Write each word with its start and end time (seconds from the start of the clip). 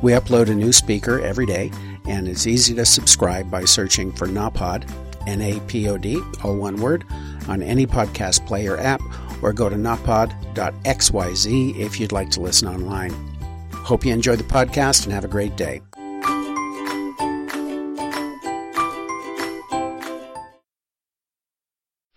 We 0.00 0.12
upload 0.12 0.48
a 0.48 0.54
new 0.54 0.72
speaker 0.72 1.20
every 1.20 1.46
day, 1.46 1.72
and 2.06 2.28
it's 2.28 2.46
easy 2.46 2.74
to 2.74 2.84
subscribe 2.84 3.50
by 3.50 3.64
searching 3.64 4.12
for 4.12 4.28
NAPOD, 4.28 4.88
N 5.26 5.42
A 5.42 5.60
P 5.60 5.88
O 5.88 5.98
D, 5.98 6.22
all 6.44 6.56
one 6.56 6.76
word, 6.76 7.04
on 7.48 7.62
any 7.62 7.86
podcast 7.86 8.46
player 8.46 8.78
app, 8.78 9.00
or 9.42 9.52
go 9.52 9.68
to 9.68 9.76
napod.xyz 9.76 11.78
if 11.78 11.98
you'd 11.98 12.12
like 12.12 12.30
to 12.30 12.40
listen 12.40 12.68
online. 12.68 13.10
Hope 13.72 14.04
you 14.04 14.12
enjoy 14.12 14.36
the 14.36 14.44
podcast 14.44 15.04
and 15.04 15.12
have 15.12 15.24
a 15.24 15.28
great 15.28 15.56
day. 15.56 15.80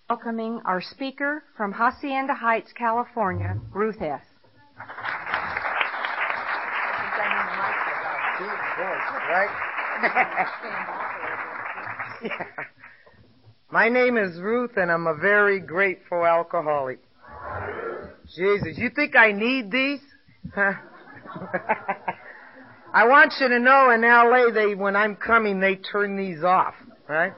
Welcoming 0.07 0.61
our 0.65 0.81
speaker 0.81 1.43
from 1.57 1.71
Hacienda 1.71 2.35
Heights, 2.35 2.73
California, 2.73 3.57
Ruth 3.73 4.01
S. 4.01 4.21
right? 8.83 9.49
yeah. 12.23 12.45
My 13.71 13.89
name 13.89 14.17
is 14.17 14.39
Ruth 14.39 14.71
and 14.77 14.91
I'm 14.91 15.07
a 15.07 15.15
very 15.15 15.59
grateful 15.59 16.25
alcoholic. 16.25 16.99
Jesus, 18.35 18.77
you 18.77 18.89
think 18.89 19.15
I 19.15 19.31
need 19.31 19.71
these? 19.71 19.99
I 22.93 23.07
want 23.07 23.33
you 23.39 23.47
to 23.47 23.59
know 23.59 23.91
in 23.91 24.01
LA 24.01 24.51
they 24.53 24.75
when 24.75 24.95
I'm 24.95 25.15
coming 25.15 25.59
they 25.59 25.75
turn 25.75 26.17
these 26.17 26.43
off, 26.43 26.73
right? 27.07 27.33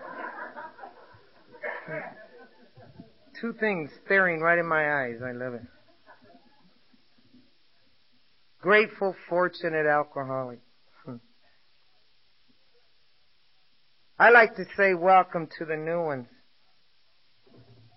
Two 3.40 3.54
things 3.60 3.92
staring 4.06 4.40
right 4.40 4.58
in 4.58 4.66
my 4.66 5.04
eyes. 5.04 5.20
I 5.24 5.34
love 5.34 5.54
it. 5.54 5.62
Grateful, 8.62 9.16
fortunate 9.28 9.86
alcoholic. 9.86 10.60
I 14.20 14.30
like 14.30 14.56
to 14.58 14.66
say 14.78 14.94
welcome 14.94 15.50
to 15.58 15.66
the 15.66 15.76
new 15.76 16.04
ones. 16.04 16.28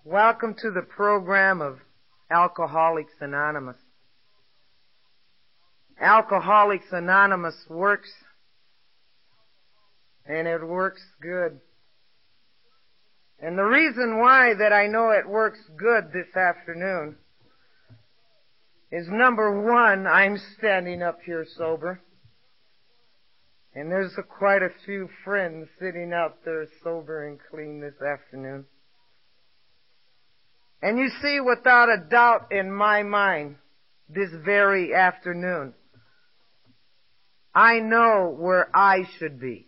Welcome 0.03 0.55
to 0.63 0.71
the 0.71 0.81
program 0.81 1.61
of 1.61 1.77
Alcoholics 2.31 3.13
Anonymous. 3.21 3.77
Alcoholics 6.01 6.87
Anonymous 6.91 7.55
works 7.69 8.09
and 10.25 10.47
it 10.47 10.65
works 10.65 11.03
good. 11.21 11.59
And 13.39 13.55
the 13.55 13.63
reason 13.63 14.17
why 14.17 14.55
that 14.57 14.73
I 14.73 14.87
know 14.87 15.11
it 15.11 15.29
works 15.29 15.59
good 15.77 16.11
this 16.13 16.35
afternoon 16.35 17.15
is 18.91 19.07
number 19.07 19.61
one, 19.61 20.07
I'm 20.07 20.39
standing 20.57 21.03
up 21.03 21.19
here 21.23 21.45
sober. 21.55 22.01
And 23.77 23.91
there's 23.91 24.17
a, 24.17 24.23
quite 24.23 24.63
a 24.63 24.71
few 24.85 25.07
friends 25.23 25.67
sitting 25.79 26.11
out 26.11 26.43
there 26.43 26.65
sober 26.83 27.27
and 27.27 27.37
clean 27.51 27.79
this 27.79 28.01
afternoon. 28.01 28.65
And 30.81 30.97
you 30.97 31.09
see, 31.21 31.39
without 31.39 31.87
a 31.87 32.09
doubt 32.09 32.47
in 32.49 32.71
my 32.71 33.03
mind, 33.03 33.57
this 34.09 34.31
very 34.43 34.95
afternoon, 34.95 35.75
I 37.53 37.77
know 37.77 38.35
where 38.35 38.75
I 38.75 39.03
should 39.19 39.39
be. 39.39 39.67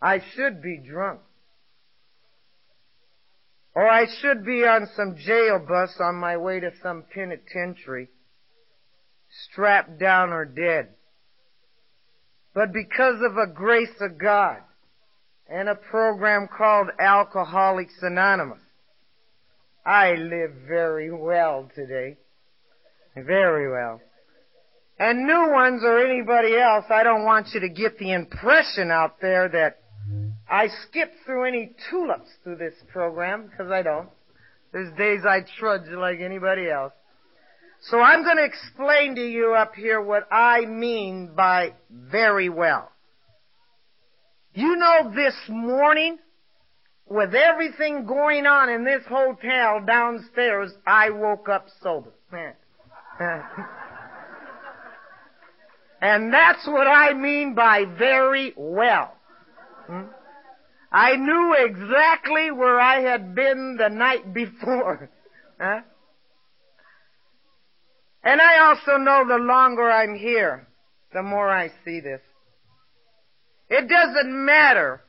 I 0.00 0.22
should 0.34 0.62
be 0.62 0.78
drunk. 0.78 1.20
Or 3.74 3.86
I 3.86 4.06
should 4.22 4.46
be 4.46 4.64
on 4.64 4.88
some 4.96 5.16
jail 5.18 5.62
bus 5.68 5.94
on 6.00 6.14
my 6.14 6.38
way 6.38 6.58
to 6.58 6.70
some 6.82 7.04
penitentiary, 7.14 8.08
strapped 9.50 10.00
down 10.00 10.30
or 10.30 10.46
dead. 10.46 10.94
But 12.54 12.72
because 12.72 13.20
of 13.22 13.36
a 13.36 13.46
grace 13.46 14.00
of 14.00 14.18
God 14.18 14.58
and 15.48 15.68
a 15.68 15.74
program 15.74 16.48
called 16.54 16.88
Alcoholics 16.98 17.94
Anonymous, 18.02 18.60
I 19.84 20.14
live 20.14 20.52
very 20.68 21.10
well 21.10 21.70
today. 21.74 22.18
Very 23.16 23.70
well. 23.70 24.00
And 24.98 25.26
new 25.26 25.50
ones 25.52 25.82
or 25.84 25.98
anybody 25.98 26.56
else, 26.56 26.84
I 26.90 27.02
don't 27.02 27.24
want 27.24 27.48
you 27.52 27.60
to 27.60 27.68
get 27.68 27.98
the 27.98 28.12
impression 28.12 28.90
out 28.90 29.20
there 29.20 29.48
that 29.48 29.78
I 30.48 30.68
skip 30.86 31.12
through 31.24 31.44
any 31.44 31.72
tulips 31.90 32.28
through 32.44 32.56
this 32.56 32.74
program, 32.92 33.48
because 33.50 33.72
I 33.72 33.82
don't. 33.82 34.08
There's 34.72 34.96
days 34.96 35.24
I 35.26 35.40
trudge 35.58 35.88
like 35.90 36.20
anybody 36.20 36.70
else. 36.70 36.92
So 37.86 38.00
I'm 38.00 38.22
going 38.22 38.36
to 38.36 38.44
explain 38.44 39.16
to 39.16 39.20
you 39.20 39.54
up 39.54 39.74
here 39.74 40.00
what 40.00 40.28
I 40.32 40.66
mean 40.66 41.32
by 41.34 41.72
very 41.90 42.48
well. 42.48 42.92
You 44.54 44.76
know 44.76 45.12
this 45.14 45.34
morning, 45.48 46.18
with 47.08 47.34
everything 47.34 48.06
going 48.06 48.46
on 48.46 48.68
in 48.68 48.84
this 48.84 49.02
hotel 49.08 49.82
downstairs, 49.84 50.70
I 50.86 51.10
woke 51.10 51.48
up 51.48 51.66
sober. 51.82 52.12
and 56.00 56.32
that's 56.32 56.64
what 56.66 56.86
I 56.86 57.14
mean 57.14 57.54
by 57.56 57.84
very 57.98 58.54
well. 58.56 59.16
Hmm? 59.86 60.02
I 60.92 61.16
knew 61.16 61.56
exactly 61.58 62.52
where 62.52 62.78
I 62.78 63.00
had 63.00 63.34
been 63.34 63.76
the 63.76 63.88
night 63.88 64.32
before. 64.32 65.10
Huh? 65.60 65.82
And 68.24 68.40
I 68.40 68.68
also 68.68 68.98
know 68.98 69.24
the 69.26 69.42
longer 69.42 69.90
I'm 69.90 70.16
here, 70.16 70.68
the 71.12 71.22
more 71.22 71.50
I 71.50 71.70
see 71.84 72.00
this. 72.00 72.20
It 73.68 73.88
doesn't 73.88 74.44
matter 74.44 75.02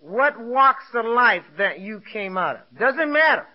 what 0.00 0.40
walks 0.40 0.86
of 0.94 1.04
life 1.04 1.44
that 1.58 1.80
you 1.80 2.02
came 2.12 2.36
out 2.36 2.56
of. 2.56 2.78
Doesn't 2.78 3.12
matter. 3.12 3.46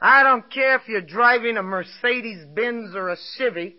I 0.00 0.22
don't 0.22 0.48
care 0.52 0.76
if 0.76 0.82
you're 0.86 1.00
driving 1.00 1.56
a 1.56 1.62
Mercedes 1.62 2.44
Benz 2.54 2.94
or 2.94 3.08
a 3.08 3.16
Chevy. 3.36 3.76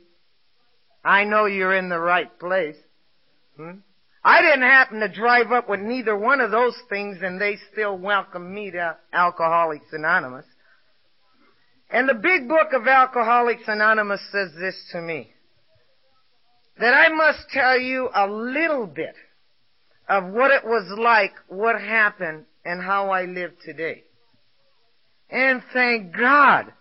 I 1.05 1.23
know 1.23 1.45
you're 1.45 1.75
in 1.75 1.87
the 1.87 1.99
right 1.99 2.37
place. 2.37 2.75
Hmm? 3.55 3.79
I 4.23 4.41
didn't 4.41 4.63
happen 4.63 4.99
to 4.99 5.07
drive 5.07 5.53
up 5.53 5.69
with 5.69 5.79
neither 5.79 6.17
one 6.17 6.41
of 6.41 6.51
those 6.51 6.75
things 6.89 7.19
and 7.21 7.39
they 7.39 7.57
still 7.71 7.97
welcome 7.97 8.53
me 8.53 8.71
to 8.71 8.97
Alcoholics 9.13 9.93
Anonymous. 9.93 10.45
And 11.89 12.07
the 12.07 12.13
big 12.13 12.47
book 12.47 12.73
of 12.73 12.87
Alcoholics 12.87 13.63
Anonymous 13.67 14.21
says 14.31 14.51
this 14.59 14.75
to 14.91 15.01
me. 15.01 15.31
That 16.79 16.93
I 16.93 17.09
must 17.09 17.49
tell 17.51 17.79
you 17.79 18.09
a 18.13 18.27
little 18.27 18.85
bit 18.87 19.15
of 20.07 20.25
what 20.25 20.51
it 20.51 20.63
was 20.63 20.87
like, 20.97 21.33
what 21.47 21.79
happened, 21.79 22.45
and 22.63 22.81
how 22.81 23.09
I 23.09 23.25
live 23.25 23.51
today. 23.65 24.03
And 25.29 25.61
thank 25.73 26.15
God, 26.15 26.71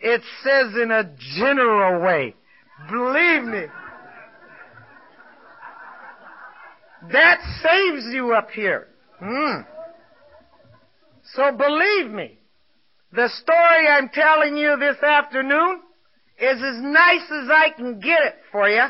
it 0.00 0.20
says 0.42 0.74
in 0.80 0.90
a 0.90 1.12
general 1.38 2.02
way. 2.02 2.34
Believe 2.90 3.44
me. 3.44 3.66
That 7.12 7.40
saves 7.62 8.12
you 8.12 8.32
up 8.34 8.50
here. 8.50 8.88
Mm. 9.20 9.66
So 11.34 11.52
believe 11.52 12.10
me, 12.10 12.38
the 13.12 13.28
story 13.28 13.88
I'm 13.88 14.08
telling 14.08 14.56
you 14.56 14.76
this 14.78 15.02
afternoon 15.02 15.80
is 16.38 16.56
as 16.56 16.82
nice 16.82 17.30
as 17.30 17.50
I 17.50 17.70
can 17.76 18.00
get 18.00 18.22
it 18.24 18.36
for 18.50 18.68
you. 18.68 18.82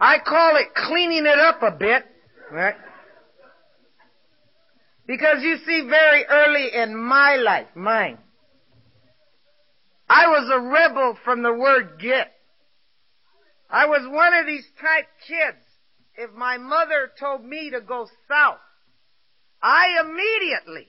I 0.00 0.18
call 0.26 0.56
it 0.56 0.74
cleaning 0.74 1.26
it 1.26 1.38
up 1.38 1.62
a 1.62 1.70
bit, 1.70 2.04
right? 2.50 2.74
Because 5.06 5.42
you 5.42 5.56
see, 5.64 5.86
very 5.88 6.24
early 6.24 6.68
in 6.74 6.96
my 6.96 7.36
life, 7.36 7.68
mine, 7.74 8.18
I 10.08 10.26
was 10.28 10.50
a 10.52 10.60
rebel 10.60 11.16
from 11.24 11.42
the 11.42 11.52
word 11.52 11.98
get. 12.00 12.32
I 13.70 13.86
was 13.86 14.06
one 14.08 14.34
of 14.34 14.46
these 14.46 14.66
type 14.80 15.06
kids. 15.26 15.62
If 16.16 16.32
my 16.32 16.56
mother 16.56 17.10
told 17.18 17.44
me 17.44 17.70
to 17.70 17.80
go 17.80 18.06
south, 18.28 18.58
I 19.66 19.98
immediately 20.00 20.86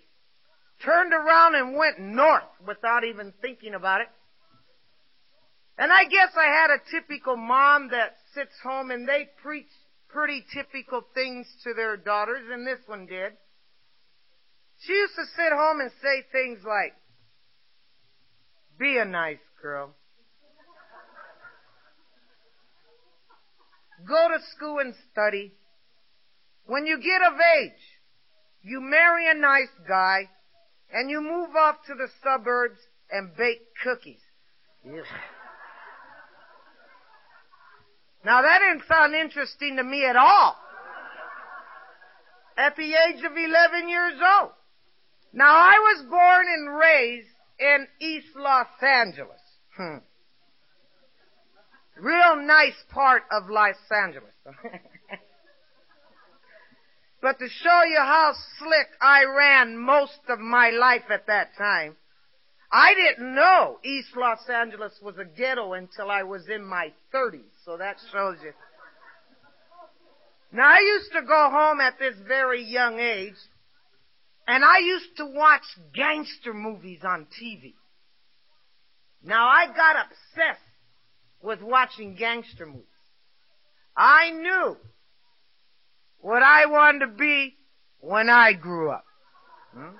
turned 0.86 1.12
around 1.12 1.56
and 1.56 1.76
went 1.76 2.00
north 2.00 2.44
without 2.64 3.04
even 3.04 3.34
thinking 3.42 3.74
about 3.74 4.02
it. 4.02 4.08
And 5.80 5.92
I 5.92 6.04
guess 6.04 6.30
I 6.38 6.46
had 6.46 6.70
a 6.70 6.92
typical 6.92 7.36
mom 7.36 7.90
that 7.90 8.18
sits 8.36 8.54
home 8.62 8.92
and 8.92 9.10
they 9.10 9.30
preach 9.42 9.66
pretty 10.10 10.46
typical 10.54 11.02
things 11.16 11.48
to 11.64 11.74
their 11.74 11.98
daughters, 11.98 12.44
and 12.52 12.68
this 12.68 12.78
one 12.86 13.08
did. 13.08 13.34
She 14.86 14.94
used 14.94 15.16
to 15.16 15.26
sit 15.36 15.52
home 15.54 15.80
and 15.80 15.90
say 16.04 16.24
things 16.32 16.60
like, 16.64 16.94
be 18.78 19.00
a 19.00 19.06
nice 19.06 19.38
girl. 19.60 19.96
Go 24.08 24.28
to 24.30 24.38
school 24.56 24.78
and 24.78 24.94
study. 25.12 25.54
When 26.68 26.86
you 26.86 26.98
get 26.98 27.24
of 27.24 27.34
age, 27.60 27.97
you 28.64 28.82
marry 28.82 29.30
a 29.30 29.34
nice 29.34 29.74
guy 29.88 30.30
and 30.92 31.10
you 31.10 31.22
move 31.22 31.56
off 31.56 31.78
to 31.88 31.94
the 31.94 32.08
suburbs 32.24 32.80
and 33.12 33.36
bake 33.36 33.62
cookies. 33.84 34.20
Now 38.26 38.42
that 38.42 38.60
didn't 38.60 38.88
sound 38.88 39.16
interesting 39.16 39.78
to 39.78 39.84
me 39.84 40.06
at 40.06 40.16
all. 40.16 40.58
At 42.58 42.76
the 42.76 42.94
age 42.94 43.24
of 43.24 43.38
11 43.38 43.90
years 43.90 44.20
old. 44.40 44.52
Now 45.32 45.56
I 45.56 45.78
was 45.78 46.06
born 46.10 46.46
and 46.48 46.78
raised 46.78 47.28
in 47.60 47.88
East 48.02 48.36
Los 48.36 48.68
Angeles. 48.82 49.40
Hmm. 49.76 49.98
Real 52.00 52.36
nice 52.38 52.84
part 52.92 53.24
of 53.32 53.50
Los 53.50 53.76
Angeles. 53.92 54.34
but 57.28 57.40
to 57.40 57.50
show 57.50 57.84
you 57.84 57.98
how 57.98 58.34
slick 58.58 58.88
I 59.02 59.26
ran 59.26 59.78
most 59.78 60.18
of 60.30 60.40
my 60.40 60.70
life 60.70 61.04
at 61.10 61.28
that 61.28 61.50
time, 61.58 61.98
I 62.72 62.94
didn't 62.94 63.36
know 63.36 63.80
East 63.84 64.16
Los 64.16 64.48
Angeles 64.48 64.94
was 65.04 65.16
a 65.18 65.26
ghetto 65.26 65.74
until 65.74 66.10
I 66.10 66.24
was 66.24 66.48
in 66.48 66.64
my 66.64 66.94
30s. 67.14 67.52
So 67.66 67.76
that 67.76 67.98
shows 68.14 68.38
you. 68.42 68.54
Now 70.54 70.70
I 70.70 70.80
used 70.80 71.12
to 71.12 71.22
go 71.22 71.50
home 71.52 71.82
at 71.82 72.00
this 72.00 72.16
very 72.26 72.64
young 72.64 72.98
age 72.98 73.36
and 74.48 74.64
I 74.64 74.78
used 74.78 75.18
to 75.18 75.26
watch 75.26 75.66
gangster 75.94 76.54
movies 76.54 77.02
on 77.04 77.28
TV. 77.44 77.74
Now 79.22 79.50
I 79.50 79.66
got 79.68 80.06
obsessed 80.06 80.62
with 81.42 81.62
watching 81.62 82.16
gangster 82.16 82.66
movies. 82.66 82.86
I 83.98 84.32
knew 84.32 84.78
what 86.22 86.44
I 86.44 86.66
wanted 86.66 87.00
to 87.00 87.12
be 87.14 87.56
when 88.00 88.30
I 88.30 88.54
grew 88.54 88.92
up. 88.92 89.06
Hmm? 89.74 89.96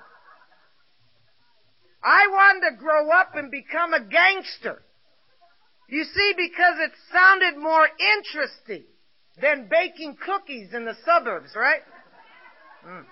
I 2.02 2.26
wanted 2.30 2.70
to 2.70 2.76
grow 2.76 3.10
up 3.10 3.34
and 3.34 3.50
become 3.50 3.92
a 3.92 4.04
gangster. 4.04 4.82
You 5.88 6.04
see, 6.04 6.32
because 6.36 6.78
it 6.80 6.92
sounded 7.12 7.56
more 7.56 7.88
interesting 8.16 8.84
than 9.40 9.68
baking 9.70 10.16
cookies 10.24 10.74
in 10.74 10.84
the 10.84 10.94
suburbs, 11.04 11.50
right? 11.56 11.80
Hmm. 12.84 13.02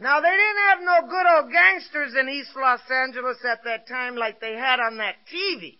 Now 0.00 0.20
they 0.20 0.30
didn't 0.30 0.68
have 0.68 0.78
no 0.82 1.08
good 1.08 1.26
old 1.26 1.52
gangsters 1.52 2.14
in 2.18 2.28
East 2.28 2.50
Los 2.56 2.80
Angeles 2.90 3.38
at 3.48 3.64
that 3.64 3.88
time 3.88 4.16
like 4.16 4.40
they 4.40 4.54
had 4.54 4.80
on 4.80 4.98
that 4.98 5.14
TV. 5.32 5.78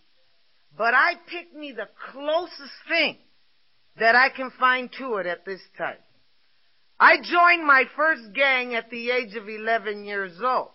But 0.76 0.94
I 0.94 1.14
picked 1.28 1.54
me 1.54 1.72
the 1.72 1.88
closest 2.12 2.72
thing 2.88 3.18
that 3.98 4.16
I 4.16 4.28
can 4.28 4.50
find 4.58 4.90
to 4.98 5.16
it 5.16 5.26
at 5.26 5.44
this 5.44 5.60
time. 5.78 5.96
I 6.98 7.16
joined 7.16 7.66
my 7.66 7.84
first 7.96 8.32
gang 8.34 8.74
at 8.74 8.90
the 8.90 9.10
age 9.10 9.34
of 9.34 9.48
11 9.48 10.04
years 10.04 10.38
old. 10.42 10.70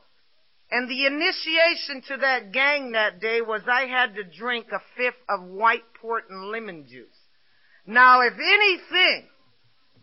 And 0.72 0.88
the 0.88 1.06
initiation 1.08 2.04
to 2.10 2.18
that 2.18 2.52
gang 2.52 2.92
that 2.92 3.20
day 3.20 3.42
was 3.42 3.62
I 3.68 3.88
had 3.88 4.16
to 4.16 4.24
drink 4.24 4.68
a 4.72 4.80
fifth 4.96 5.22
of 5.28 5.44
white 5.44 5.84
port 6.00 6.26
and 6.30 6.52
lemon 6.52 6.86
juice. 6.88 7.08
Now 7.88 8.22
if 8.22 8.34
anything 8.34 9.28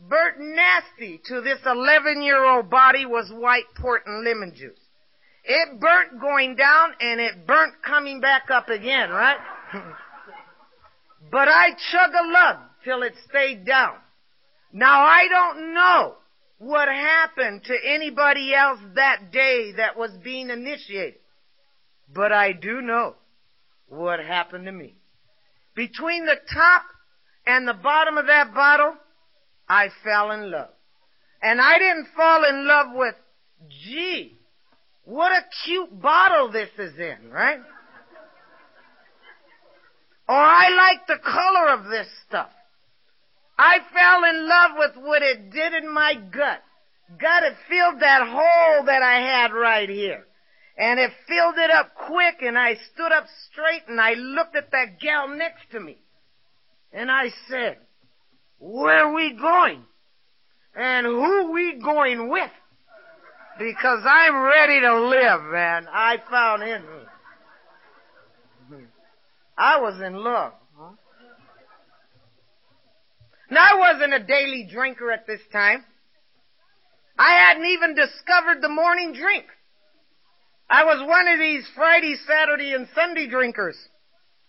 burnt 0.09 0.39
nasty 0.41 1.21
to 1.27 1.41
this 1.41 1.61
11 1.65 2.23
year 2.23 2.45
old 2.45 2.69
body 2.69 3.07
was 3.07 3.31
white 3.33 3.73
port 3.81 4.03
and 4.07 4.25
lemon 4.25 4.55
juice. 4.55 4.81
It 5.45 5.79
burnt 5.79 6.21
going 6.21 6.57
down 6.57 6.95
and 7.01 7.21
it 7.21 7.47
burnt 7.47 7.75
coming 7.87 8.21
back 8.21 8.51
up 8.51 8.69
again, 8.69 9.11
right? 9.11 9.39
but 11.31 11.49
I 11.49 11.71
chug 11.93 12.11
a 12.11 12.27
lug 12.27 12.57
till 12.87 13.03
it 13.03 13.15
stayed 13.29 13.67
down. 13.67 13.95
Now 14.73 15.03
I 15.03 15.27
don't 15.29 15.75
know 15.75 16.15
what 16.59 16.89
happened 16.89 17.65
to 17.65 17.75
anybody 17.85 18.55
else 18.55 18.79
that 18.95 19.33
day 19.33 19.73
that 19.77 19.99
was 19.99 20.13
being 20.23 20.49
initiated. 20.51 21.21
But 22.15 22.33
I 22.33 22.53
do 22.53 22.81
know 22.81 23.17
what 23.89 24.21
happened 24.21 24.67
to 24.67 24.73
me. 24.73 24.95
Between 25.75 26.25
the 26.25 26.37
top 26.55 26.83
and 27.47 27.67
the 27.69 27.75
bottom 27.75 28.17
of 28.17 28.27
that 28.27 28.55
bottle, 28.55 28.95
I 29.69 29.89
fell 30.05 30.31
in 30.31 30.51
love. 30.51 30.71
And 31.43 31.61
I 31.61 31.79
didn't 31.79 32.09
fall 32.17 32.45
in 32.49 32.67
love 32.67 32.87
with, 32.95 33.15
gee, 33.69 34.39
what 35.05 35.33
a 35.33 35.45
cute 35.65 36.01
bottle 36.01 36.51
this 36.51 36.71
is 36.79 36.99
in, 36.99 37.31
right? 37.31 37.61
Or 40.29 40.35
I 40.35 40.71
like 40.71 41.07
the 41.07 41.23
color 41.23 41.75
of 41.75 41.91
this 41.91 42.09
stuff. 42.27 42.51
I 43.59 43.79
fell 43.93 44.25
in 44.25 44.49
love 44.49 44.71
with 44.77 45.05
what 45.05 45.23
it 45.23 45.51
did 45.51 45.73
in 45.75 45.93
my 45.93 46.15
gut. 46.15 46.63
Gut, 47.19 47.43
it 47.45 47.57
filled 47.69 48.01
that 48.01 48.27
hole 48.27 48.85
that 48.87 49.03
I 49.03 49.21
had 49.21 49.53
right 49.53 49.89
here. 49.89 50.27
And 50.79 51.01
it 51.01 51.11
filled 51.27 51.57
it 51.57 51.71
up 51.71 51.95
quick 51.95 52.43
and 52.43 52.59
I 52.59 52.75
stood 52.93 53.13
up 53.13 53.27
straight 53.51 53.83
and 53.89 54.01
I 54.01 54.13
looked 54.15 54.57
at 54.57 54.73
that 54.73 55.01
gal 55.01 55.29
next 55.29 55.71
to 55.73 55.81
me. 55.81 55.97
And 56.93 57.11
I 57.11 57.31
said, 57.49 57.79
where 58.59 59.13
we 59.13 59.33
going? 59.33 59.85
And 60.75 61.07
who 61.07 61.53
we 61.53 61.81
going 61.83 62.29
with? 62.29 62.51
Because 63.59 64.05
I'm 64.07 64.43
ready 64.43 64.81
to 64.81 65.09
live, 65.09 65.43
man. 65.51 65.87
I 65.91 66.19
found 66.31 66.63
him. 66.63 66.85
I 69.57 69.81
was 69.81 70.01
in 70.03 70.15
love. 70.15 70.53
Now 73.51 73.65
I 73.73 73.93
wasn't 73.93 74.15
a 74.15 74.27
daily 74.27 74.69
drinker 74.71 75.13
at 75.13 75.27
this 75.27 75.41
time. 75.53 75.85
I 77.19 77.49
hadn't 77.49 77.67
even 77.67 77.95
discovered 77.95 78.61
the 78.61 78.69
morning 78.69 79.15
drink. 79.15 79.47
I 80.69 80.85
was 80.85 81.07
one 81.07 81.29
of 81.29 81.39
these 81.39 81.67
Friday, 81.75 82.17
Saturday, 82.27 82.75
and 82.75 82.89
Sunday 82.95 83.29
drinkers. 83.29 83.77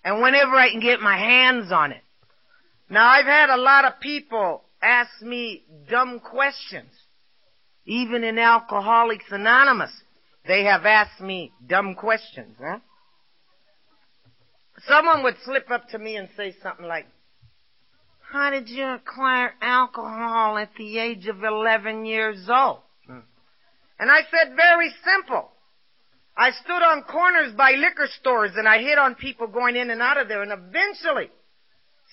And 0.04 0.22
whenever 0.22 0.56
I 0.56 0.70
can 0.72 0.80
get 0.80 1.00
my 1.00 1.18
hands 1.18 1.72
on 1.72 1.92
it. 1.92 2.02
Now 2.90 3.08
I've 3.08 3.26
had 3.26 3.50
a 3.50 3.62
lot 3.62 3.86
of 3.86 4.00
people 4.00 4.64
ask 4.82 5.22
me 5.22 5.64
dumb 5.90 6.20
questions. 6.20 6.90
Even 7.86 8.24
in 8.24 8.38
Alcoholics 8.38 9.26
Anonymous, 9.32 9.92
they 10.48 10.64
have 10.64 10.86
asked 10.86 11.22
me 11.22 11.54
dumb 11.68 11.96
questions, 11.96 12.56
huh? 12.60 12.80
Someone 14.88 15.24
would 15.24 15.36
slip 15.44 15.70
up 15.72 15.90
to 15.90 16.00
me 16.00 16.16
and 16.16 16.30
say 16.38 16.56
something 16.62 16.86
like, 16.86 17.08
how 18.32 18.50
did 18.50 18.68
you 18.68 18.86
acquire 18.86 19.54
alcohol 19.62 20.58
at 20.58 20.70
the 20.78 21.00
age 21.00 21.28
of 21.28 21.44
11 21.44 22.06
years 22.06 22.50
old? 22.50 22.80
Hmm. 23.06 23.20
And 24.00 24.12
I 24.12 24.22
said, 24.30 24.56
very 24.56 24.92
simple. 25.04 25.50
I 26.36 26.52
stood 26.52 26.84
on 26.84 27.04
corners 27.04 27.54
by 27.56 27.72
liquor 27.72 28.08
stores 28.20 28.52
and 28.56 28.68
I 28.68 28.80
hit 28.80 28.98
on 28.98 29.16
people 29.16 29.48
going 29.48 29.76
in 29.76 29.90
and 29.90 30.02
out 30.02 30.20
of 30.20 30.28
there 30.28 30.44
and 30.44 30.52
eventually 30.52 31.32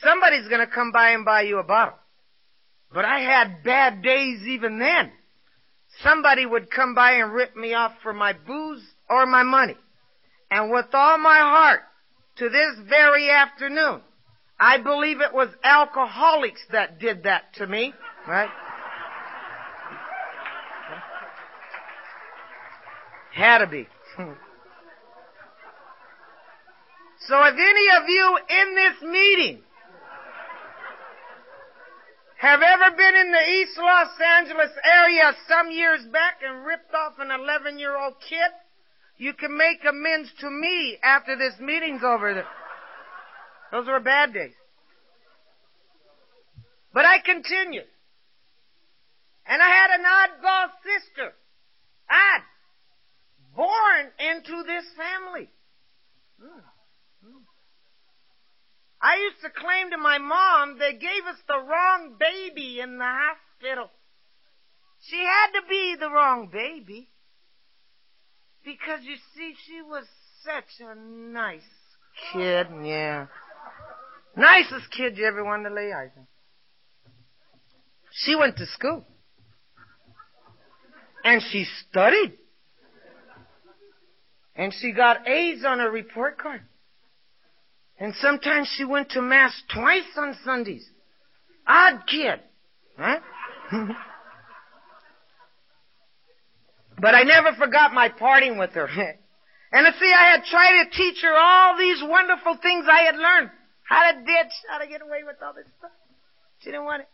somebody's 0.03 0.49
gonna 0.49 0.67
come 0.67 0.93
by 0.93 1.11
and 1.11 1.25
buy 1.25 1.43
you 1.43 1.59
a 1.59 1.65
bottle. 1.65 1.99
But 2.93 3.05
I 3.05 3.21
had 3.21 3.65
bad 3.65 4.03
days 4.03 4.43
even 4.47 4.79
then. 4.79 5.11
Somebody 6.03 6.47
would 6.47 6.71
come 6.71 6.95
by 6.95 7.15
and 7.15 7.33
rip 7.33 7.55
me 7.57 7.75
off 7.75 7.93
for 8.03 8.13
my 8.13 8.33
booze 8.33 8.83
or 9.11 9.27
my 9.27 9.43
money. 9.43 9.77
And 10.51 10.71
with 10.71 10.87
all 10.93 11.19
my 11.19 11.39
heart, 11.39 11.81
to 12.37 12.49
this 12.49 12.89
very 12.89 13.31
afternoon, 13.31 14.01
I 14.59 14.79
believe 14.79 15.21
it 15.21 15.33
was 15.33 15.49
alcoholics 15.63 16.61
that 16.71 16.99
did 17.01 17.25
that 17.25 17.55
to 17.55 17.67
me, 17.67 17.93
right? 18.29 18.51
Had 23.33 23.59
to 23.59 23.67
be. 23.67 23.89
so 27.27 27.43
if 27.43 27.55
any 27.55 27.89
of 28.01 28.09
you 28.09 28.39
in 28.49 28.75
this 28.77 29.03
meeting 29.03 29.61
have 32.39 32.61
ever 32.63 32.97
been 32.97 33.17
in 33.17 33.33
the 33.33 33.51
East 33.51 33.77
Los 33.77 34.21
Angeles 34.39 34.71
area 34.85 35.33
some 35.49 35.71
years 35.73 36.05
back 36.13 36.41
and 36.47 36.65
ripped 36.65 36.95
off 36.95 37.15
an 37.19 37.33
11 37.33 37.79
year 37.79 37.97
old 37.99 38.15
kid, 38.21 38.53
you 39.17 39.33
can 39.33 39.57
make 39.57 39.85
amends 39.89 40.31
to 40.41 40.51
me 40.51 40.97
after 41.03 41.37
this 41.37 41.55
meeting's 41.59 42.05
over. 42.05 42.45
Those 43.75 43.89
were 43.89 43.99
bad 43.99 44.33
days. 44.33 44.55
But 46.93 47.05
I 47.05 47.19
continued. 47.19 47.91
And 49.45 49.61
I 49.61 49.69
had 49.69 49.91
an 49.99 50.05
oddball 50.07 50.69
sister. 50.85 51.33
Odd. 52.09 52.43
Born 53.57 54.13
into 54.21 54.63
this 54.63 54.85
family. 54.97 55.51
I 59.03 59.17
used 59.17 59.43
to 59.43 59.51
claim 59.51 59.91
to 59.91 59.99
my 59.99 60.19
mom 60.19 60.79
they 60.79 60.93
gave 60.93 61.27
us 61.29 61.39
the 61.49 61.59
wrong 61.59 62.15
baby 62.17 62.79
in 62.79 62.99
the 62.99 63.05
hospital. 63.05 63.91
She 65.01 65.19
had 65.19 65.61
to 65.61 65.67
be 65.69 65.97
the 65.99 66.11
wrong 66.11 66.49
baby. 66.53 67.09
Because 68.65 69.01
you 69.03 69.17
see, 69.37 69.55
she 69.67 69.83
was 69.83 70.05
such 70.45 70.81
a 70.81 70.95
nice 70.95 71.61
kid, 72.33 72.69
yeah. 72.85 73.27
Nicest 74.37 74.91
kid 74.91 75.17
you 75.17 75.27
ever 75.27 75.45
wanted 75.45 75.69
to 75.69 75.75
lay 75.75 75.93
eyes 75.93 76.11
on. 76.17 76.27
She 78.13 78.35
went 78.35 78.57
to 78.57 78.67
school. 78.67 79.05
And 81.25 81.43
she 81.51 81.67
studied. 81.89 82.33
And 84.57 84.73
she 84.81 84.93
got 84.93 85.27
A's 85.27 85.65
on 85.65 85.79
her 85.81 85.91
report 85.91 86.39
card. 86.39 86.63
And 87.99 88.15
sometimes 88.21 88.73
she 88.77 88.85
went 88.85 89.11
to 89.11 89.23
mass 89.23 89.53
twice 89.73 90.03
on 90.17 90.37
Sundays. 90.45 90.89
Odd 91.67 92.03
kid. 92.07 92.41
Huh? 92.99 93.21
but 97.01 97.15
I 97.15 97.23
never 97.23 97.53
forgot 97.57 97.95
my 97.95 98.09
parting 98.09 98.59
with 98.59 98.71
her. 98.73 98.87
and 99.73 99.87
see, 99.99 100.13
I 100.13 100.33
had 100.33 100.45
tried 100.45 100.85
to 100.85 100.91
teach 100.91 101.23
her 101.23 101.35
all 101.37 101.77
these 101.79 102.03
wonderful 102.03 102.59
things 102.63 102.87
I 102.91 103.03
had 103.05 103.17
learned. 103.17 103.51
How 103.95 104.11
to 104.11 104.19
ditch, 104.19 104.53
how 104.69 104.79
to 104.79 104.89
get 104.89 105.03
away 105.03 105.23
with 105.25 105.37
all 105.41 105.53
this 105.53 105.67
stuff. 105.79 105.93
She 106.59 106.71
didn't 106.71 106.85
want 106.85 107.03
it. 107.03 107.09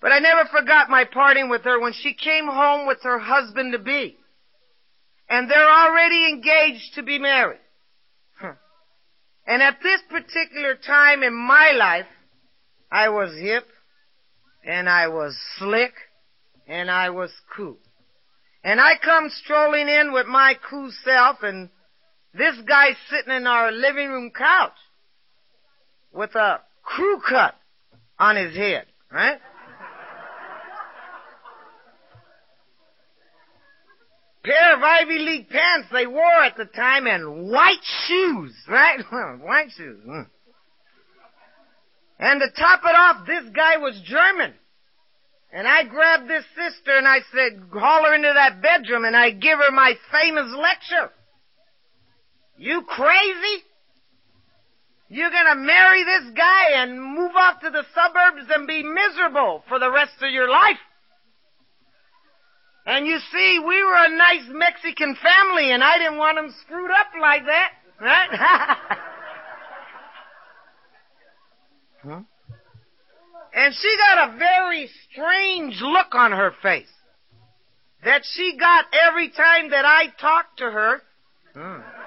But 0.00 0.12
I 0.12 0.20
never 0.20 0.48
forgot 0.48 0.88
my 0.88 1.04
parting 1.04 1.48
with 1.48 1.62
her 1.62 1.80
when 1.80 1.92
she 1.92 2.14
came 2.14 2.46
home 2.46 2.86
with 2.86 2.98
her 3.02 3.18
husband 3.18 3.72
to 3.72 3.80
be. 3.80 4.16
And 5.28 5.50
they're 5.50 5.72
already 5.72 6.28
engaged 6.28 6.94
to 6.94 7.02
be 7.02 7.18
married. 7.18 7.58
And 9.44 9.60
at 9.60 9.78
this 9.82 10.00
particular 10.08 10.76
time 10.76 11.24
in 11.24 11.34
my 11.34 11.72
life, 11.76 12.06
I 12.92 13.08
was 13.08 13.36
hip, 13.36 13.66
and 14.64 14.88
I 14.88 15.08
was 15.08 15.36
slick, 15.58 15.94
and 16.68 16.92
I 16.92 17.10
was 17.10 17.32
cool. 17.56 17.78
And 18.62 18.80
I 18.80 18.92
come 19.02 19.30
strolling 19.42 19.88
in 19.88 20.12
with 20.12 20.26
my 20.28 20.54
cool 20.70 20.92
self, 21.04 21.38
and 21.42 21.70
this 22.34 22.54
guy 22.68 22.90
sitting 23.10 23.34
in 23.34 23.48
our 23.48 23.72
living 23.72 24.10
room 24.10 24.30
couch 24.30 24.78
with 26.12 26.34
a 26.34 26.60
crew 26.82 27.20
cut 27.28 27.54
on 28.18 28.36
his 28.36 28.54
head, 28.54 28.86
right? 29.10 29.38
pair 34.44 34.76
of 34.76 34.82
Ivy 34.82 35.18
League 35.18 35.48
pants 35.48 35.88
they 35.92 36.06
wore 36.06 36.42
at 36.44 36.56
the 36.56 36.64
time 36.64 37.06
and 37.06 37.50
white 37.50 37.82
shoes, 38.06 38.54
right? 38.68 39.00
white 39.40 39.70
shoes. 39.76 40.00
Mm. 40.06 40.26
And 42.18 42.40
to 42.40 42.60
top 42.60 42.80
it 42.84 42.94
off, 42.94 43.26
this 43.26 43.44
guy 43.54 43.78
was 43.78 44.00
German. 44.04 44.54
And 45.52 45.66
I 45.66 45.84
grabbed 45.84 46.28
this 46.28 46.44
sister 46.56 46.96
and 46.96 47.06
I 47.06 47.18
said, 47.34 47.62
haul 47.72 48.04
her 48.04 48.14
into 48.14 48.32
that 48.32 48.62
bedroom 48.62 49.04
and 49.04 49.16
I 49.16 49.30
give 49.30 49.58
her 49.58 49.70
my 49.70 49.94
famous 50.10 50.54
lecture. 50.56 51.12
You 52.56 52.82
crazy? 52.82 53.64
You're 55.12 55.30
gonna 55.30 55.56
marry 55.56 56.04
this 56.04 56.30
guy 56.34 56.82
and 56.82 56.98
move 56.98 57.32
off 57.36 57.60
to 57.60 57.68
the 57.68 57.84
suburbs 57.94 58.48
and 58.48 58.66
be 58.66 58.82
miserable 58.82 59.62
for 59.68 59.78
the 59.78 59.90
rest 59.90 60.14
of 60.22 60.32
your 60.32 60.48
life? 60.48 60.78
And 62.86 63.06
you 63.06 63.18
see, 63.30 63.58
we 63.58 63.84
were 63.84 64.06
a 64.06 64.08
nice 64.08 64.48
Mexican 64.48 65.14
family 65.22 65.70
and 65.70 65.84
I 65.84 65.98
didn't 65.98 66.16
want 66.16 66.38
them 66.38 66.54
screwed 66.62 66.90
up 66.90 67.08
like 67.20 67.44
that, 67.44 67.72
right? 68.00 68.30
huh? 72.02 72.20
And 73.54 73.74
she 73.74 73.96
got 74.08 74.30
a 74.30 74.38
very 74.38 74.88
strange 75.10 75.78
look 75.82 76.14
on 76.14 76.32
her 76.32 76.52
face 76.62 76.88
that 78.02 78.22
she 78.24 78.56
got 78.58 78.86
every 79.08 79.28
time 79.28 79.72
that 79.72 79.84
I 79.84 80.06
talked 80.18 80.60
to 80.60 80.70
her. 80.70 81.02
Hmm. 81.54 82.01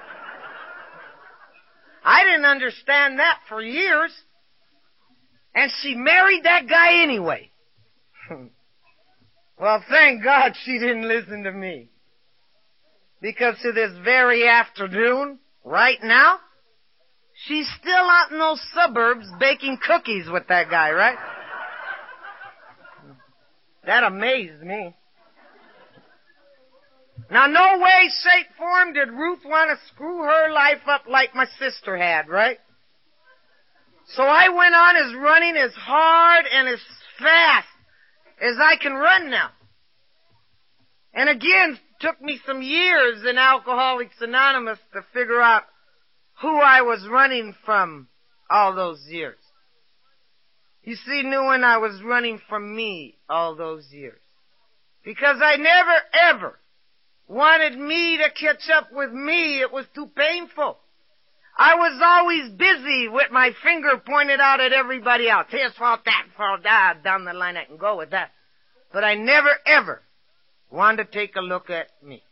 I 2.06 2.24
didn't 2.24 2.44
understand 2.44 3.18
that 3.18 3.40
for 3.48 3.60
years. 3.60 4.12
And 5.56 5.72
she 5.82 5.96
married 5.96 6.44
that 6.44 6.68
guy 6.68 7.02
anyway. 7.02 7.50
Well, 9.58 9.82
thank 9.88 10.22
God 10.22 10.52
she 10.64 10.78
didn't 10.78 11.08
listen 11.08 11.44
to 11.44 11.50
me. 11.50 11.88
Because 13.22 13.54
to 13.62 13.72
this 13.72 13.90
very 14.04 14.46
afternoon, 14.46 15.38
right 15.64 15.96
now, 16.02 16.40
she's 17.46 17.66
still 17.80 17.94
out 17.94 18.30
in 18.30 18.38
those 18.38 18.60
suburbs 18.74 19.26
baking 19.40 19.78
cookies 19.82 20.26
with 20.30 20.46
that 20.48 20.68
guy, 20.68 20.90
right? 20.90 21.16
That 23.86 24.04
amazed 24.04 24.60
me. 24.60 24.94
Now, 27.30 27.46
no 27.46 27.78
way, 27.80 28.08
shape, 28.22 28.46
form 28.56 28.92
did 28.92 29.10
Ruth 29.10 29.44
want 29.44 29.70
to 29.70 29.86
screw 29.88 30.18
her 30.18 30.52
life 30.52 30.86
up 30.86 31.02
like 31.08 31.34
my 31.34 31.46
sister 31.58 31.96
had, 31.96 32.28
right? 32.28 32.58
So 34.08 34.22
I 34.22 34.48
went 34.48 34.74
on 34.74 34.96
as 34.96 35.14
running 35.16 35.56
as 35.56 35.72
hard 35.74 36.44
and 36.52 36.68
as 36.68 36.78
fast 37.18 37.66
as 38.40 38.56
I 38.60 38.76
can 38.80 38.94
run 38.94 39.30
now. 39.30 39.50
And 41.14 41.28
again, 41.28 41.78
took 42.00 42.20
me 42.20 42.38
some 42.46 42.62
years 42.62 43.24
in 43.28 43.38
Alcoholics 43.38 44.16
Anonymous 44.20 44.78
to 44.92 45.00
figure 45.12 45.40
out 45.40 45.64
who 46.42 46.60
I 46.60 46.82
was 46.82 47.08
running 47.10 47.54
from 47.64 48.08
all 48.50 48.74
those 48.74 49.04
years. 49.08 49.38
You 50.84 50.94
see, 50.94 51.24
when 51.24 51.64
I 51.64 51.78
was 51.78 52.00
running 52.04 52.40
from 52.48 52.76
me 52.76 53.16
all 53.28 53.56
those 53.56 53.88
years. 53.90 54.20
Because 55.04 55.38
I 55.42 55.56
never 55.56 55.94
ever 56.30 56.58
wanted 57.28 57.78
me 57.78 58.18
to 58.18 58.30
catch 58.30 58.68
up 58.72 58.92
with 58.92 59.12
me. 59.12 59.60
It 59.60 59.72
was 59.72 59.86
too 59.94 60.10
painful. 60.14 60.78
I 61.58 61.74
was 61.74 62.00
always 62.04 62.50
busy 62.50 63.08
with 63.08 63.30
my 63.30 63.50
finger 63.62 64.00
pointed 64.04 64.40
out 64.40 64.60
at 64.60 64.72
everybody 64.72 65.28
else. 65.28 65.46
Here's 65.48 65.74
fault, 65.74 66.00
that 66.04 66.26
fault, 66.36 66.64
that, 66.64 67.02
down 67.02 67.24
the 67.24 67.32
line 67.32 67.56
I 67.56 67.64
can 67.64 67.78
go 67.78 67.96
with 67.96 68.10
that. 68.10 68.30
But 68.92 69.04
I 69.04 69.14
never 69.14 69.50
ever 69.66 70.02
wanted 70.70 71.10
to 71.10 71.18
take 71.18 71.34
a 71.36 71.40
look 71.40 71.70
at 71.70 71.88
me. 72.02 72.22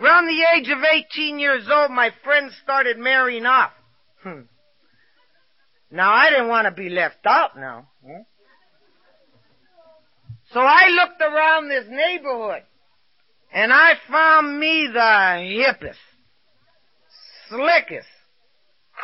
Around 0.00 0.26
the 0.26 0.44
age 0.54 0.68
of 0.70 0.78
18 0.82 1.38
years 1.38 1.68
old, 1.70 1.90
my 1.90 2.10
friends 2.24 2.54
started 2.62 2.98
marrying 2.98 3.44
off. 3.44 3.72
Hmm. 4.22 4.42
Now 5.90 6.12
I 6.12 6.30
didn't 6.30 6.48
want 6.48 6.66
to 6.66 6.70
be 6.70 6.88
left 6.88 7.26
out 7.26 7.56
now. 7.56 7.88
So 10.52 10.60
I 10.60 10.88
looked 10.88 11.20
around 11.20 11.68
this 11.68 11.84
neighborhood 11.88 12.62
and 13.52 13.72
I 13.72 13.94
found 14.10 14.58
me 14.60 14.88
the 14.92 14.98
hippest, 14.98 15.96
slickest, 17.48 18.08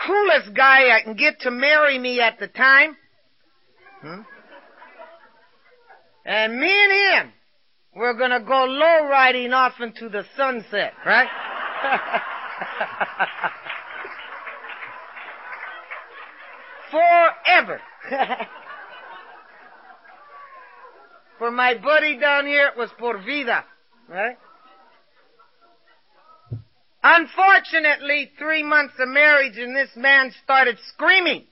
coolest 0.07 0.55
guy 0.55 0.95
I 0.95 1.03
can 1.03 1.15
get 1.15 1.41
to 1.41 1.51
marry 1.51 1.99
me 1.99 2.21
at 2.21 2.39
the 2.39 2.49
time. 2.49 2.97
Hmm? 4.03 4.21
And 6.27 6.59
me 6.59 6.71
and 6.71 6.93
him, 6.93 7.33
we're 7.95 8.15
gonna 8.15 8.41
go 8.41 8.65
low 8.65 9.07
riding 9.09 9.53
off 9.53 9.75
into 9.81 10.09
the 10.09 10.25
sunset, 10.37 10.95
right? 11.05 11.29
Forever. 16.91 17.81
For 21.39 21.51
my 21.51 21.75
buddy 21.75 22.17
down 22.19 22.47
here, 22.47 22.69
it 22.69 22.77
was 22.79 22.91
por 22.99 23.19
vida, 23.19 23.65
right? 24.09 24.37
Unfortunately, 27.03 28.31
three 28.39 28.63
months 28.63 28.95
of 28.99 29.09
marriage 29.09 29.59
and 29.59 29.77
this 29.77 29.91
man 29.95 30.33
started 30.43 30.79
screaming. 30.89 31.45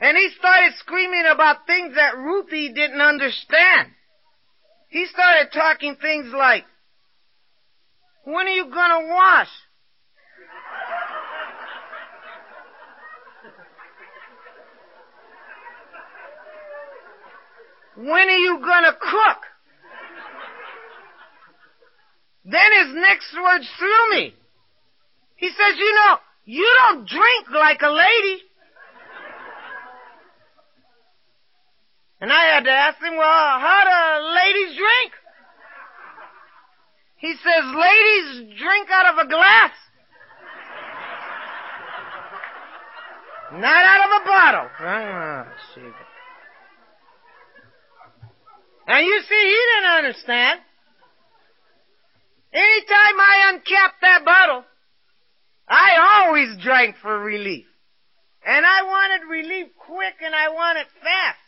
And 0.00 0.16
he 0.16 0.30
started 0.38 0.74
screaming 0.78 1.24
about 1.30 1.66
things 1.66 1.94
that 1.94 2.16
Ruthie 2.16 2.72
didn't 2.72 3.00
understand. 3.00 3.88
He 4.88 5.06
started 5.06 5.52
talking 5.52 5.96
things 5.96 6.26
like, 6.36 6.64
when 8.24 8.46
are 8.46 8.50
you 8.50 8.70
gonna 8.70 9.06
wash? 9.06 9.48
When 17.96 18.28
are 18.28 18.36
you 18.36 18.58
gonna 18.60 18.92
cook? 18.92 19.49
Then 22.44 22.70
his 22.84 22.94
next 22.94 23.34
words 23.34 23.68
threw 23.78 24.10
me. 24.10 24.34
He 25.36 25.48
says, 25.48 25.78
you 25.78 25.94
know, 25.94 26.16
you 26.44 26.68
don't 26.78 27.08
drink 27.08 27.50
like 27.52 27.82
a 27.82 27.90
lady. 27.90 28.42
And 32.20 32.30
I 32.30 32.54
had 32.54 32.64
to 32.64 32.70
ask 32.70 32.98
him, 33.00 33.16
well, 33.16 33.24
how 33.24 33.82
do 33.84 34.24
ladies 34.34 34.76
drink? 34.76 35.12
He 37.16 37.34
says, 37.34 37.64
ladies 37.64 38.58
drink 38.58 38.88
out 38.90 39.14
of 39.14 39.26
a 39.26 39.28
glass. 39.28 39.70
Not 43.52 43.84
out 43.84 44.00
of 44.06 44.22
a 44.22 44.24
bottle. 44.26 44.70
Ah. 44.80 45.46
And 48.86 49.06
you 49.06 49.20
see, 49.28 49.34
he 49.34 49.60
didn't 49.74 49.90
understand. 49.98 50.60
Anytime 52.52 53.20
I 53.20 53.52
uncapped 53.52 54.00
that 54.02 54.24
bottle, 54.24 54.64
I 55.68 56.24
always 56.24 56.56
drank 56.62 56.96
for 57.00 57.18
relief. 57.18 57.66
And 58.44 58.66
I 58.66 58.82
wanted 58.82 59.28
relief 59.28 59.68
quick 59.78 60.14
and 60.24 60.34
I 60.34 60.48
wanted 60.48 60.86
fast. 61.02 61.38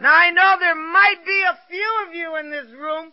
Now 0.00 0.14
I 0.14 0.30
know 0.30 0.56
there 0.58 0.74
might 0.74 1.26
be 1.26 1.42
a 1.42 1.58
few 1.68 2.06
of 2.06 2.14
you 2.14 2.36
in 2.36 2.50
this 2.50 2.72
room 2.72 3.12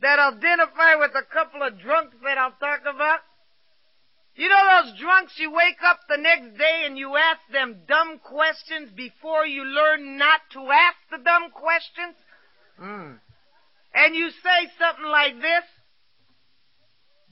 that 0.00 0.18
identify 0.18 0.96
with 0.96 1.12
a 1.14 1.22
couple 1.32 1.62
of 1.62 1.78
drunks 1.78 2.16
that 2.24 2.36
I'll 2.36 2.58
talk 2.58 2.80
about. 2.82 3.20
You 4.34 4.48
know 4.48 4.82
those 4.82 4.98
drunks 4.98 5.38
you 5.38 5.52
wake 5.52 5.82
up 5.84 6.00
the 6.08 6.16
next 6.16 6.58
day 6.58 6.84
and 6.86 6.98
you 6.98 7.16
ask 7.16 7.40
them 7.52 7.82
dumb 7.86 8.18
questions 8.18 8.90
before 8.96 9.46
you 9.46 9.64
learn 9.64 10.18
not 10.18 10.40
to 10.52 10.60
ask 10.60 10.96
the 11.10 11.18
dumb 11.18 11.50
questions? 11.52 12.16
Mm. 12.80 13.18
And 13.94 14.16
you 14.16 14.30
say 14.30 14.68
something 14.78 15.04
like 15.04 15.36
this. 15.36 15.64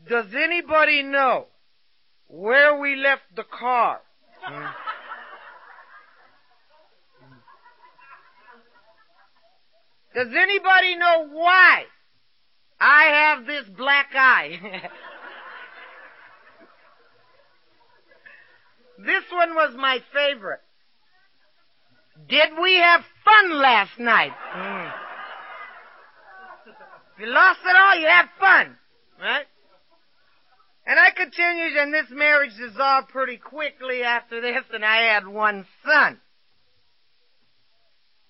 Does 0.08 0.26
anybody 0.34 1.02
know 1.02 1.46
where 2.26 2.78
we 2.78 2.96
left 2.96 3.22
the 3.36 3.44
car? 3.44 4.00
Mm. 4.48 4.72
Does 10.14 10.28
anybody 10.34 10.96
know 10.96 11.28
why 11.30 11.84
I 12.80 13.04
have 13.04 13.46
this 13.46 13.64
black 13.76 14.08
eye? 14.14 14.58
this 18.98 19.24
one 19.32 19.54
was 19.54 19.74
my 19.76 19.98
favorite. 20.12 20.60
Did 22.28 22.50
we 22.60 22.74
have 22.76 23.04
fun 23.24 23.60
last 23.60 23.98
night? 23.98 24.32
Mm. 24.56 24.92
If 27.14 27.20
you 27.20 27.26
lost 27.26 27.60
it 27.64 27.76
all, 27.76 27.94
you 28.00 28.06
had 28.06 28.26
fun, 28.38 28.76
right? 29.20 29.46
And 30.90 30.98
I 30.98 31.12
continued, 31.12 31.76
and 31.76 31.94
this 31.94 32.10
marriage 32.10 32.56
dissolved 32.56 33.10
pretty 33.10 33.36
quickly 33.36 34.02
after 34.02 34.40
this, 34.40 34.64
and 34.72 34.84
I 34.84 35.14
had 35.14 35.24
one 35.24 35.64
son. 35.84 36.18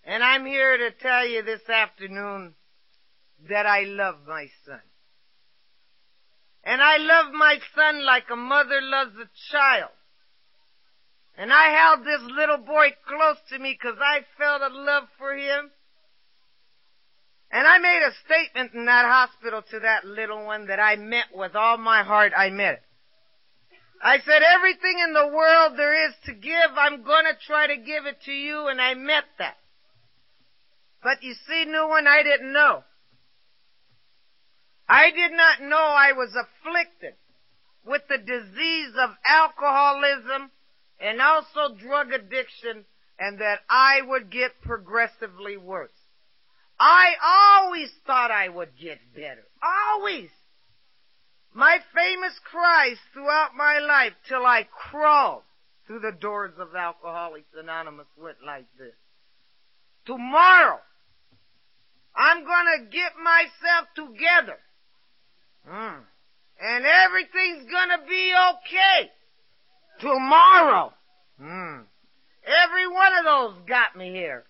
And 0.04 0.22
I'm 0.22 0.44
here 0.44 0.76
to 0.76 0.90
tell 0.90 1.26
you 1.26 1.42
this 1.42 1.66
afternoon 1.70 2.52
that 3.48 3.64
I 3.64 3.84
love 3.84 4.16
my 4.28 4.48
son. 4.66 4.82
And 6.62 6.82
I 6.82 6.98
love 6.98 7.32
my 7.32 7.56
son 7.74 8.04
like 8.04 8.26
a 8.30 8.36
mother 8.36 8.82
loves 8.82 9.16
a 9.16 9.30
child. 9.50 9.96
And 11.38 11.50
I 11.50 11.70
held 11.70 12.04
this 12.04 12.30
little 12.30 12.58
boy 12.58 12.88
close 13.08 13.38
to 13.48 13.58
me 13.58 13.72
because 13.72 13.98
I 13.98 14.20
felt 14.36 14.60
a 14.60 14.68
love 14.68 15.04
for 15.16 15.32
him. 15.34 15.70
And 17.52 17.66
I 17.66 17.78
made 17.78 18.02
a 18.02 18.12
statement 18.24 18.74
in 18.74 18.86
that 18.86 19.04
hospital 19.04 19.62
to 19.70 19.80
that 19.80 20.04
little 20.04 20.44
one 20.46 20.66
that 20.68 20.78
I 20.78 20.96
meant 20.96 21.34
with 21.34 21.56
all 21.56 21.78
my 21.78 22.04
heart, 22.04 22.32
I 22.36 22.50
meant 22.50 22.78
it. 22.78 22.82
I 24.02 24.18
said, 24.20 24.42
everything 24.42 24.98
in 25.04 25.12
the 25.12 25.28
world 25.28 25.74
there 25.76 26.08
is 26.08 26.14
to 26.24 26.32
give, 26.32 26.70
I'm 26.76 27.02
gonna 27.02 27.34
try 27.46 27.66
to 27.66 27.76
give 27.76 28.06
it 28.06 28.22
to 28.24 28.32
you, 28.32 28.68
and 28.68 28.80
I 28.80 28.94
meant 28.94 29.26
that. 29.38 29.58
But 31.02 31.22
you 31.22 31.34
see, 31.46 31.64
new 31.64 31.88
one, 31.88 32.06
I 32.06 32.22
didn't 32.22 32.52
know. 32.52 32.84
I 34.88 35.10
did 35.10 35.32
not 35.32 35.62
know 35.62 35.76
I 35.76 36.12
was 36.12 36.34
afflicted 36.34 37.14
with 37.84 38.02
the 38.08 38.18
disease 38.18 38.92
of 38.98 39.10
alcoholism 39.26 40.50
and 40.98 41.20
also 41.20 41.74
drug 41.76 42.12
addiction 42.12 42.84
and 43.18 43.38
that 43.38 43.60
I 43.68 44.00
would 44.06 44.30
get 44.30 44.60
progressively 44.62 45.56
worse. 45.56 45.90
I 46.80 47.12
always 47.22 47.90
thought 48.06 48.30
I 48.30 48.48
would 48.48 48.70
get 48.80 48.98
better. 49.14 49.44
Always. 49.62 50.30
My 51.52 51.78
famous 51.94 52.32
cries 52.44 52.96
throughout 53.12 53.50
my 53.54 53.80
life 53.80 54.14
till 54.28 54.46
I 54.46 54.66
crawled 54.90 55.42
through 55.86 56.00
the 56.00 56.16
doors 56.18 56.54
of 56.58 56.74
Alcoholics 56.74 57.52
Anonymous 57.54 58.06
went 58.16 58.38
like 58.46 58.66
this. 58.78 58.94
Tomorrow, 60.06 60.78
I'm 62.16 62.44
gonna 62.44 62.86
get 62.90 63.12
myself 63.22 63.88
together. 63.94 64.58
Mm. 65.68 66.00
And 66.62 66.84
everything's 66.86 67.70
gonna 67.70 68.06
be 68.08 68.32
okay. 68.52 69.10
Tomorrow. 70.00 70.94
Mm. 71.42 71.84
Every 72.46 72.88
one 72.88 73.18
of 73.18 73.24
those 73.24 73.68
got 73.68 73.96
me 73.96 74.12
here. 74.12 74.44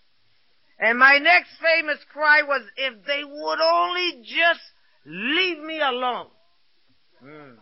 And 0.80 0.98
my 0.98 1.18
next 1.18 1.50
famous 1.60 1.98
cry 2.10 2.40
was, 2.42 2.62
if 2.76 3.04
they 3.04 3.22
would 3.22 3.60
only 3.60 4.22
just 4.22 4.62
leave 5.04 5.58
me 5.62 5.78
alone, 5.78 6.28
mm, 7.22 7.56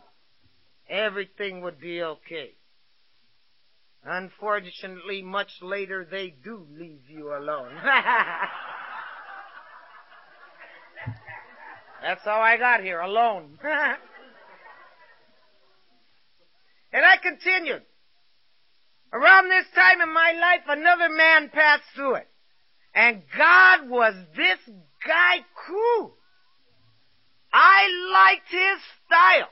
everything 0.89 1.63
would 1.63 1.81
be 1.81 2.01
okay. 2.01 2.53
Unfortunately, 4.05 5.21
much 5.21 5.51
later, 5.61 6.07
they 6.09 6.33
do 6.45 6.65
leave 6.71 7.11
you 7.11 7.35
alone. 7.37 7.73
That's 12.01 12.25
how 12.25 12.41
I 12.41 12.57
got 12.57 12.85
here, 12.85 13.01
alone. 13.01 13.59
and 16.93 17.05
I 17.05 17.17
continued. 17.17 17.83
Around 19.13 19.49
this 19.49 19.67
time 19.75 20.01
in 20.01 20.13
my 20.13 20.35
life, 20.41 20.63
another 20.69 21.09
man 21.09 21.51
passed 21.53 21.83
through 21.97 22.15
it. 22.15 22.29
And 22.95 23.23
God 23.37 23.89
was 23.89 24.15
this 24.37 24.59
guy 25.07 25.45
cool. 25.67 26.15
I 27.53 27.89
liked 28.13 28.51
his 28.51 28.81
style. 29.07 29.49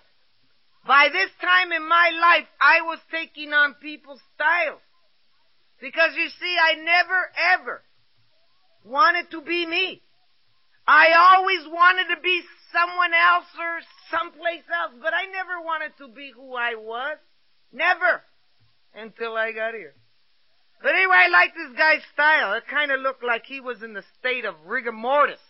By 0.87 1.09
this 1.13 1.31
time 1.41 1.73
in 1.73 1.87
my 1.89 2.11
life, 2.21 2.47
I 2.61 2.83
was 2.83 2.99
taking 3.11 3.53
on 3.53 3.75
people's 3.75 4.21
styles. 4.35 4.81
Because 5.81 6.15
you 6.17 6.29
see, 6.41 6.57
I 6.61 6.75
never 6.77 7.31
ever 7.55 7.83
wanted 8.85 9.31
to 9.33 9.43
be 9.43 9.67
me. 9.67 10.03
I 10.87 11.35
always 11.35 11.67
wanted 11.67 12.15
to 12.15 12.21
be 12.23 12.41
someone 12.73 13.13
else 13.13 13.47
or 13.59 13.81
someplace 14.11 14.63
else, 14.71 14.95
but 15.03 15.13
I 15.13 15.27
never 15.27 15.61
wanted 15.65 15.93
to 15.99 16.09
be 16.09 16.31
who 16.35 16.55
I 16.55 16.77
was. 16.77 17.19
Never. 17.73 18.23
Until 18.95 19.37
I 19.37 19.53
got 19.53 19.75
here. 19.75 19.95
But 20.83 20.95
anyway, 20.95 21.17
I 21.17 21.29
like 21.29 21.55
this 21.55 21.77
guy's 21.77 22.03
style. 22.13 22.53
It 22.55 22.67
kind 22.69 22.93
of 22.93 23.01
looked 23.01 23.25
like 23.25 23.45
he 23.47 23.61
was 23.61 23.83
in 23.83 23.95
the 23.95 24.05
state 24.19 24.45
of 24.45 24.55
rigor 24.67 24.93
mortis. 24.93 25.41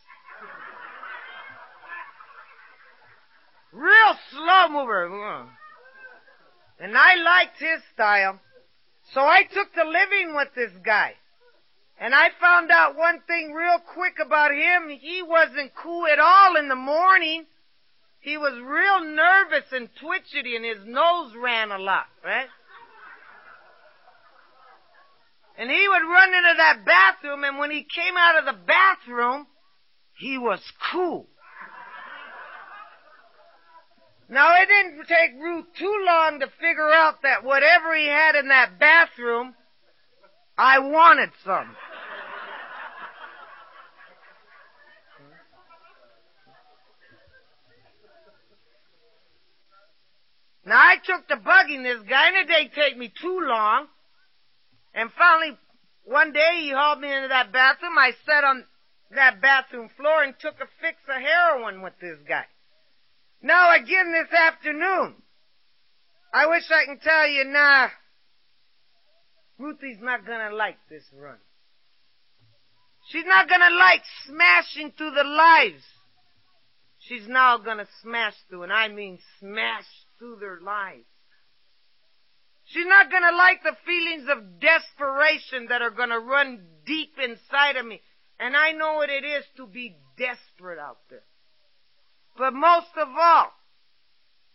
Real 3.73 4.17
slow 4.31 4.69
mover. 4.71 5.49
And 6.79 6.97
I 6.97 7.17
liked 7.17 7.59
his 7.59 7.83
style. 7.93 8.41
So 9.13 9.21
I 9.21 9.43
took 9.45 9.73
to 9.75 9.85
living 9.85 10.35
with 10.35 10.49
this 10.55 10.73
guy. 10.85 11.15
And 11.99 12.15
I 12.15 12.29
found 12.41 12.71
out 12.71 12.97
one 12.97 13.21
thing 13.27 13.53
real 13.53 13.79
quick 13.79 14.17
about 14.25 14.53
him. 14.53 14.91
He 14.91 15.23
wasn't 15.23 15.75
cool 15.75 16.07
at 16.07 16.19
all 16.19 16.57
in 16.57 16.69
the 16.69 16.77
morning. 16.77 17.47
He 18.21 18.37
was 18.37 18.55
real 18.55 19.15
nervous 19.15 19.73
and 19.73 19.89
twitchy 20.01 20.57
and 20.57 20.65
his 20.65 20.85
nose 20.85 21.33
ran 21.37 21.71
a 21.71 21.79
lot, 21.79 22.07
right? 22.25 22.49
And 25.59 25.71
he 25.71 25.89
would 25.89 26.03
run 26.03 26.35
into 26.35 26.55
that 26.59 26.85
bathroom, 26.85 27.45
and 27.45 27.59
when 27.59 27.71
he 27.71 27.83
came 27.83 28.15
out 28.17 28.39
of 28.39 28.45
the 28.45 28.61
bathroom, 28.67 29.47
he 30.19 30.37
was 30.37 30.61
cool. 30.93 31.29
Now 34.29 34.55
it 34.61 34.67
didn't 34.67 35.07
take 35.07 35.41
Ruth 35.41 35.67
too 35.79 36.05
long 36.05 36.41
to 36.41 36.47
figure 36.61 36.91
out 36.91 37.23
that 37.23 37.45
whatever 37.45 37.95
he 37.95 38.07
had 38.07 38.35
in 38.35 38.49
that 38.49 38.79
bathroom, 38.79 39.55
I 40.59 40.81
wanted 40.81 41.31
some. 41.45 41.77
Now 50.67 50.79
I 50.79 50.97
took 51.05 51.29
to 51.29 51.37
bugging 51.37 51.85
this 51.85 52.03
guy, 52.09 52.29
and 52.29 52.37
it 52.37 52.49
didn't 52.53 52.75
take 52.75 52.99
me 52.99 53.13
too 53.23 53.41
long. 53.43 53.87
And 54.97 55.11
finally, 55.13 55.59
one 56.05 56.33
day 56.33 56.61
he 56.63 56.71
hauled 56.71 57.01
me 57.01 57.13
into 57.13 57.29
that 57.29 57.53
bathroom. 57.53 57.99
I 57.99 58.13
sat 58.25 58.43
on 58.45 58.65
that 59.15 59.43
bathroom 59.43 59.91
floor 59.95 60.23
and 60.23 60.35
took 60.41 60.55
a 60.55 60.67
fix 60.81 60.97
of 61.07 61.21
heroin 61.21 61.83
with 61.83 61.93
this 62.01 62.19
guy. 62.27 62.47
Now 63.43 63.77
again 63.77 64.11
this 64.11 64.33
afternoon, 64.33 65.17
I 66.33 66.47
wish 66.47 66.65
I 66.71 66.87
can 66.87 66.99
tell 66.99 67.29
you, 67.29 67.45
nah, 67.45 67.89
Ruthie's 69.59 70.01
not 70.01 70.27
gonna 70.27 70.55
like 70.55 70.79
this 70.89 71.05
run. 71.15 71.39
She's 73.11 73.27
not 73.27 73.49
gonna 73.49 73.75
like 73.77 74.03
smashing 74.27 74.93
through 74.97 75.13
the 75.13 75.25
lives. 75.25 75.85
She's 77.01 77.29
now 77.29 77.59
gonna 77.59 77.87
smash 78.03 78.35
through, 78.49 78.65
and 78.65 78.73
I 78.73 78.89
mean 78.89 79.19
smash 79.39 79.87
through 80.19 80.39
their 80.41 80.59
lives. 80.61 81.07
She's 82.67 82.87
not 82.87 83.11
gonna 83.11 83.37
like 83.37 83.63
the 83.63 83.77
feelings 83.87 84.29
of 84.29 84.61
desperation 84.61 85.67
that 85.69 85.83
are 85.83 85.91
gonna 85.91 86.19
run 86.19 86.67
deep 86.85 87.15
inside 87.23 87.77
of 87.77 87.87
me. 87.87 88.01
And 88.39 88.57
I 88.57 88.73
know 88.73 88.95
what 88.95 89.09
it 89.09 89.25
is 89.25 89.45
to 89.57 89.67
be 89.67 89.97
desperate 90.19 90.79
out 90.79 90.99
there. 91.09 91.23
But 92.37 92.53
most 92.53 92.91
of 92.97 93.09
all, 93.09 93.53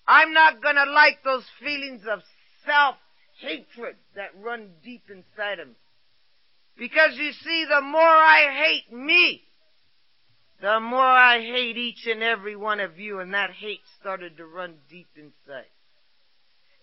I'm 0.08 0.34
not 0.34 0.62
gonna 0.62 0.86
like 0.86 1.24
those 1.24 1.46
feelings 1.64 2.02
of 2.10 2.20
self-hatred 2.66 3.96
that 4.16 4.32
run 4.40 4.72
deep 4.84 5.04
inside 5.10 5.60
of 5.60 5.70
me. 5.70 5.76
Because 6.78 7.16
you 7.16 7.32
see, 7.32 7.66
the 7.66 7.82
more 7.82 8.02
I 8.02 8.66
hate 8.66 8.92
me, 8.94 9.44
the 10.62 10.80
more 10.80 11.00
I 11.00 11.40
hate 11.40 11.78
each 11.78 12.06
and 12.08 12.22
every 12.22 12.56
one 12.56 12.80
of 12.80 13.00
you, 13.00 13.20
and 13.20 13.34
that 13.34 13.52
hate 13.52 13.82
started 14.00 14.38
to 14.38 14.46
run 14.46 14.76
deep 14.90 15.10
inside. 15.16 15.66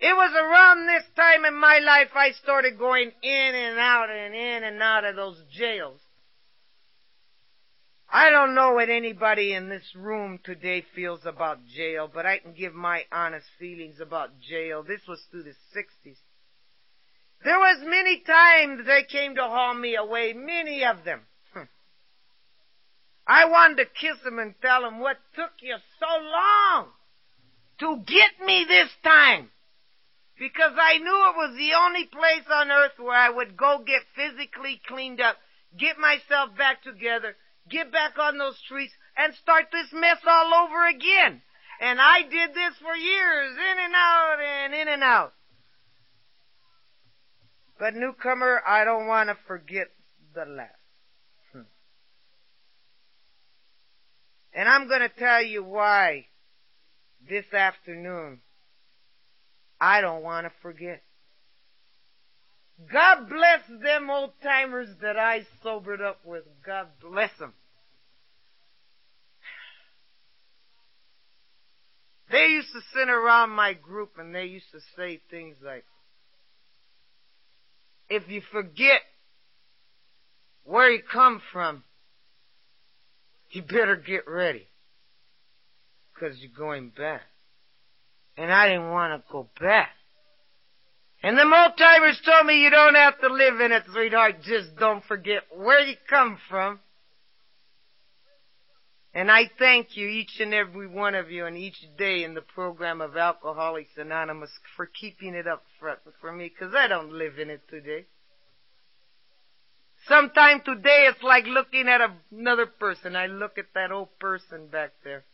It 0.01 0.15
was 0.15 0.33
around 0.33 0.87
this 0.87 1.05
time 1.17 1.45
in 1.45 1.55
my 1.55 1.81
life 1.81 2.11
I 2.15 2.31
started 2.43 2.79
going 2.79 3.11
in 3.23 3.55
and 3.55 3.79
out 3.79 4.11
and 4.11 4.35
in 4.35 4.65
and 4.65 4.81
out 4.81 5.05
of 5.05 5.17
those 5.17 5.43
jails. 5.51 6.01
I 8.11 8.31
don't 8.31 8.55
know 8.55 8.73
what 8.73 8.89
anybody 8.89 9.53
in 9.53 9.69
this 9.69 9.95
room 9.95 10.39
today 10.43 10.85
feels 10.95 11.27
about 11.27 11.67
jail, 11.67 12.11
but 12.13 12.25
I 12.25 12.39
can 12.39 12.55
give 12.55 12.75
my 12.75 13.03
honest 13.13 13.47
feelings 13.59 14.01
about 14.01 14.41
jail. 14.41 14.83
This 14.83 15.03
was 15.07 15.21
through 15.31 15.43
the 15.43 15.55
60s. 15.77 16.17
There 17.45 17.59
was 17.59 17.79
many 17.85 18.21
times 18.21 18.87
they 18.87 19.03
came 19.03 19.35
to 19.35 19.43
haul 19.43 19.75
me 19.75 19.97
away, 19.97 20.33
many 20.33 20.85
of 20.85 21.05
them. 21.05 21.21
Hmm. 21.53 21.65
I 23.27 23.45
wanted 23.45 23.77
to 23.77 23.85
kiss 23.85 24.19
them 24.25 24.39
and 24.39 24.55
tell 24.63 24.83
them 24.83 25.01
what 25.01 25.19
took 25.35 25.53
you 25.61 25.77
so 26.01 26.07
long 26.07 26.87
to 27.81 28.03
get 28.07 28.45
me 28.47 28.65
this 28.67 28.91
time. 29.05 29.51
Because 30.39 30.73
I 30.81 30.99
knew 30.99 31.31
it 31.31 31.37
was 31.37 31.57
the 31.57 31.75
only 31.75 32.05
place 32.07 32.47
on 32.51 32.71
earth 32.71 32.99
where 32.99 33.17
I 33.17 33.29
would 33.29 33.57
go 33.57 33.83
get 33.85 34.03
physically 34.15 34.81
cleaned 34.87 35.21
up, 35.21 35.37
get 35.77 35.99
myself 35.99 36.57
back 36.57 36.83
together, 36.83 37.35
get 37.69 37.91
back 37.91 38.19
on 38.19 38.39
those 38.39 38.57
streets, 38.59 38.93
and 39.17 39.35
start 39.35 39.67
this 39.73 39.93
mess 39.93 40.19
all 40.27 40.55
over 40.55 40.87
again. 40.87 41.43
And 41.81 42.01
I 42.01 42.23
did 42.23 42.55
this 42.55 42.75
for 42.81 42.95
years, 42.95 43.51
in 43.53 43.85
and 43.85 43.95
out 43.95 44.39
and 44.41 44.75
in 44.75 44.89
and 44.89 45.03
out. 45.03 45.33
But 47.79 47.95
newcomer, 47.95 48.61
I 48.67 48.85
don't 48.85 49.07
want 49.07 49.29
to 49.29 49.37
forget 49.47 49.89
the 50.35 50.45
last. 50.45 50.73
Hmm. 51.53 51.61
And 54.53 54.69
I'm 54.69 54.89
going 54.89 55.01
to 55.01 55.09
tell 55.09 55.43
you 55.43 55.63
why 55.63 56.27
this 57.29 57.53
afternoon 57.53 58.41
I 59.81 60.01
don't 60.01 60.23
want 60.23 60.47
to 60.47 60.53
forget. 60.63 61.03
God 62.93 63.29
bless 63.29 63.83
them 63.83 64.09
old 64.09 64.31
timers 64.43 64.89
that 65.03 65.19
I 65.19 65.47
sobered 65.63 66.01
up 66.01 66.21
with. 66.25 66.45
God 66.65 66.87
bless 67.01 67.31
them. 67.39 67.53
They 72.31 72.47
used 72.49 72.69
to 72.73 72.81
sit 72.95 73.09
around 73.09 73.51
my 73.51 73.73
group 73.73 74.13
and 74.19 74.35
they 74.35 74.45
used 74.45 74.71
to 74.73 74.81
say 74.97 75.21
things 75.31 75.57
like, 75.65 75.85
if 78.11 78.29
you 78.29 78.43
forget 78.53 79.01
where 80.65 80.91
you 80.91 81.03
come 81.11 81.41
from, 81.53 81.83
you 83.51 83.63
better 83.63 83.97
get 83.97 84.29
ready. 84.29 84.67
Cause 86.21 86.37
you're 86.39 86.51
going 86.57 86.91
back. 86.91 87.23
And 88.39 88.53
I 88.53 88.69
didn't 88.69 88.91
want 88.91 89.21
to 89.21 89.33
go 89.33 89.49
back. 89.61 89.91
And 91.25 91.37
the 91.37 91.43
old 91.43 91.77
timers 91.77 92.21
told 92.25 92.47
me 92.47 92.63
you 92.63 92.71
don't 92.71 92.95
have 92.95 93.19
to 93.21 93.29
live 93.29 93.61
in 93.61 93.73
it, 93.73 93.83
sweetheart. 93.93 94.37
Just 94.45 94.77
don't 94.77 95.05
forget 95.05 95.43
where 95.51 95.81
you 95.81 95.97
come 96.09 96.39
from. 96.49 96.79
And 99.13 99.29
I 99.29 99.51
thank 99.59 99.97
you, 99.97 100.07
each 100.07 100.39
and 100.39 100.55
every 100.55 100.87
one 100.87 101.17
of 101.17 101.33
you, 101.33 101.47
and 101.47 101.57
each 101.57 101.79
day 101.99 102.23
in 102.23 102.35
the 102.35 102.41
program 102.41 103.01
of 103.01 103.17
Alcoholics 103.17 103.97
Anonymous 103.97 104.51
for 104.77 104.87
keeping 104.87 105.35
it 105.35 105.49
up 105.49 105.65
front 105.81 105.99
for 106.21 106.31
me, 106.31 106.49
because 106.49 106.73
I 106.77 106.87
don't 106.87 107.13
live 107.13 107.41
in 107.41 107.51
it 107.51 107.63
today. 107.69 108.05
Sometime 110.07 110.61
today 110.65 111.09
it's 111.11 111.23
like 111.25 111.47
looking 111.47 111.89
at 111.89 112.01
another 112.31 112.67
person. 112.67 113.17
I 113.17 113.27
look 113.27 113.59
at 113.59 113.75
that 113.75 113.91
old 113.91 114.17
person 114.21 114.69
back 114.69 114.93
there. 115.03 115.25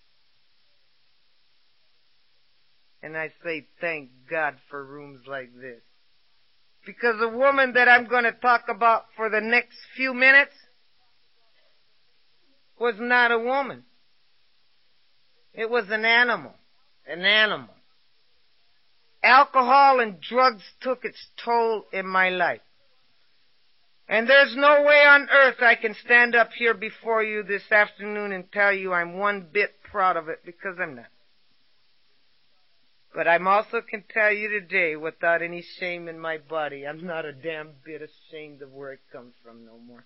And 3.05 3.19
I 3.19 3.29
say, 3.45 3.67
thank 3.83 4.09
God 4.31 4.55
for 4.71 4.83
rooms 4.83 5.27
like 5.29 5.55
this. 5.55 5.83
Because 6.87 7.17
the 7.21 7.29
woman 7.29 7.75
that 7.75 7.87
I'm 7.87 8.09
going 8.09 8.25
to 8.25 8.33
talk 8.33 8.63
about 8.75 9.05
for 9.15 9.29
the 9.29 9.43
next 9.43 9.77
few 9.95 10.15
minutes 10.15 10.55
was 12.81 12.95
not 12.99 13.31
a 13.31 13.39
woman. 13.39 13.85
It 15.53 15.69
was 15.69 15.85
an 15.91 16.07
animal. 16.07 16.55
An 17.07 17.27
animal. 17.27 17.75
Alcohol 19.23 20.01
and 20.01 20.19
drugs 20.19 20.63
took 20.81 21.05
its 21.05 21.19
toll 21.45 21.85
in 21.93 22.07
my 22.07 22.31
life. 22.31 22.63
And 24.09 24.27
there's 24.27 24.57
no 24.57 24.83
way 24.83 25.05
on 25.07 25.29
earth 25.31 25.61
I 25.61 25.75
can 25.75 25.95
stand 26.07 26.35
up 26.35 26.49
here 26.57 26.73
before 26.73 27.23
you 27.23 27.43
this 27.43 27.71
afternoon 27.71 28.33
and 28.33 28.51
tell 28.51 28.73
you 28.73 28.95
I'm 28.95 29.19
one 29.19 29.47
bit 29.53 29.73
proud 29.91 30.17
of 30.17 30.31
it 30.31 30.39
because 30.47 30.77
I'm 30.81 30.97
not. 30.97 31.07
But 33.15 33.29
I'm 33.29 33.47
also 33.47 33.81
can 33.81 34.03
tell 34.13 34.33
you 34.33 34.49
today 34.49 34.97
without 34.97 35.41
any 35.41 35.65
shame 35.79 36.09
in 36.09 36.19
my 36.19 36.39
body, 36.39 36.85
I'm 36.85 37.07
not 37.07 37.25
a 37.25 37.33
damn 37.33 37.71
bit 37.85 38.03
ashamed 38.03 38.61
of 38.61 38.73
where 38.73 38.93
it 38.93 39.01
comes 39.13 39.35
from 39.45 39.65
no 39.65 39.79
more. 39.79 40.05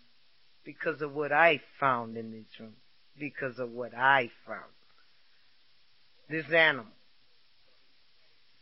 Because 0.63 1.01
of 1.01 1.15
what 1.15 1.33
I 1.33 1.63
found 1.81 2.19
in 2.19 2.31
this 2.31 2.61
room. 2.61 2.75
Because 3.19 3.59
of 3.59 3.71
what 3.71 3.95
I 3.95 4.31
found. 4.47 4.61
This 6.29 6.53
animal. 6.53 6.93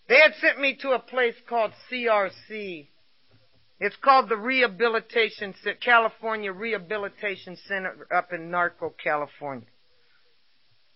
They 0.08 0.20
had 0.20 0.34
sent 0.40 0.60
me 0.60 0.76
to 0.82 0.90
a 0.92 1.00
place 1.00 1.34
called 1.48 1.72
CRC. 1.90 2.86
It's 3.80 3.96
called 3.96 4.28
the 4.28 4.36
Rehabilitation, 4.36 5.54
California 5.84 6.52
Rehabilitation 6.52 7.58
Center 7.66 8.06
up 8.14 8.32
in 8.32 8.50
Norco, 8.50 8.92
California. 9.02 9.66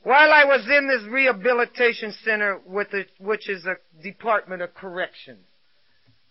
While 0.02 0.32
I 0.32 0.44
was 0.44 0.66
in 0.66 0.88
this 0.88 1.02
rehabilitation 1.10 2.12
center, 2.24 2.58
with 2.64 2.94
it, 2.94 3.08
which 3.18 3.48
is 3.48 3.66
a 3.66 3.76
Department 4.02 4.62
of 4.62 4.74
Corrections, 4.74 5.44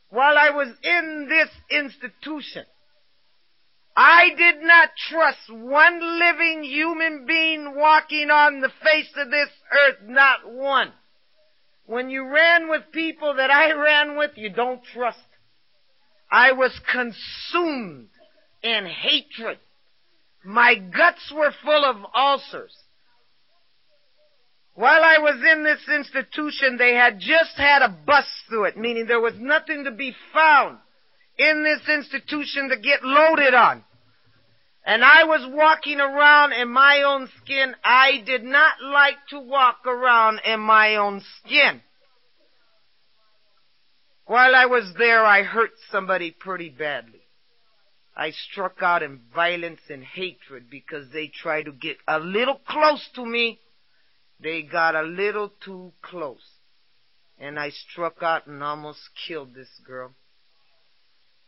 while 0.09 0.37
I 0.37 0.49
was 0.49 0.69
in 0.83 1.27
this 1.29 1.49
institution, 1.69 2.65
I 3.95 4.29
did 4.35 4.63
not 4.63 4.89
trust 5.09 5.51
one 5.51 6.19
living 6.19 6.63
human 6.63 7.25
being 7.27 7.75
walking 7.75 8.31
on 8.31 8.61
the 8.61 8.71
face 8.83 9.11
of 9.17 9.29
this 9.29 9.49
earth, 9.71 9.97
not 10.07 10.51
one. 10.51 10.91
When 11.85 12.09
you 12.09 12.27
ran 12.27 12.69
with 12.69 12.91
people 12.91 13.35
that 13.35 13.51
I 13.51 13.71
ran 13.73 14.17
with, 14.17 14.31
you 14.35 14.49
don't 14.49 14.83
trust. 14.83 15.19
I 16.31 16.53
was 16.53 16.79
consumed 16.91 18.09
in 18.63 18.85
hatred. 18.85 19.59
My 20.43 20.75
guts 20.75 21.31
were 21.35 21.51
full 21.63 21.85
of 21.85 21.97
ulcers. 22.15 22.75
While 24.79 25.03
I 25.03 25.17
was 25.17 25.35
in 25.35 25.65
this 25.65 25.81
institution, 25.93 26.77
they 26.77 26.93
had 26.93 27.19
just 27.19 27.57
had 27.57 27.81
a 27.81 27.89
bus 27.89 28.25
through 28.47 28.63
it, 28.63 28.77
meaning 28.77 29.07
there 29.07 29.19
was 29.19 29.33
nothing 29.37 29.83
to 29.83 29.91
be 29.91 30.15
found 30.33 30.77
in 31.37 31.65
this 31.65 31.81
institution 31.93 32.69
to 32.69 32.77
get 32.77 33.03
loaded 33.03 33.53
on. 33.53 33.83
And 34.85 35.03
I 35.03 35.25
was 35.25 35.45
walking 35.51 35.99
around 35.99 36.53
in 36.53 36.69
my 36.69 37.03
own 37.05 37.27
skin. 37.43 37.75
I 37.83 38.23
did 38.25 38.45
not 38.45 38.75
like 38.81 39.17
to 39.31 39.41
walk 39.41 39.85
around 39.85 40.39
in 40.45 40.61
my 40.61 40.95
own 40.95 41.23
skin. 41.39 41.81
While 44.27 44.55
I 44.55 44.67
was 44.67 44.93
there, 44.97 45.25
I 45.25 45.43
hurt 45.43 45.71
somebody 45.91 46.31
pretty 46.31 46.69
badly. 46.69 47.19
I 48.15 48.31
struck 48.31 48.81
out 48.81 49.03
in 49.03 49.19
violence 49.35 49.81
and 49.89 50.05
hatred 50.05 50.69
because 50.71 51.11
they 51.11 51.27
tried 51.27 51.63
to 51.63 51.73
get 51.73 51.97
a 52.07 52.17
little 52.17 52.61
close 52.65 53.05
to 53.15 53.25
me 53.25 53.59
they 54.41 54.61
got 54.61 54.95
a 54.95 55.01
little 55.01 55.51
too 55.63 55.91
close. 56.01 56.45
And 57.37 57.59
I 57.59 57.69
struck 57.69 58.21
out 58.21 58.47
and 58.47 58.61
almost 58.63 58.99
killed 59.27 59.53
this 59.53 59.69
girl. 59.85 60.11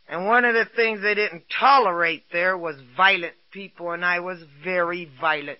And 0.08 0.26
one 0.26 0.44
of 0.44 0.54
the 0.54 0.66
things 0.76 1.00
they 1.00 1.14
didn't 1.14 1.44
tolerate 1.58 2.24
there 2.32 2.56
was 2.56 2.76
violent 2.96 3.34
people, 3.50 3.92
and 3.92 4.04
I 4.04 4.20
was 4.20 4.42
very 4.64 5.10
violent. 5.20 5.58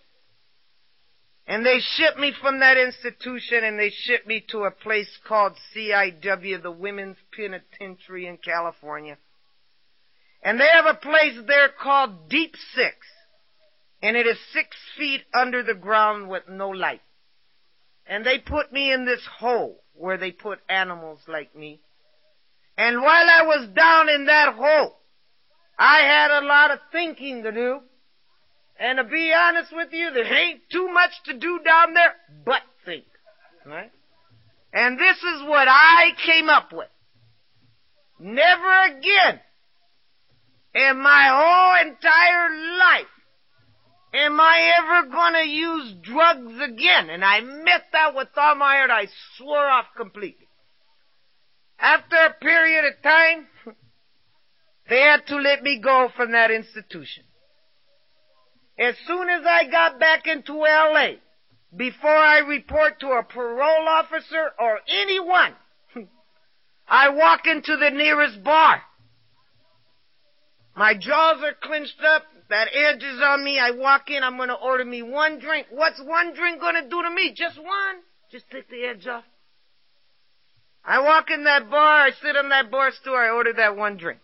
And 1.46 1.66
they 1.66 1.80
shipped 1.80 2.18
me 2.18 2.32
from 2.40 2.60
that 2.60 2.76
institution 2.76 3.64
and 3.64 3.78
they 3.78 3.90
shipped 3.90 4.26
me 4.26 4.44
to 4.50 4.64
a 4.64 4.70
place 4.70 5.10
called 5.26 5.54
CIW, 5.74 6.62
the 6.62 6.70
Women's 6.70 7.16
Penitentiary 7.36 8.26
in 8.26 8.36
California. 8.36 9.18
And 10.42 10.58
they 10.58 10.68
have 10.72 10.86
a 10.86 10.94
place 10.94 11.38
there 11.46 11.68
called 11.68 12.28
Deep 12.28 12.54
Six. 12.74 12.96
And 14.02 14.16
it 14.16 14.26
is 14.26 14.38
six 14.52 14.76
feet 14.96 15.22
under 15.34 15.62
the 15.62 15.74
ground 15.74 16.28
with 16.28 16.48
no 16.48 16.70
light. 16.70 17.00
And 18.06 18.24
they 18.24 18.38
put 18.38 18.72
me 18.72 18.92
in 18.92 19.04
this 19.04 19.26
hole 19.38 19.82
where 19.94 20.18
they 20.18 20.32
put 20.32 20.58
animals 20.68 21.20
like 21.28 21.54
me. 21.54 21.80
And 22.76 23.02
while 23.02 23.26
I 23.28 23.42
was 23.42 23.68
down 23.74 24.08
in 24.08 24.26
that 24.26 24.54
hole, 24.54 24.98
I 25.78 26.00
had 26.00 26.30
a 26.30 26.46
lot 26.46 26.70
of 26.70 26.78
thinking 26.90 27.42
to 27.42 27.52
do. 27.52 27.80
And 28.78 28.98
to 28.98 29.04
be 29.04 29.32
honest 29.32 29.72
with 29.74 29.92
you, 29.92 30.10
there 30.12 30.24
ain't 30.24 30.62
too 30.70 30.88
much 30.88 31.10
to 31.26 31.34
do 31.34 31.60
down 31.64 31.94
there 31.94 32.14
but 32.44 32.62
think. 32.84 33.04
Right? 33.64 33.92
And 34.72 34.98
this 34.98 35.16
is 35.18 35.42
what 35.46 35.68
I 35.68 36.10
came 36.26 36.48
up 36.48 36.72
with. 36.72 36.88
Never 38.18 38.84
again 38.84 39.40
in 40.74 40.98
my 41.02 41.28
whole 41.28 41.88
entire 41.88 42.78
life 42.78 43.11
am 44.14 44.40
I 44.40 44.72
ever 44.78 45.08
gonna 45.08 45.44
use 45.44 45.94
drugs 46.02 46.52
again. 46.60 47.10
And 47.10 47.24
I 47.24 47.40
meant 47.40 47.84
that 47.92 48.14
with 48.14 48.28
all 48.36 48.54
my 48.54 48.76
heart. 48.76 48.90
I 48.90 49.08
swore 49.36 49.68
off 49.68 49.86
completely. 49.96 50.48
After 51.78 52.16
a 52.16 52.34
period 52.34 52.84
of 52.84 53.02
time, 53.02 53.46
they 54.88 55.00
had 55.00 55.26
to 55.28 55.36
let 55.36 55.62
me 55.62 55.80
go 55.82 56.08
from 56.16 56.32
that 56.32 56.50
institution. 56.50 57.24
As 58.78 58.94
soon 59.06 59.28
as 59.28 59.44
I 59.46 59.68
got 59.70 59.98
back 59.98 60.26
into 60.26 60.54
LA, 60.54 61.14
before 61.76 62.10
I 62.10 62.38
report 62.38 63.00
to 63.00 63.08
a 63.08 63.22
parole 63.22 63.88
officer 63.88 64.50
or 64.58 64.80
anyone, 64.88 65.54
I 66.88 67.10
walk 67.10 67.46
into 67.46 67.76
the 67.76 67.90
nearest 67.90 68.42
bar. 68.42 68.82
My 70.76 70.94
jaws 70.94 71.42
are 71.42 71.54
clenched 71.62 72.00
up. 72.04 72.22
That 72.52 72.68
edge 72.74 73.02
is 73.02 73.18
on 73.24 73.42
me. 73.42 73.58
I 73.58 73.70
walk 73.70 74.10
in. 74.10 74.22
I'm 74.22 74.36
going 74.36 74.50
to 74.50 74.54
order 74.54 74.84
me 74.84 75.02
one 75.02 75.38
drink. 75.38 75.68
What's 75.70 75.98
one 76.04 76.34
drink 76.34 76.60
going 76.60 76.74
to 76.74 76.82
do 76.82 77.02
to 77.02 77.10
me? 77.10 77.32
Just 77.34 77.56
one. 77.56 78.02
Just 78.30 78.44
take 78.50 78.68
the 78.68 78.84
edge 78.84 79.06
off. 79.06 79.24
I 80.84 81.00
walk 81.00 81.30
in 81.30 81.44
that 81.44 81.70
bar. 81.70 82.02
I 82.02 82.10
sit 82.10 82.36
on 82.36 82.50
that 82.50 82.70
bar 82.70 82.90
stool. 83.00 83.16
I 83.16 83.30
order 83.30 83.54
that 83.54 83.74
one 83.74 83.96
drink. 83.96 84.20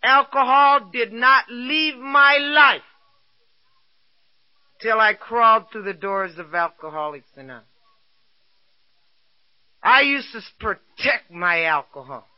Alcohol 0.00 0.90
did 0.92 1.12
not 1.12 1.46
leave 1.50 1.96
my 1.96 2.36
life 2.38 2.82
till 4.80 5.00
I 5.00 5.14
crawled 5.14 5.72
through 5.72 5.82
the 5.82 5.92
doors 5.92 6.38
of 6.38 6.54
Alcoholics 6.54 7.26
Anonymous. 7.34 7.66
I 9.82 10.02
used 10.02 10.28
to 10.34 10.40
protect 10.60 11.32
my 11.32 11.64
alcohol. 11.64 12.28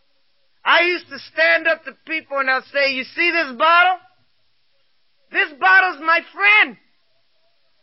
I 0.65 0.83
used 0.83 1.09
to 1.09 1.19
stand 1.33 1.67
up 1.67 1.85
to 1.85 1.93
people 2.07 2.39
and 2.39 2.51
I'd 2.51 2.65
say, 2.73 2.95
you 2.95 3.05
see 3.05 3.31
this 3.31 3.57
bottle? 3.59 3.99
This 5.33 5.51
bottle's 5.59 6.01
my 6.01 6.21
friend. 6.33 6.77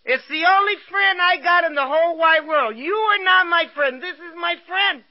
It's 0.06 0.28
the 0.30 0.44
only 0.48 0.76
friend 0.90 1.20
I 1.22 1.38
got 1.44 1.66
in 1.66 1.76
the 1.76 1.86
whole 1.86 2.18
wide 2.18 2.48
world. 2.48 2.78
You 2.78 2.96
are 2.96 3.24
not 3.24 3.48
my 3.48 3.66
friend. 3.76 4.02
This 4.02 4.16
is 4.16 4.36
my 4.36 4.56
friend. 4.68 5.04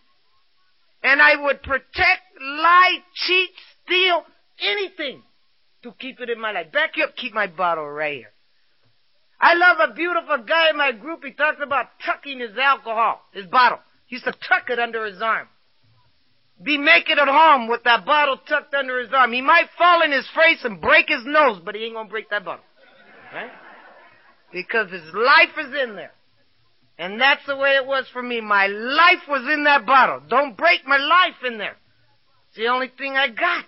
And 1.02 1.20
I 1.20 1.36
would 1.40 1.62
protect, 1.62 2.22
lie, 2.40 2.98
cheat, 3.14 3.50
steal, 3.84 4.24
anything 4.60 5.22
to 5.82 5.92
keep 5.98 6.20
it 6.20 6.30
in 6.30 6.40
my 6.40 6.52
life. 6.52 6.72
Back 6.72 6.94
up, 7.02 7.16
keep 7.16 7.34
my 7.34 7.46
bottle 7.46 7.88
right 7.88 8.14
here. 8.14 8.32
I 9.40 9.54
love 9.54 9.90
a 9.90 9.94
beautiful 9.94 10.38
guy 10.38 10.70
in 10.70 10.76
my 10.76 10.92
group. 10.92 11.22
He 11.22 11.32
talks 11.32 11.58
about 11.62 11.86
tucking 12.04 12.40
his 12.40 12.58
alcohol, 12.58 13.20
his 13.32 13.46
bottle. 13.46 13.78
He 14.06 14.16
used 14.16 14.24
to 14.24 14.32
tuck 14.32 14.68
it 14.68 14.80
under 14.80 15.04
his 15.04 15.22
arm. 15.22 15.48
Be 16.62 16.76
naked 16.76 17.18
at 17.18 17.28
home 17.28 17.68
with 17.68 17.84
that 17.84 18.04
bottle 18.04 18.36
tucked 18.48 18.74
under 18.74 18.98
his 19.00 19.10
arm. 19.12 19.32
He 19.32 19.40
might 19.40 19.68
fall 19.76 20.02
in 20.02 20.10
his 20.10 20.26
face 20.34 20.64
and 20.64 20.80
break 20.80 21.08
his 21.08 21.24
nose, 21.24 21.60
but 21.64 21.74
he 21.74 21.84
ain't 21.84 21.94
gonna 21.94 22.08
break 22.08 22.30
that 22.30 22.44
bottle. 22.44 22.64
Right? 23.32 23.50
Because 24.52 24.90
his 24.90 25.14
life 25.14 25.56
is 25.58 25.72
in 25.82 25.94
there. 25.94 26.12
And 26.98 27.20
that's 27.20 27.46
the 27.46 27.56
way 27.56 27.76
it 27.76 27.86
was 27.86 28.06
for 28.12 28.22
me. 28.22 28.40
My 28.40 28.66
life 28.66 29.22
was 29.28 29.42
in 29.52 29.64
that 29.64 29.86
bottle. 29.86 30.20
Don't 30.28 30.56
break 30.56 30.84
my 30.84 30.96
life 30.96 31.44
in 31.46 31.58
there. 31.58 31.76
It's 32.48 32.56
the 32.56 32.66
only 32.66 32.90
thing 32.98 33.16
I 33.16 33.28
got. 33.28 33.64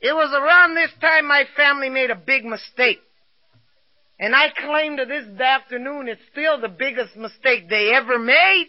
It 0.00 0.14
was 0.14 0.32
around 0.32 0.74
this 0.74 0.90
time 1.00 1.28
my 1.28 1.44
family 1.56 1.90
made 1.90 2.10
a 2.10 2.16
big 2.16 2.44
mistake. 2.44 3.00
And 4.18 4.34
I 4.34 4.48
claim 4.48 4.96
to 4.96 5.04
this 5.04 5.26
afternoon 5.40 6.08
it's 6.08 6.20
still 6.32 6.60
the 6.60 6.68
biggest 6.68 7.14
mistake 7.16 7.68
they 7.68 7.92
ever 7.94 8.18
made. 8.18 8.66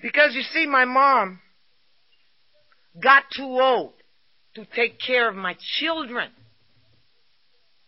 Because 0.00 0.34
you 0.34 0.42
see, 0.42 0.66
my 0.66 0.84
mom 0.84 1.40
got 3.02 3.24
too 3.34 3.44
old 3.44 3.94
to 4.54 4.64
take 4.74 4.98
care 4.98 5.28
of 5.28 5.34
my 5.34 5.56
children. 5.78 6.30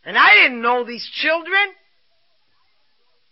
And 0.04 0.16
I 0.16 0.34
didn't 0.34 0.62
know 0.62 0.84
these 0.84 1.08
children. 1.20 1.74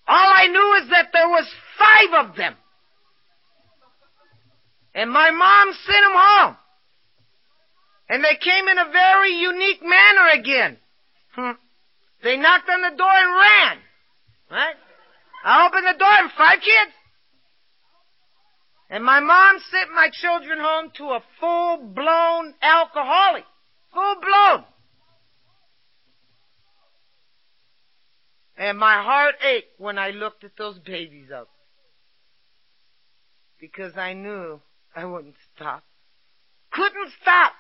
All 0.07 0.33
I 0.35 0.47
knew 0.47 0.85
is 0.85 0.91
that 0.91 1.09
there 1.13 1.29
was 1.29 1.47
five 1.79 2.27
of 2.27 2.37
them. 2.37 2.55
And 4.95 5.11
my 5.11 5.31
mom 5.31 5.75
sent 5.87 6.05
them 6.05 6.13
home. 6.15 6.57
And 8.09 8.25
they 8.25 8.37
came 8.43 8.69
in 8.69 8.79
a 8.79 8.91
very 8.91 9.33
unique 9.33 9.83
manner 9.83 10.41
again. 10.41 10.79
Hmm. 11.33 11.59
They 12.23 12.37
knocked 12.37 12.69
on 12.71 12.83
the 12.83 12.97
door 12.97 13.11
and 13.11 13.35
ran. 13.35 13.79
Right? 14.51 14.75
I 15.45 15.67
opened 15.67 15.87
the 15.87 15.99
door 15.99 16.13
and 16.13 16.31
five 16.37 16.61
kids. 16.61 16.93
And 18.89 19.05
my 19.05 19.21
mom 19.21 19.59
sent 19.71 19.91
my 19.93 20.09
children 20.13 20.59
home 20.61 20.93
to 20.97 21.05
a 21.05 21.23
full-blown 21.41 22.55
alcoholic. 22.63 23.45
Full-blown. 23.93 24.65
And 28.57 28.79
my 28.79 29.03
heart 29.03 29.35
ached 29.45 29.79
when 29.79 29.99
I 29.99 30.11
looked 30.11 30.45
at 30.45 30.57
those 30.57 30.79
babies 30.79 31.31
up. 31.35 31.49
Because 33.61 33.97
I 33.97 34.13
knew 34.13 34.61
I 34.95 35.05
wouldn't 35.05 35.35
stop. 35.55 35.83
Couldn't 36.71 37.11
stop. 37.21 37.53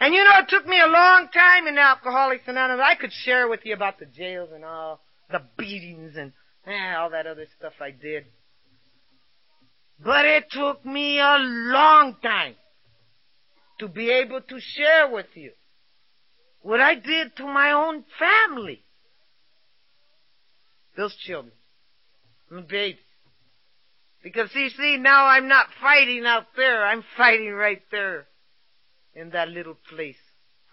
And 0.00 0.12
you 0.12 0.24
know, 0.24 0.40
it 0.40 0.48
took 0.48 0.66
me 0.66 0.80
a 0.80 0.88
long 0.88 1.28
time 1.32 1.68
in 1.68 1.78
Alcoholics 1.78 2.42
Anonymous. 2.48 2.84
I 2.84 2.96
could 2.96 3.12
share 3.12 3.48
with 3.48 3.60
you 3.64 3.74
about 3.74 4.00
the 4.00 4.06
jails 4.06 4.50
and 4.52 4.64
all 4.64 5.00
the 5.30 5.42
beatings 5.56 6.16
and 6.16 6.32
eh, 6.66 6.94
all 6.96 7.10
that 7.10 7.26
other 7.26 7.46
stuff 7.58 7.74
I 7.80 7.90
did. 7.90 8.24
But 10.02 10.24
it 10.24 10.44
took 10.50 10.84
me 10.84 11.18
a 11.18 11.36
long 11.38 12.16
time 12.22 12.54
to 13.78 13.88
be 13.88 14.10
able 14.10 14.40
to 14.40 14.60
share 14.60 15.10
with 15.10 15.26
you 15.34 15.52
what 16.62 16.80
I 16.80 16.94
did 16.94 17.36
to 17.36 17.46
my 17.46 17.72
own 17.72 18.04
family. 18.18 18.82
Those 20.96 21.14
children. 21.16 21.52
My 22.50 22.62
babies. 22.62 23.00
Because 24.22 24.54
you 24.54 24.68
see, 24.70 24.98
now 24.98 25.26
I'm 25.26 25.48
not 25.48 25.66
fighting 25.80 26.24
out 26.26 26.46
there, 26.56 26.86
I'm 26.86 27.02
fighting 27.16 27.52
right 27.52 27.82
there 27.90 28.26
in 29.14 29.30
that 29.30 29.48
little 29.48 29.76
place. 29.90 30.16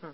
Hmm. 0.02 0.10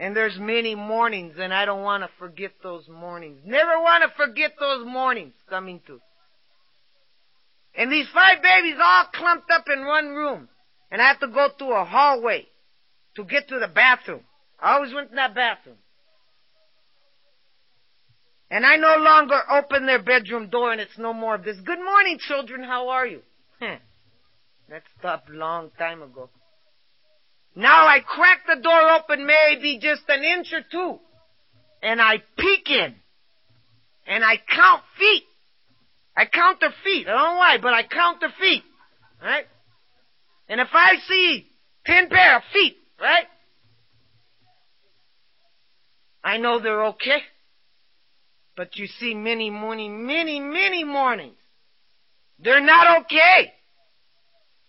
And 0.00 0.16
there's 0.16 0.38
many 0.38 0.74
mornings 0.74 1.34
and 1.38 1.52
I 1.52 1.64
don't 1.64 1.82
want 1.82 2.04
to 2.04 2.10
forget 2.18 2.52
those 2.62 2.88
mornings. 2.88 3.40
Never 3.44 3.80
want 3.80 4.04
to 4.04 4.16
forget 4.16 4.52
those 4.58 4.86
mornings 4.86 5.34
coming 5.48 5.80
to. 5.86 6.00
And 7.74 7.92
these 7.92 8.06
five 8.12 8.42
babies 8.42 8.76
all 8.82 9.06
clumped 9.12 9.50
up 9.50 9.64
in 9.72 9.86
one 9.86 10.08
room. 10.08 10.48
And 10.90 11.02
I 11.02 11.08
have 11.08 11.20
to 11.20 11.28
go 11.28 11.48
through 11.58 11.74
a 11.74 11.84
hallway 11.84 12.46
to 13.16 13.24
get 13.24 13.48
to 13.48 13.58
the 13.58 13.68
bathroom. 13.68 14.22
I 14.60 14.74
always 14.74 14.94
went 14.94 15.10
in 15.10 15.16
that 15.16 15.34
bathroom. 15.34 15.76
And 18.50 18.64
I 18.64 18.76
no 18.76 18.96
longer 18.96 19.38
open 19.50 19.86
their 19.86 20.02
bedroom 20.02 20.48
door 20.48 20.72
and 20.72 20.80
it's 20.80 20.96
no 20.96 21.12
more 21.12 21.34
of 21.34 21.44
this, 21.44 21.58
good 21.60 21.78
morning 21.78 22.18
children, 22.18 22.62
how 22.62 22.88
are 22.88 23.06
you? 23.06 23.22
That 24.70 24.82
stopped 24.98 25.30
long 25.30 25.70
time 25.78 26.02
ago. 26.02 26.28
Now 27.58 27.88
I 27.88 27.98
crack 27.98 28.46
the 28.46 28.62
door 28.62 28.88
open 28.92 29.26
maybe 29.26 29.80
just 29.82 30.02
an 30.08 30.22
inch 30.22 30.52
or 30.52 30.60
two. 30.70 31.00
And 31.82 32.00
I 32.00 32.22
peek 32.38 32.70
in. 32.70 32.94
And 34.06 34.24
I 34.24 34.36
count 34.36 34.84
feet. 34.96 35.24
I 36.16 36.26
count 36.26 36.60
their 36.60 36.72
feet. 36.84 37.08
I 37.08 37.10
don't 37.10 37.18
know 37.18 37.36
why, 37.36 37.58
but 37.60 37.74
I 37.74 37.82
count 37.82 38.20
their 38.20 38.32
feet. 38.40 38.62
Right? 39.20 39.44
And 40.48 40.60
if 40.60 40.68
I 40.72 40.98
see 41.08 41.46
ten 41.84 42.08
pair 42.08 42.36
of 42.36 42.42
feet, 42.52 42.76
right? 43.00 43.26
I 46.22 46.36
know 46.36 46.60
they're 46.60 46.86
okay. 46.86 47.22
But 48.56 48.76
you 48.76 48.86
see 48.86 49.14
many 49.14 49.50
morning, 49.50 50.06
many, 50.06 50.38
many 50.38 50.84
mornings. 50.84 51.34
They're 52.38 52.64
not 52.64 53.02
okay. 53.02 53.52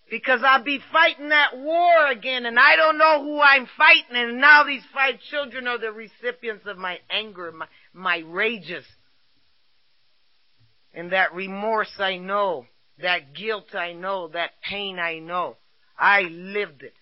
Because 0.10 0.42
I'll 0.44 0.64
be 0.64 0.80
fighting 0.92 1.30
that 1.30 1.58
war 1.58 2.08
again 2.12 2.46
and 2.46 2.58
I 2.58 2.76
don't 2.76 2.98
know 2.98 3.24
who 3.24 3.40
I'm 3.40 3.68
fighting 3.78 4.16
and 4.16 4.42
now 4.42 4.64
these 4.64 4.84
five 4.94 5.16
children 5.30 5.68
are 5.68 5.78
the 5.78 5.92
recipients 5.92 6.66
of 6.66 6.78
my 6.78 7.00
anger, 7.10 7.52
my, 7.52 7.68
my 7.94 8.18
rages. 8.26 8.86
And 10.94 11.12
that 11.12 11.34
remorse 11.34 11.94
I 12.00 12.18
know, 12.18 12.66
that 13.02 13.34
guilt 13.36 13.76
I 13.76 13.94
know, 13.94 14.30
that 14.30 14.52
pain 14.68 14.98
I 14.98 15.20
know. 15.20 15.58
I 15.98 16.22
lived 16.22 16.82
it. 16.82 16.94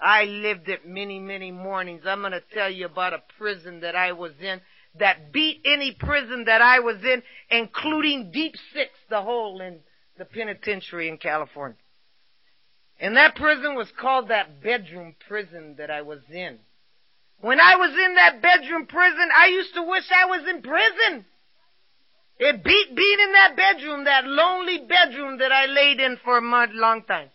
I 0.00 0.24
lived 0.24 0.68
it 0.68 0.86
many, 0.86 1.18
many 1.18 1.52
mornings. 1.52 2.02
I'm 2.06 2.22
gonna 2.22 2.40
tell 2.52 2.70
you 2.70 2.86
about 2.86 3.12
a 3.12 3.22
prison 3.38 3.80
that 3.80 3.96
I 3.96 4.12
was 4.12 4.32
in 4.40 4.60
that 4.98 5.32
beat 5.32 5.62
any 5.64 5.96
prison 5.98 6.44
that 6.46 6.62
I 6.62 6.80
was 6.80 6.96
in, 7.04 7.22
including 7.50 8.30
Deep 8.32 8.54
Six, 8.72 8.90
the 9.10 9.20
hole 9.20 9.60
in 9.60 9.80
the 10.18 10.24
penitentiary 10.24 11.08
in 11.08 11.18
California. 11.18 11.76
And 12.98 13.16
that 13.16 13.36
prison 13.36 13.74
was 13.74 13.92
called 13.98 14.28
that 14.28 14.62
bedroom 14.62 15.14
prison 15.28 15.76
that 15.78 15.90
I 15.90 16.02
was 16.02 16.20
in. 16.30 16.58
When 17.40 17.60
I 17.60 17.76
was 17.76 17.90
in 17.90 18.14
that 18.14 18.40
bedroom 18.40 18.86
prison, 18.86 19.28
I 19.36 19.46
used 19.46 19.74
to 19.74 19.82
wish 19.82 20.04
I 20.10 20.24
was 20.26 20.48
in 20.48 20.62
prison. 20.62 21.26
It 22.38 22.64
beat 22.64 22.96
being 22.96 23.18
in 23.20 23.32
that 23.32 23.56
bedroom, 23.56 24.04
that 24.04 24.24
lonely 24.26 24.78
bedroom 24.78 25.38
that 25.38 25.52
I 25.52 25.66
laid 25.66 26.00
in 26.00 26.18
for 26.24 26.38
a 26.38 26.70
long 26.74 27.02
time. 27.02 27.28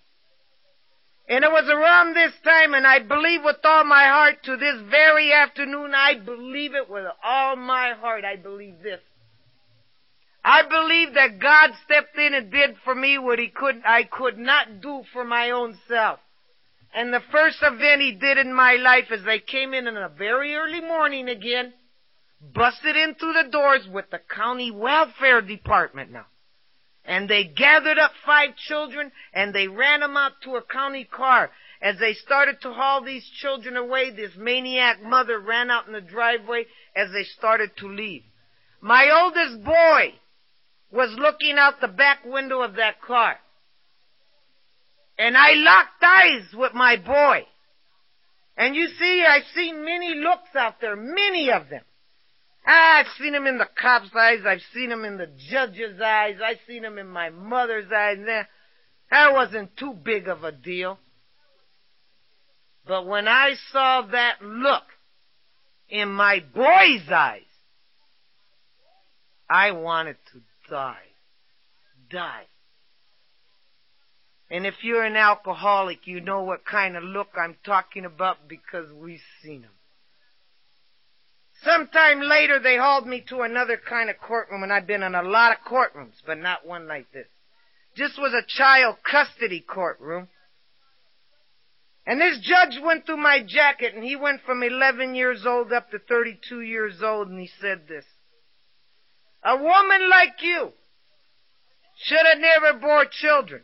And 1.30 1.44
it 1.44 1.52
was 1.52 1.70
around 1.70 2.14
this 2.16 2.34
time, 2.44 2.74
and 2.74 2.86
I 2.86 3.00
believe 3.00 3.44
with 3.44 3.64
all 3.64 3.84
my 3.84 4.06
heart 4.08 4.44
to 4.44 4.58
this 4.58 4.82
very 4.90 5.32
afternoon, 5.32 5.94
I 5.96 6.16
believe 6.16 6.74
it 6.76 6.90
with 6.90 7.06
all 7.24 7.56
my 7.56 7.94
heart, 7.94 8.26
I 8.26 8.36
believe 8.36 8.82
this. 8.84 9.00
I 10.44 10.64
believe 10.64 11.14
that 11.14 11.40
God 11.40 11.72
stepped 11.86 12.18
in 12.18 12.34
and 12.34 12.52
did 12.52 12.76
for 12.84 12.96
me 12.96 13.20
what 13.20 13.38
he 13.38 13.50
could, 13.50 13.82
I 13.86 14.04
could 14.04 14.40
not 14.40 14.82
do 14.82 15.04
for 15.14 15.24
my 15.24 15.52
own 15.52 15.78
self. 15.88 16.20
And 16.94 17.14
the 17.14 17.22
first 17.32 17.58
event 17.62 18.02
he 18.02 18.14
did 18.14 18.38
in 18.38 18.54
my 18.54 18.74
life 18.74 19.12
is 19.12 19.24
they 19.24 19.40
came 19.40 19.74
in 19.74 19.88
in 19.88 19.96
a 19.96 20.10
very 20.10 20.56
early 20.56 20.82
morning 20.82 21.30
again, 21.30 21.74
busted 22.42 22.96
in 22.96 23.16
through 23.16 23.34
the 23.34 23.50
doors 23.50 23.88
with 23.88 24.10
the 24.10 24.20
county 24.20 24.72
welfare 24.72 25.42
department 25.42 26.12
now. 26.12 26.26
And 27.06 27.30
they 27.30 27.46
gathered 27.46 27.98
up 27.98 28.12
five 28.26 28.56
children 28.56 29.12
and 29.34 29.54
they 29.54 29.68
ran 29.68 30.02
them 30.02 30.18
out 30.18 30.34
to 30.44 30.56
a 30.56 30.62
county 30.62 31.06
car. 31.06 31.52
As 31.82 31.98
they 32.00 32.14
started 32.14 32.62
to 32.62 32.74
haul 32.74 33.02
these 33.02 33.28
children 33.42 33.76
away, 33.76 34.12
this 34.12 34.36
maniac 34.38 35.02
mother 35.02 35.40
ran 35.40 35.72
out 35.72 35.88
in 35.88 35.94
the 35.94 36.02
driveway 36.02 36.66
as 36.96 37.12
they 37.12 37.24
started 37.24 37.72
to 37.78 37.88
leave. 37.88 38.24
My 38.82 39.10
oldest 39.24 39.64
boy 39.64 40.14
was 40.92 41.16
looking 41.18 41.58
out 41.58 41.80
the 41.80 41.88
back 41.88 42.26
window 42.26 42.62
of 42.62 42.76
that 42.76 43.02
car. 43.02 43.38
And 45.18 45.38
I 45.38 45.54
locked 45.54 46.04
eyes 46.04 46.54
with 46.54 46.74
my 46.74 46.98
boy. 46.98 47.46
And 48.58 48.76
you 48.76 48.88
see, 49.00 49.24
I've 49.28 49.46
seen 49.56 49.86
many 49.86 50.16
looks 50.16 50.56
out 50.56 50.82
there, 50.82 50.96
many 50.96 51.52
of 51.52 51.70
them. 51.70 51.84
Ah, 52.66 53.00
I've 53.00 53.08
seen 53.18 53.34
them 53.34 53.48
in 53.48 53.58
the 53.58 53.70
cop's 53.80 54.10
eyes, 54.16 54.40
I've 54.46 54.62
seen 54.74 54.90
them 54.90 55.04
in 55.04 55.18
the 55.18 55.30
judge's 55.50 56.00
eyes, 56.00 56.36
I've 56.44 56.60
seen 56.68 56.84
them 56.84 56.98
in 56.98 57.08
my 57.08 57.30
mother's 57.30 57.92
eyes. 57.92 58.18
That 59.10 59.34
wasn't 59.34 59.76
too 59.78 59.94
big 59.94 60.28
of 60.28 60.44
a 60.44 60.52
deal. 60.52 61.00
But 62.86 63.08
when 63.08 63.28
I 63.28 63.56
saw 63.72 64.04
that 64.12 64.42
look 64.42 64.84
in 65.90 66.10
my 66.10 66.44
boy's 66.54 67.10
eyes, 67.12 67.42
I 69.50 69.72
wanted 69.72 70.18
to 70.34 70.42
die. 70.72 70.96
Die. 72.10 72.48
And 74.50 74.66
if 74.66 74.74
you're 74.82 75.04
an 75.04 75.16
alcoholic, 75.16 76.08
you 76.08 76.20
know 76.20 76.42
what 76.42 76.66
kind 76.66 76.98
of 76.98 77.04
look 77.04 77.30
I'm 77.38 77.56
talking 77.66 78.06
about 78.06 78.50
because 78.50 78.92
we've 78.92 79.22
seen 79.44 79.62
them. 79.62 79.72
Sometime 81.64 82.22
later, 82.22 82.60
they 82.60 82.78
hauled 82.78 83.06
me 83.06 83.24
to 83.30 83.42
another 83.42 83.78
kind 83.78 84.10
of 84.10 84.18
courtroom, 84.18 84.64
and 84.64 84.74
I've 84.74 84.88
been 84.88 85.04
in 85.04 85.14
a 85.14 85.22
lot 85.22 85.52
of 85.52 85.60
courtrooms, 85.72 86.16
but 86.26 86.40
not 86.40 86.66
one 86.66 86.88
like 86.88 87.12
this. 87.12 87.28
This 87.96 88.18
was 88.18 88.34
a 88.34 88.46
child 88.48 88.96
custody 89.10 89.60
courtroom. 89.60 90.28
And 92.06 92.20
this 92.20 92.40
judge 92.40 92.82
went 92.84 93.06
through 93.06 93.18
my 93.18 93.44
jacket, 93.46 93.94
and 93.94 94.04
he 94.04 94.16
went 94.16 94.42
from 94.42 94.64
11 94.64 95.14
years 95.14 95.46
old 95.46 95.72
up 95.72 95.92
to 95.92 96.00
32 96.00 96.62
years 96.62 97.04
old, 97.04 97.28
and 97.28 97.40
he 97.40 97.50
said 97.62 97.88
this. 97.88 98.06
A 99.44 99.58
woman 99.58 100.10
like 100.10 100.42
you 100.42 100.72
should 102.04 102.26
have 102.26 102.40
never 102.40 102.80
bore 102.80 103.06
children. 103.06 103.64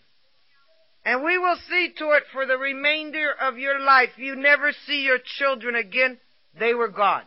And 1.05 1.23
we 1.23 1.37
will 1.37 1.57
see 1.69 1.93
to 1.97 2.11
it 2.11 2.23
for 2.33 2.45
the 2.45 2.57
remainder 2.57 3.31
of 3.31 3.57
your 3.57 3.79
life 3.79 4.09
you 4.17 4.35
never 4.35 4.71
see 4.85 5.03
your 5.03 5.19
children 5.37 5.75
again. 5.75 6.17
They 6.59 6.73
were 6.73 6.89
gone. 6.89 7.23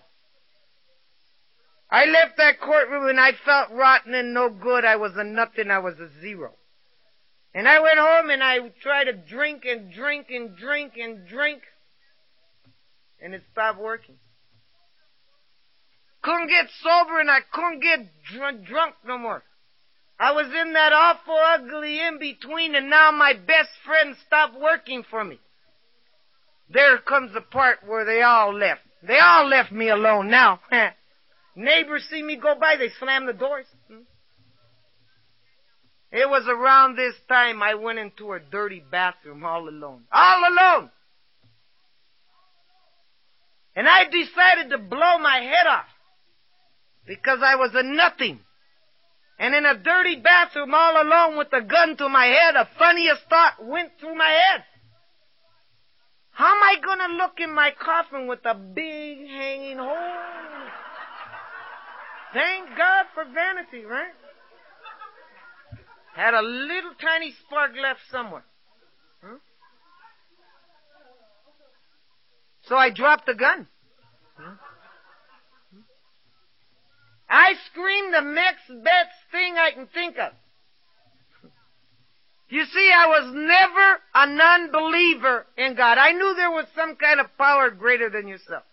I 1.91 2.05
left 2.05 2.37
that 2.37 2.61
courtroom 2.61 3.09
and 3.09 3.19
I 3.19 3.33
felt 3.45 3.71
rotten 3.73 4.15
and 4.15 4.35
no 4.35 4.51
good. 4.51 4.85
I 4.85 4.97
was 4.97 5.13
a 5.17 5.25
nothing. 5.25 5.71
I 5.71 5.79
was 5.79 5.99
a 5.99 6.09
zero. 6.21 6.53
And 7.53 7.67
I 7.67 7.81
went 7.81 7.99
home 7.99 8.31
and 8.31 8.43
I 8.43 8.59
tried 8.83 9.05
to 9.05 9.13
drink 9.13 9.65
and 9.65 9.93
drink 9.93 10.27
and 10.31 10.57
drink 10.57 10.93
and 10.97 11.27
drink. 11.27 11.63
And 13.21 13.35
it 13.35 13.43
stopped 13.51 13.81
working. 13.81 14.17
Couldn't 16.23 16.49
get 16.49 16.67
sober 16.83 17.21
and 17.21 17.31
I 17.31 17.41
couldn't 17.53 17.81
get 17.81 18.01
dr- 18.33 18.65
drunk 18.65 18.95
no 19.07 19.17
more. 19.17 19.43
I 20.19 20.33
was 20.33 20.47
in 20.47 20.75
that 20.75 20.93
awful 20.93 21.35
ugly 21.35 21.99
in 21.99 22.19
between 22.19 22.75
and 22.75 22.91
now 22.91 23.11
my 23.11 23.33
best 23.33 23.71
friend 23.87 24.15
stopped 24.27 24.61
working 24.61 25.03
for 25.09 25.25
me. 25.25 25.41
There 26.69 26.99
comes 26.99 27.33
the 27.33 27.41
part 27.41 27.79
where 27.87 28.05
they 28.05 28.23
all 28.23 28.55
left. 28.55 28.83
They 29.03 29.19
all 29.19 29.49
left 29.49 29.73
me 29.73 29.89
alone 29.89 30.29
now. 30.31 30.61
Neighbors 31.57 32.07
see 32.11 32.23
me 32.23 32.37
go 32.37 32.55
by, 32.61 32.77
they 32.77 32.91
slam 32.99 33.27
the 33.27 33.33
doors. 33.33 33.67
Hmm? 33.89 34.03
It 36.13 36.29
was 36.29 36.47
around 36.49 36.97
this 36.97 37.15
time 37.29 37.63
I 37.63 37.75
went 37.75 37.99
into 37.99 38.33
a 38.33 38.41
dirty 38.41 38.83
bathroom 38.91 39.45
all 39.45 39.69
alone. 39.69 40.03
All 40.13 40.41
alone! 40.41 40.91
And 43.75 43.89
I 43.89 44.05
decided 44.05 44.71
to 44.71 44.79
blow 44.79 45.19
my 45.19 45.39
head 45.39 45.67
off 45.67 45.87
because 47.11 47.41
I 47.43 47.57
was 47.57 47.73
a 47.75 47.83
nothing. 47.83 48.39
And 49.37 49.53
in 49.53 49.67
a 49.67 49.75
dirty 49.77 50.21
bathroom 50.23 50.73
all 50.73 51.03
alone 51.03 51.37
with 51.39 51.49
a 51.53 51.61
gun 51.61 51.97
to 51.97 52.09
my 52.09 52.27
head, 52.27 52.55
a 52.55 52.69
funniest 52.79 53.23
thought 53.29 53.55
went 53.61 53.91
through 53.99 54.15
my 54.15 54.31
head. 54.31 54.63
How 56.31 56.55
am 56.55 56.63
I 56.63 56.77
gonna 56.81 57.15
look 57.17 57.33
in 57.39 57.53
my 57.53 57.73
coffin 57.73 58.29
with 58.29 58.39
a 58.45 58.55
big 58.55 59.27
hanging 59.27 59.79
hole? 59.79 59.97
Thank 62.33 62.79
God 62.79 63.07
for 63.13 63.25
vanity, 63.25 63.85
right? 63.85 64.15
Had 66.15 66.35
a 66.35 66.43
little 66.43 66.93
tiny 67.03 67.35
spark 67.45 67.73
left 67.83 68.01
somewhere. 68.13 68.45
Huh? 69.21 69.39
So 72.69 72.77
I 72.77 72.91
dropped 72.91 73.27
the 73.27 73.35
gun. 73.35 73.67
Huh? 74.37 74.55
I 77.31 77.55
screamed 77.71 78.13
the 78.13 78.33
next 78.33 78.67
best 78.83 79.15
thing 79.31 79.55
I 79.57 79.71
can 79.71 79.87
think 79.87 80.19
of. 80.19 80.33
You 82.49 82.65
see, 82.65 82.91
I 82.93 83.07
was 83.07 83.33
never 83.33 84.01
a 84.13 84.27
non-believer 84.27 85.47
in 85.57 85.77
God. 85.77 85.99
I 85.99 86.11
knew 86.11 86.35
there 86.35 86.51
was 86.51 86.67
some 86.75 86.97
kind 86.97 87.21
of 87.21 87.27
power 87.39 87.71
greater 87.71 88.11
than 88.11 88.27
yourself. 88.27 88.65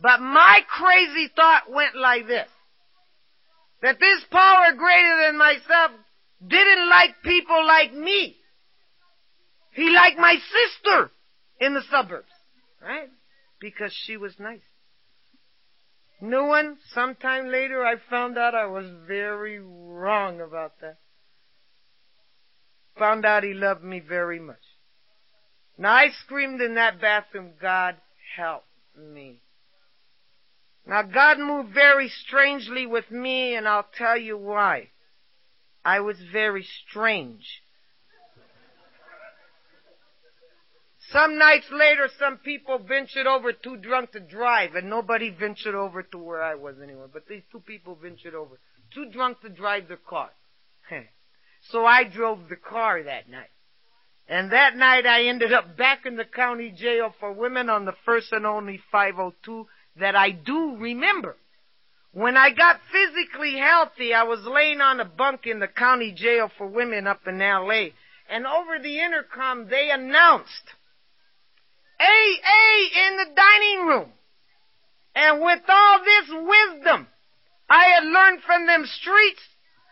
But 0.00 0.20
my 0.20 0.60
crazy 0.68 1.28
thought 1.34 1.64
went 1.68 1.96
like 1.96 2.28
this. 2.28 2.48
That 3.82 3.98
this 3.98 4.24
power 4.30 4.72
greater 4.76 5.26
than 5.26 5.36
myself 5.36 5.90
didn't 6.46 6.88
like 6.88 7.22
people 7.24 7.66
like 7.66 7.92
me. 7.92 8.36
He 9.72 9.90
liked 9.90 10.18
my 10.18 10.36
sister 10.36 11.10
in 11.60 11.74
the 11.74 11.82
suburbs. 11.90 12.30
Right? 12.80 13.10
Because 13.60 13.92
she 14.06 14.16
was 14.16 14.34
nice. 14.38 14.60
No 16.24 16.44
one, 16.44 16.78
sometime 16.94 17.48
later, 17.48 17.84
I 17.84 17.96
found 18.08 18.38
out 18.38 18.54
I 18.54 18.66
was 18.66 18.86
very 19.08 19.58
wrong 19.58 20.40
about 20.40 20.80
that. 20.80 20.98
Found 22.96 23.26
out 23.26 23.42
he 23.42 23.52
loved 23.52 23.82
me 23.82 23.98
very 23.98 24.38
much. 24.38 24.62
Now 25.76 25.94
I 25.94 26.10
screamed 26.24 26.60
in 26.60 26.76
that 26.76 27.00
bathroom, 27.00 27.54
God 27.60 27.96
help 28.36 28.62
me. 28.96 29.40
Now 30.86 31.02
God 31.02 31.40
moved 31.40 31.74
very 31.74 32.08
strangely 32.08 32.86
with 32.86 33.10
me 33.10 33.56
and 33.56 33.66
I'll 33.66 33.88
tell 33.98 34.16
you 34.16 34.38
why. 34.38 34.90
I 35.84 35.98
was 35.98 36.18
very 36.32 36.64
strange. 36.88 37.61
Some 41.12 41.36
nights 41.36 41.66
later, 41.70 42.08
some 42.18 42.38
people 42.38 42.78
ventured 42.78 43.26
over 43.26 43.52
too 43.52 43.76
drunk 43.76 44.12
to 44.12 44.20
drive, 44.20 44.74
and 44.74 44.88
nobody 44.88 45.28
ventured 45.28 45.74
over 45.74 46.02
to 46.02 46.18
where 46.18 46.42
I 46.42 46.54
was 46.54 46.76
anyway. 46.82 47.04
But 47.12 47.26
these 47.28 47.42
two 47.52 47.60
people 47.60 47.96
ventured 48.00 48.34
over, 48.34 48.58
too 48.94 49.10
drunk 49.10 49.42
to 49.42 49.50
drive 49.50 49.88
their 49.88 49.98
car. 49.98 50.30
so 51.70 51.84
I 51.84 52.04
drove 52.04 52.48
the 52.48 52.56
car 52.56 53.02
that 53.02 53.28
night. 53.28 53.50
And 54.26 54.52
that 54.52 54.74
night 54.74 55.04
I 55.04 55.24
ended 55.24 55.52
up 55.52 55.76
back 55.76 56.06
in 56.06 56.16
the 56.16 56.24
county 56.24 56.70
jail 56.70 57.14
for 57.20 57.30
women 57.32 57.68
on 57.68 57.84
the 57.84 57.94
first 58.06 58.32
and 58.32 58.46
only 58.46 58.80
502 58.90 59.66
that 59.96 60.16
I 60.16 60.30
do 60.30 60.76
remember. 60.76 61.36
When 62.12 62.38
I 62.38 62.50
got 62.50 62.80
physically 62.90 63.58
healthy, 63.58 64.14
I 64.14 64.22
was 64.22 64.40
laying 64.44 64.80
on 64.80 65.00
a 65.00 65.04
bunk 65.04 65.46
in 65.46 65.58
the 65.58 65.68
county 65.68 66.12
jail 66.12 66.50
for 66.56 66.66
women 66.66 67.06
up 67.06 67.26
in 67.26 67.38
LA. 67.38 67.88
And 68.30 68.46
over 68.46 68.78
the 68.78 68.98
intercom, 69.00 69.68
they 69.68 69.90
announced 69.90 70.74
AA 72.02 73.06
in 73.06 73.16
the 73.16 73.26
dining 73.34 73.86
room. 73.86 74.12
And 75.14 75.42
with 75.42 75.62
all 75.68 75.98
this 76.04 76.30
wisdom 76.30 77.06
I 77.72 77.84
had 77.94 78.04
learned 78.04 78.42
from 78.42 78.66
them 78.66 78.84
streets. 78.84 79.40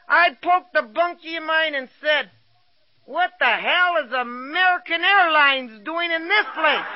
I'd 0.06 0.42
poked 0.42 0.74
the 0.74 0.82
bunkie 0.82 1.36
of 1.36 1.44
mine 1.44 1.74
and 1.74 1.88
said, 2.02 2.30
what 3.06 3.30
the 3.38 3.46
hell 3.46 4.04
is 4.04 4.12
American 4.12 5.02
Airlines 5.02 5.82
doing 5.84 6.10
in 6.12 6.28
this 6.28 6.44
place? 6.54 6.90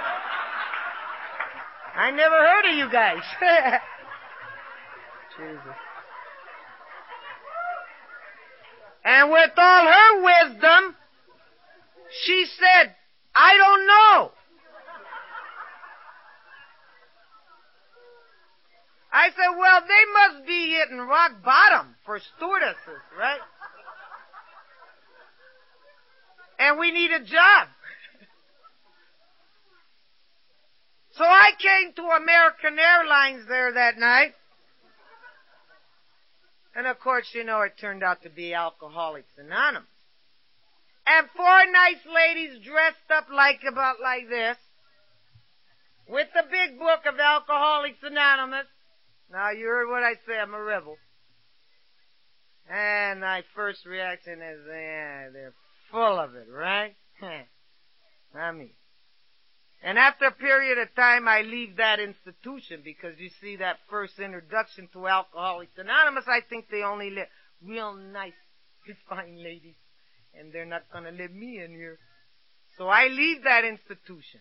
I 1.96 2.10
never 2.10 2.36
heard 2.36 2.70
of 2.70 2.76
you 2.76 2.90
guys. 2.92 3.22
Jesus. 5.38 5.76
And 9.04 9.30
with 9.30 9.50
all 9.56 9.86
her 9.86 10.22
wisdom, 10.22 10.96
she 12.24 12.46
said, 12.58 12.94
I 13.34 13.56
don't 13.56 13.86
know. 13.86 14.32
I 19.14 19.28
said, 19.28 19.56
well, 19.56 19.80
they 19.80 20.04
must 20.12 20.44
be 20.44 20.74
hitting 20.74 20.98
rock 20.98 21.40
bottom 21.44 21.94
for 22.04 22.18
stewardesses, 22.18 23.00
right? 23.16 23.38
And 26.58 26.80
we 26.80 26.90
need 26.90 27.12
a 27.12 27.20
job. 27.20 27.68
so 31.12 31.22
I 31.22 31.52
came 31.60 31.92
to 31.92 32.02
American 32.02 32.76
Airlines 32.76 33.46
there 33.48 33.72
that 33.74 33.98
night. 33.98 34.34
And 36.74 36.88
of 36.88 36.98
course, 36.98 37.28
you 37.34 37.44
know, 37.44 37.62
it 37.62 37.78
turned 37.80 38.02
out 38.02 38.24
to 38.24 38.30
be 38.30 38.52
Alcoholics 38.52 39.38
Anonymous. 39.38 39.86
And 41.06 41.30
four 41.36 41.66
nice 41.70 42.04
ladies 42.12 42.58
dressed 42.64 43.10
up 43.10 43.28
like 43.32 43.60
about 43.70 44.00
like 44.02 44.28
this, 44.28 44.56
with 46.08 46.32
the 46.34 46.42
big 46.50 46.80
book 46.80 47.06
of 47.06 47.20
Alcoholics 47.20 48.02
Anonymous. 48.02 48.66
Now 49.30 49.50
you 49.50 49.66
heard 49.66 49.88
what 49.88 50.02
I 50.02 50.14
say, 50.26 50.38
I'm 50.40 50.54
a 50.54 50.60
rebel. 50.60 50.96
And 52.70 53.20
my 53.20 53.42
first 53.54 53.84
reaction 53.84 54.40
is, 54.40 54.60
yeah, 54.66 55.30
they're 55.32 55.54
full 55.90 56.18
of 56.18 56.34
it, 56.34 56.46
right? 56.50 56.94
Not 58.34 58.56
me. 58.56 58.72
And 59.82 59.98
after 59.98 60.26
a 60.26 60.32
period 60.32 60.78
of 60.78 60.94
time, 60.94 61.28
I 61.28 61.42
leave 61.42 61.76
that 61.76 62.00
institution 62.00 62.80
because 62.82 63.18
you 63.18 63.28
see 63.40 63.56
that 63.56 63.76
first 63.90 64.18
introduction 64.18 64.88
to 64.94 65.06
Alcoholics 65.06 65.76
Anonymous, 65.76 66.24
I 66.26 66.40
think 66.48 66.66
they 66.70 66.82
only 66.82 67.10
let 67.10 67.28
real 67.62 67.94
nice, 67.94 68.32
fine 69.08 69.36
ladies 69.42 69.76
and 70.38 70.52
they're 70.52 70.66
not 70.66 70.82
going 70.92 71.04
to 71.04 71.10
let 71.10 71.32
me 71.34 71.62
in 71.62 71.72
here. 71.72 71.98
So 72.76 72.88
I 72.88 73.08
leave 73.08 73.44
that 73.44 73.64
institution. 73.64 74.40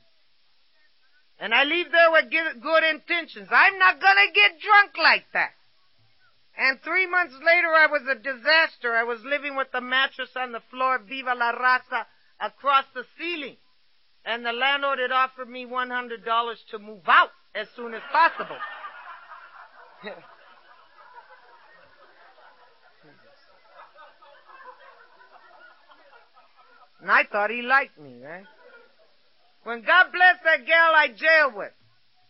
And 1.39 1.53
I 1.53 1.63
leave 1.63 1.91
there 1.91 2.11
with 2.11 2.31
good 2.61 2.83
intentions. 2.83 3.47
I'm 3.51 3.77
not 3.79 3.99
going 3.99 4.15
to 4.15 4.33
get 4.33 4.61
drunk 4.61 4.91
like 4.97 5.25
that. 5.33 5.51
And 6.55 6.79
three 6.81 7.07
months 7.07 7.33
later, 7.33 7.73
I 7.73 7.87
was 7.87 8.03
a 8.07 8.15
disaster. 8.15 8.93
I 8.93 9.03
was 9.03 9.19
living 9.25 9.55
with 9.55 9.71
the 9.71 9.81
mattress 9.81 10.29
on 10.35 10.51
the 10.51 10.61
floor, 10.69 10.99
Viva 10.99 11.33
la 11.33 11.51
Raza, 11.51 12.05
across 12.39 12.85
the 12.93 13.03
ceiling. 13.17 13.57
And 14.25 14.45
the 14.45 14.53
landlord 14.53 14.99
had 14.99 15.11
offered 15.11 15.49
me 15.49 15.65
$100 15.65 16.55
to 16.71 16.79
move 16.79 17.07
out 17.07 17.31
as 17.55 17.67
soon 17.75 17.93
as 17.93 18.01
possible. 18.11 18.57
And 27.03 27.11
I 27.11 27.25
thought 27.29 27.49
he 27.49 27.61
liked 27.61 27.99
me, 27.99 28.21
right? 28.23 28.45
When 29.63 29.81
God 29.81 30.11
bless 30.11 30.37
that 30.43 30.65
gal 30.65 30.93
I 30.93 31.07
jail 31.07 31.53
with, 31.55 31.71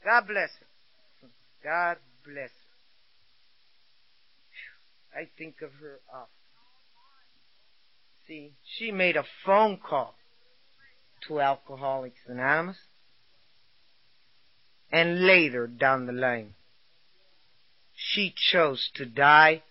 God 0.06 0.28
bless 0.28 0.50
her. 0.60 1.30
God 1.64 1.98
bless 2.26 2.50
her. 2.50 2.52
I 5.22 5.30
think 5.38 5.62
of 5.62 5.72
her 5.82 6.00
often. 6.12 6.30
See, 8.28 8.54
she 8.78 8.92
made 8.92 9.18
a 9.18 9.26
phone 9.46 9.78
call 9.78 10.16
to 11.28 11.40
Alcoholics 11.40 12.20
Anonymous. 12.28 12.78
And 14.92 15.26
later 15.26 15.66
down 15.66 16.06
the 16.06 16.14
line, 16.14 16.54
she 17.96 18.34
chose 18.52 18.90
to 18.96 19.06
die 19.06 19.64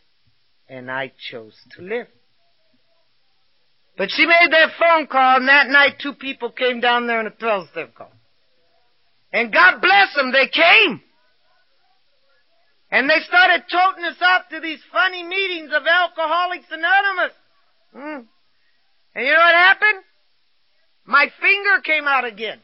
and 0.69 0.91
I 0.91 1.13
chose 1.31 1.55
to 1.77 1.83
live. 1.83 2.09
But 3.97 4.11
she 4.11 4.25
made 4.27 4.49
that 4.51 4.71
phone 4.79 5.07
call, 5.07 5.37
and 5.37 5.49
that 5.49 5.69
night 5.69 5.97
two 6.01 6.15
people 6.15 6.51
came 6.51 6.81
down 6.81 7.07
there 7.07 7.21
in 7.21 7.27
a 7.27 7.31
12-step 7.31 7.95
call. 7.95 8.13
And 9.33 9.53
God 9.53 9.81
bless 9.81 10.15
them, 10.15 10.33
they 10.33 10.49
came. 10.49 11.01
And 12.91 13.09
they 13.09 13.21
started 13.27 13.65
toting 13.71 14.05
us 14.05 14.17
out 14.21 14.51
to 14.51 14.61
these 14.61 14.81
funny 14.93 15.23
meetings 15.23 15.71
of 15.75 15.83
Alcoholics 15.87 16.67
Anonymous. 16.71 17.33
Mm. 17.97 18.27
And 19.15 19.27
you 19.27 19.33
know 19.33 19.39
what 19.39 19.55
happened? 19.55 20.05
My 21.07 21.27
finger 21.41 21.81
came 21.85 22.05
out 22.05 22.25
again. 22.25 22.61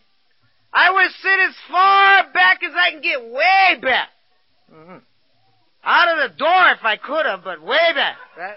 I 0.73 0.93
would 0.93 1.11
sit 1.23 1.39
as 1.49 1.55
far 1.71 2.33
back 2.33 2.63
as 2.63 2.73
I 2.77 2.91
can 2.93 3.01
get, 3.01 3.23
way 3.25 3.81
back. 3.81 4.09
Mm-hmm. 4.73 4.99
Out 5.85 6.09
of 6.19 6.31
the 6.31 6.37
door 6.37 6.71
if 6.77 6.85
I 6.85 6.97
could 6.97 7.25
have, 7.25 7.43
but 7.43 7.63
way 7.63 7.93
back. 7.95 8.17
Right? 8.37 8.57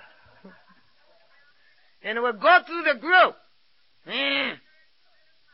And 2.04 2.18
it 2.18 2.22
would 2.22 2.40
go 2.40 2.60
through 2.66 2.84
the 2.84 3.00
group. 3.00 3.36
Eh, 4.08 4.54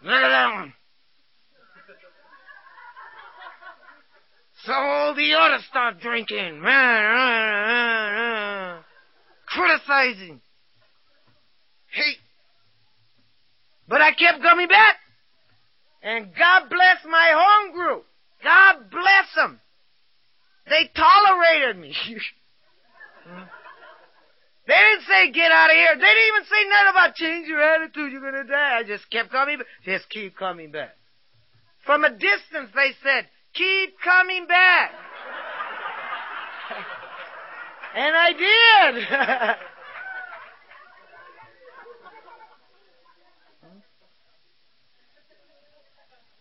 look 0.03 0.13
at 0.13 0.29
that 0.29 0.53
one. 0.53 0.73
So 4.65 4.73
all 4.73 5.15
the 5.15 5.21
to 5.21 5.59
start 5.69 5.99
drinking. 5.99 6.61
Criticizing. 9.47 10.41
Hate. 11.91 12.17
But 13.87 14.01
I 14.01 14.11
kept 14.11 14.41
coming 14.41 14.67
back. 14.67 14.97
And 16.03 16.27
God 16.37 16.69
bless 16.69 17.05
my 17.09 17.31
home 17.33 17.73
group. 17.73 18.05
God 18.43 18.89
bless 18.91 19.35
them. 19.35 19.59
They 20.69 20.89
tolerated 20.95 21.77
me. 21.77 21.95
They 24.67 24.73
didn't 24.73 25.05
say 25.07 25.31
get 25.31 25.49
out 25.49 25.69
of 25.69 25.77
here. 25.77 25.95
They 25.95 26.01
didn't 26.01 26.27
even 26.27 26.43
say 26.43 26.65
nothing 26.67 26.89
about 26.91 27.15
change 27.15 27.47
your 27.47 27.63
attitude. 27.63 28.11
You're 28.11 28.19
gonna 28.19 28.43
die. 28.43 28.79
I 28.79 28.83
just 28.83 29.09
kept 29.09 29.31
coming 29.31 29.59
back. 29.59 29.67
Just 29.85 30.09
keep 30.09 30.35
coming 30.35 30.71
back. 30.71 30.97
From 31.85 32.03
a 32.03 32.09
distance, 32.09 32.69
they 32.75 32.91
said, 33.01 33.29
keep 33.53 33.97
coming 34.03 34.45
back. 34.45 34.91
and 37.95 38.13
I 38.13 38.33
did. 38.33 39.07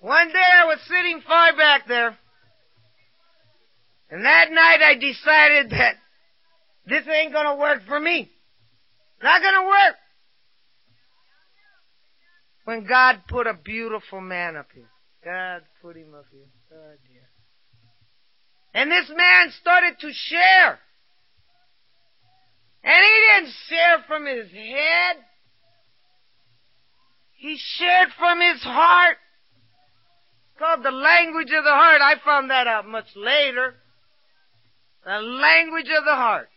One 0.06 0.26
day 0.28 0.34
I 0.34 0.64
was 0.66 0.80
sitting 0.88 1.20
far 1.26 1.56
back 1.56 1.86
there, 1.86 2.18
and 4.10 4.24
that 4.24 4.50
night 4.50 4.82
I 4.82 4.94
decided 4.94 5.70
that 5.70 5.94
this 6.86 7.04
ain't 7.08 7.32
gonna 7.32 7.56
work 7.56 7.82
for 7.86 7.98
me. 7.98 8.30
Not 9.22 9.42
gonna 9.42 9.66
work. 9.66 9.96
When 12.64 12.86
God 12.86 13.22
put 13.28 13.46
a 13.46 13.54
beautiful 13.54 14.20
man 14.20 14.56
up 14.56 14.68
here. 14.74 14.88
God 15.24 15.62
put 15.82 15.96
him 15.96 16.14
up 16.14 16.26
here. 16.30 16.46
God, 16.70 16.98
dear. 17.08 17.22
And 18.74 18.90
this 18.90 19.08
man 19.08 19.50
started 19.60 19.98
to 20.00 20.12
share. 20.12 20.78
And 22.84 23.04
he 23.04 23.40
didn't 23.40 23.54
share 23.68 24.04
from 24.06 24.26
his 24.26 24.50
head. 24.52 25.16
He 27.32 27.56
shared 27.58 28.08
from 28.18 28.40
his 28.40 28.62
heart. 28.62 29.16
It's 30.50 30.58
called 30.58 30.84
the 30.84 30.90
language 30.90 31.50
of 31.56 31.64
the 31.64 31.70
heart. 31.70 32.00
I 32.00 32.14
found 32.24 32.50
that 32.50 32.66
out 32.66 32.86
much 32.86 33.08
later. 33.16 33.74
The 35.04 35.20
language 35.20 35.88
of 35.96 36.04
the 36.04 36.14
heart. 36.14 36.48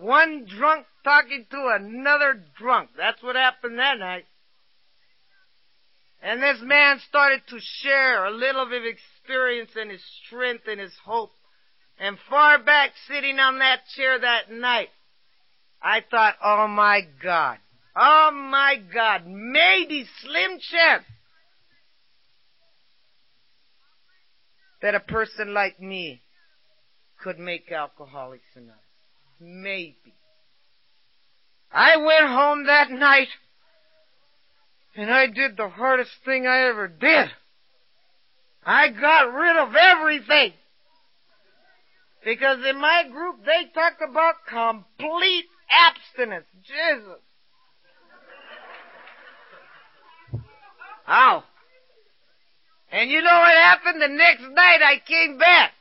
One 0.00 0.46
drunk 0.46 0.86
talking 1.04 1.46
to 1.50 1.76
another 1.78 2.42
drunk. 2.58 2.90
That's 2.96 3.22
what 3.22 3.36
happened 3.36 3.78
that 3.78 3.98
night. 3.98 4.24
And 6.22 6.42
this 6.42 6.58
man 6.62 7.00
started 7.08 7.42
to 7.48 7.58
share 7.60 8.24
a 8.24 8.30
little 8.30 8.62
of 8.62 8.70
his 8.70 8.82
experience 8.84 9.70
and 9.78 9.90
his 9.90 10.02
strength 10.26 10.64
and 10.68 10.80
his 10.80 10.94
hope. 11.04 11.32
And 11.98 12.16
far 12.28 12.58
back 12.62 12.92
sitting 13.08 13.38
on 13.38 13.58
that 13.58 13.80
chair 13.94 14.18
that 14.18 14.50
night, 14.50 14.88
I 15.82 16.02
thought, 16.10 16.36
oh 16.42 16.66
my 16.66 17.00
God, 17.22 17.58
oh 17.94 18.30
my 18.32 18.76
God, 18.92 19.26
maybe 19.26 20.06
slim 20.22 20.58
chance 20.60 21.04
that 24.80 24.94
a 24.94 25.00
person 25.00 25.52
like 25.52 25.78
me 25.78 26.22
could 27.22 27.38
make 27.38 27.70
Alcoholics 27.70 28.44
Anonymous. 28.54 28.89
Maybe. 29.40 29.96
I 31.72 31.96
went 31.96 32.26
home 32.26 32.66
that 32.66 32.90
night 32.90 33.28
and 34.94 35.10
I 35.10 35.26
did 35.28 35.56
the 35.56 35.68
hardest 35.68 36.10
thing 36.24 36.46
I 36.46 36.68
ever 36.68 36.88
did. 36.88 37.28
I 38.64 38.88
got 38.90 39.32
rid 39.32 39.56
of 39.56 39.74
everything. 39.74 40.52
Because 42.22 42.58
in 42.68 42.78
my 42.78 43.04
group, 43.10 43.36
they 43.46 43.70
talked 43.72 44.02
about 44.02 44.34
complete 44.46 45.46
abstinence. 45.70 46.44
Jesus. 46.62 47.18
Ow. 51.08 51.44
And 52.92 53.10
you 53.10 53.22
know 53.22 53.38
what 53.38 53.52
happened? 53.52 54.02
The 54.02 54.08
next 54.08 54.42
night 54.42 54.80
I 54.84 55.00
came 55.06 55.38
back. 55.38 55.72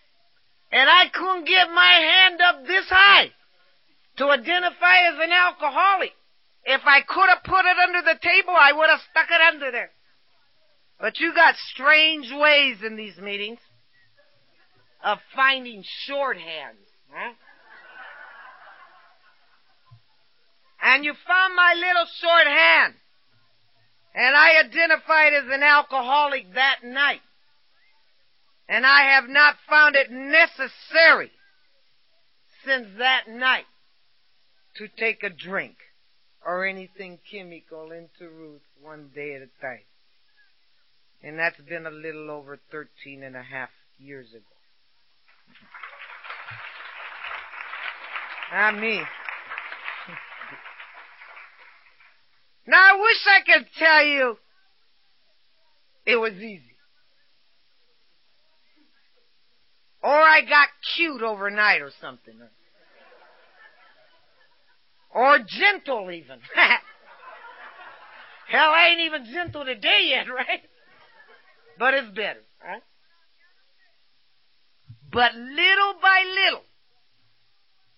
And 0.72 0.88
I 0.90 1.10
couldn't 1.12 1.46
get 1.46 1.70
my 1.72 1.92
hand 1.92 2.40
up 2.42 2.66
this 2.66 2.86
high 2.88 3.32
to 4.20 4.26
identify 4.30 5.08
as 5.08 5.16
an 5.20 5.32
alcoholic. 5.32 6.12
If 6.66 6.82
I 6.86 7.02
could 7.02 7.30
have 7.30 7.44
put 7.44 7.66
it 7.66 7.78
under 7.88 8.02
the 8.02 8.20
table, 8.22 8.54
I 8.56 8.74
would 8.74 8.90
have 8.90 9.00
stuck 9.10 9.28
it 9.32 9.42
under 9.54 9.72
there. 9.72 9.92
But 11.00 11.20
you 11.20 11.34
got 11.34 11.56
strange 11.72 12.30
ways 12.32 12.78
in 12.86 12.98
these 12.98 13.18
meetings 13.18 13.60
of 15.04 15.20
finding 15.34 15.84
shorthands. 16.08 16.84
Huh? 17.10 17.34
And 20.82 21.06
you 21.06 21.14
found 21.26 21.56
my 21.56 21.74
little 21.76 22.06
shorthand. 22.20 22.96
And 24.14 24.36
I 24.36 24.60
identified 24.60 25.34
as 25.34 25.46
an 25.50 25.64
alcoholic 25.64 26.54
that 26.56 26.80
night. 26.84 27.22
And 28.68 28.86
I 28.86 29.14
have 29.16 29.30
not 29.30 29.56
found 29.70 29.96
it 29.96 30.12
necessary 30.12 31.32
since 32.66 32.88
that 32.98 33.30
night 33.30 33.66
to 34.80 34.88
take 34.88 35.24
a 35.24 35.30
drink 35.30 35.76
or 36.46 36.66
anything 36.66 37.20
chemical 37.30 37.92
into 37.92 38.34
Ruth 38.34 38.62
one 38.82 39.10
day 39.14 39.36
at 39.36 39.42
a 39.42 39.62
time. 39.62 39.84
And 41.22 41.38
that's 41.38 41.60
been 41.68 41.86
a 41.86 41.92
little 41.92 42.32
over 42.32 42.58
13 42.72 43.24
and 43.24 43.36
a 43.36 43.44
half 43.44 43.70
years 44.00 44.30
ago. 44.30 44.44
Not 48.54 48.80
me. 48.80 49.02
Now 52.68 52.78
I 52.78 53.00
wish 53.00 53.26
I 53.26 53.42
could 53.52 53.68
tell 53.80 54.06
you 54.06 54.38
it 56.06 56.18
was 56.18 56.34
easy. 56.34 56.76
Or 60.04 60.14
I 60.14 60.42
got 60.42 60.68
cute 60.96 61.24
overnight 61.24 61.82
or 61.82 61.90
something. 62.00 62.40
Or 65.14 65.40
gentle 65.40 66.12
even. 66.12 66.40
Hell, 68.50 68.70
I 68.70 68.90
ain't 68.90 69.02
even 69.02 69.26
gentle 69.32 69.66
today 69.66 70.10
yet, 70.10 70.28
right? 70.34 70.62
But 71.78 71.94
it's 71.94 72.10
better, 72.10 72.42
right? 72.64 72.84
But 75.12 75.34
little 75.36 75.94
by 76.02 76.24
little, 76.46 76.64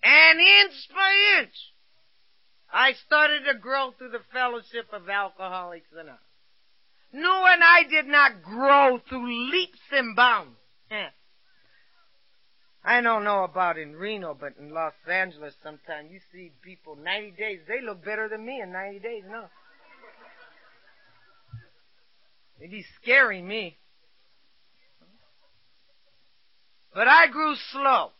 and 0.02 0.40
inch 0.40 0.88
by 0.94 1.40
inch, 1.40 1.54
I 2.72 2.92
started 3.06 3.44
to 3.44 3.58
grow 3.58 3.92
through 3.98 4.10
the 4.10 4.22
fellowship 4.32 4.92
of 4.92 5.08
Alcoholics 5.08 5.92
Anonymous. 5.92 6.20
No, 7.12 7.44
and 7.46 7.62
I 7.62 7.82
did 7.90 8.06
not 8.06 8.42
grow 8.42 8.98
through 9.08 9.50
leaps 9.50 9.80
and 9.90 10.16
bounds. 10.16 10.56
I 12.84 13.00
don't 13.00 13.22
know 13.22 13.44
about 13.44 13.78
in 13.78 13.94
Reno, 13.94 14.36
but 14.38 14.54
in 14.58 14.70
Los 14.70 14.94
Angeles 15.08 15.54
sometimes 15.62 16.10
you 16.10 16.20
see 16.32 16.50
people 16.62 16.96
90 16.96 17.30
days, 17.32 17.60
they 17.68 17.80
look 17.80 18.04
better 18.04 18.28
than 18.28 18.44
me 18.44 18.60
in 18.60 18.72
90 18.72 18.98
days, 18.98 19.22
no. 19.30 19.44
It'd 22.58 22.70
be 22.70 22.84
scaring 23.00 23.46
me. 23.46 23.76
But 26.94 27.08
I 27.08 27.28
grew 27.28 27.54
slow. 27.70 28.10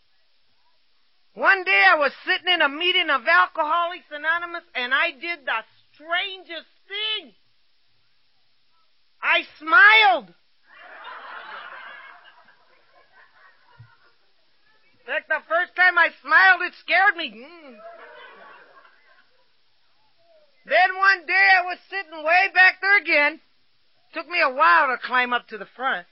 One 1.34 1.64
day 1.64 1.84
I 1.90 1.98
was 1.98 2.12
sitting 2.24 2.52
in 2.52 2.62
a 2.62 2.68
meeting 2.68 3.08
of 3.10 3.22
Alcoholics 3.26 4.06
Anonymous 4.10 4.64
and 4.74 4.92
I 4.94 5.10
did 5.12 5.44
the 5.44 5.64
strangest 5.94 6.68
thing. 6.88 7.32
I 9.22 9.42
smiled. 9.58 10.34
Fact, 15.07 15.28
the 15.28 15.42
first 15.48 15.74
time 15.74 15.98
I 15.98 16.11
smiled, 16.22 16.62
it 16.62 16.74
scared 16.80 17.16
me. 17.16 17.30
Mm. 17.30 17.76
Then 20.64 20.96
one 20.96 21.26
day 21.26 21.48
I 21.59 21.66
was 21.66 21.78
sitting 21.90 22.24
way 22.24 22.48
back 22.55 22.80
there 22.80 22.98
again. 22.98 23.40
Took 24.14 24.28
me 24.28 24.40
a 24.40 24.55
while 24.55 24.88
to 24.88 24.98
climb 25.05 25.32
up 25.32 25.48
to 25.48 25.59
the 25.59 25.66
front. 25.74 26.07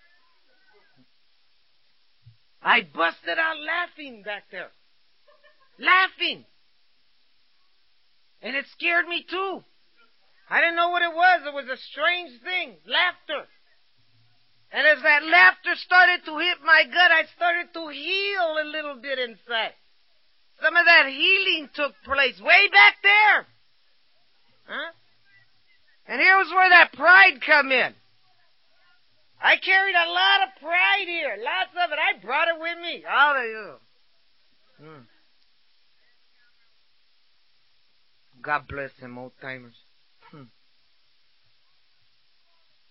I 2.63 2.83
busted 2.83 3.39
out 3.39 3.57
laughing 3.59 4.23
back 4.23 4.45
there. 4.51 4.71
Laughing. 5.79 6.45
And 8.43 8.57
it 8.57 8.67
scared 8.73 9.07
me 9.07 9.25
too. 9.29 9.65
I 10.49 10.61
didn't 10.61 10.77
know 10.77 10.89
what 10.89 11.03
it 11.03 11.15
was. 11.15 11.43
It 11.47 11.55
was 11.55 11.69
a 11.69 11.77
strange 11.77 12.41
thing. 12.43 12.77
Laughter. 12.87 13.47
And 14.73 14.87
as 14.87 15.03
that 15.03 15.25
laughter 15.25 15.75
started 15.75 16.25
to 16.27 16.39
hit 16.39 16.59
my 16.65 16.85
gut, 16.85 17.11
I 17.11 17.25
started 17.35 17.75
to 17.75 17.89
heal 17.89 18.55
a 18.63 18.67
little 18.71 18.97
bit 19.03 19.19
inside. 19.19 19.75
Some 20.63 20.77
of 20.77 20.85
that 20.87 21.07
healing 21.09 21.69
took 21.75 21.93
place 22.05 22.39
way 22.41 22.69
back 22.71 22.97
there. 23.03 23.47
Huh? 24.69 24.93
And 26.07 26.21
here 26.21 26.37
was 26.37 26.53
where 26.55 26.69
that 26.69 26.93
pride 26.93 27.41
come 27.45 27.73
in. 27.73 27.95
I 29.43 29.57
carried 29.57 29.95
a 29.95 30.11
lot 30.11 30.47
of 30.47 30.61
pride 30.61 31.07
here. 31.07 31.37
Lots 31.43 31.71
of 31.73 31.91
it. 31.91 31.99
I 31.99 32.25
brought 32.25 32.49
it 32.49 32.61
with 32.61 32.79
me. 32.83 33.05
All 33.11 33.37
of 33.37 33.45
you. 33.45 33.75
Hmm. 34.79 35.03
God 38.43 38.69
bless 38.69 38.91
them 39.01 39.19
old 39.19 39.33
timers. 39.41 39.75
Hmm. 40.31 40.45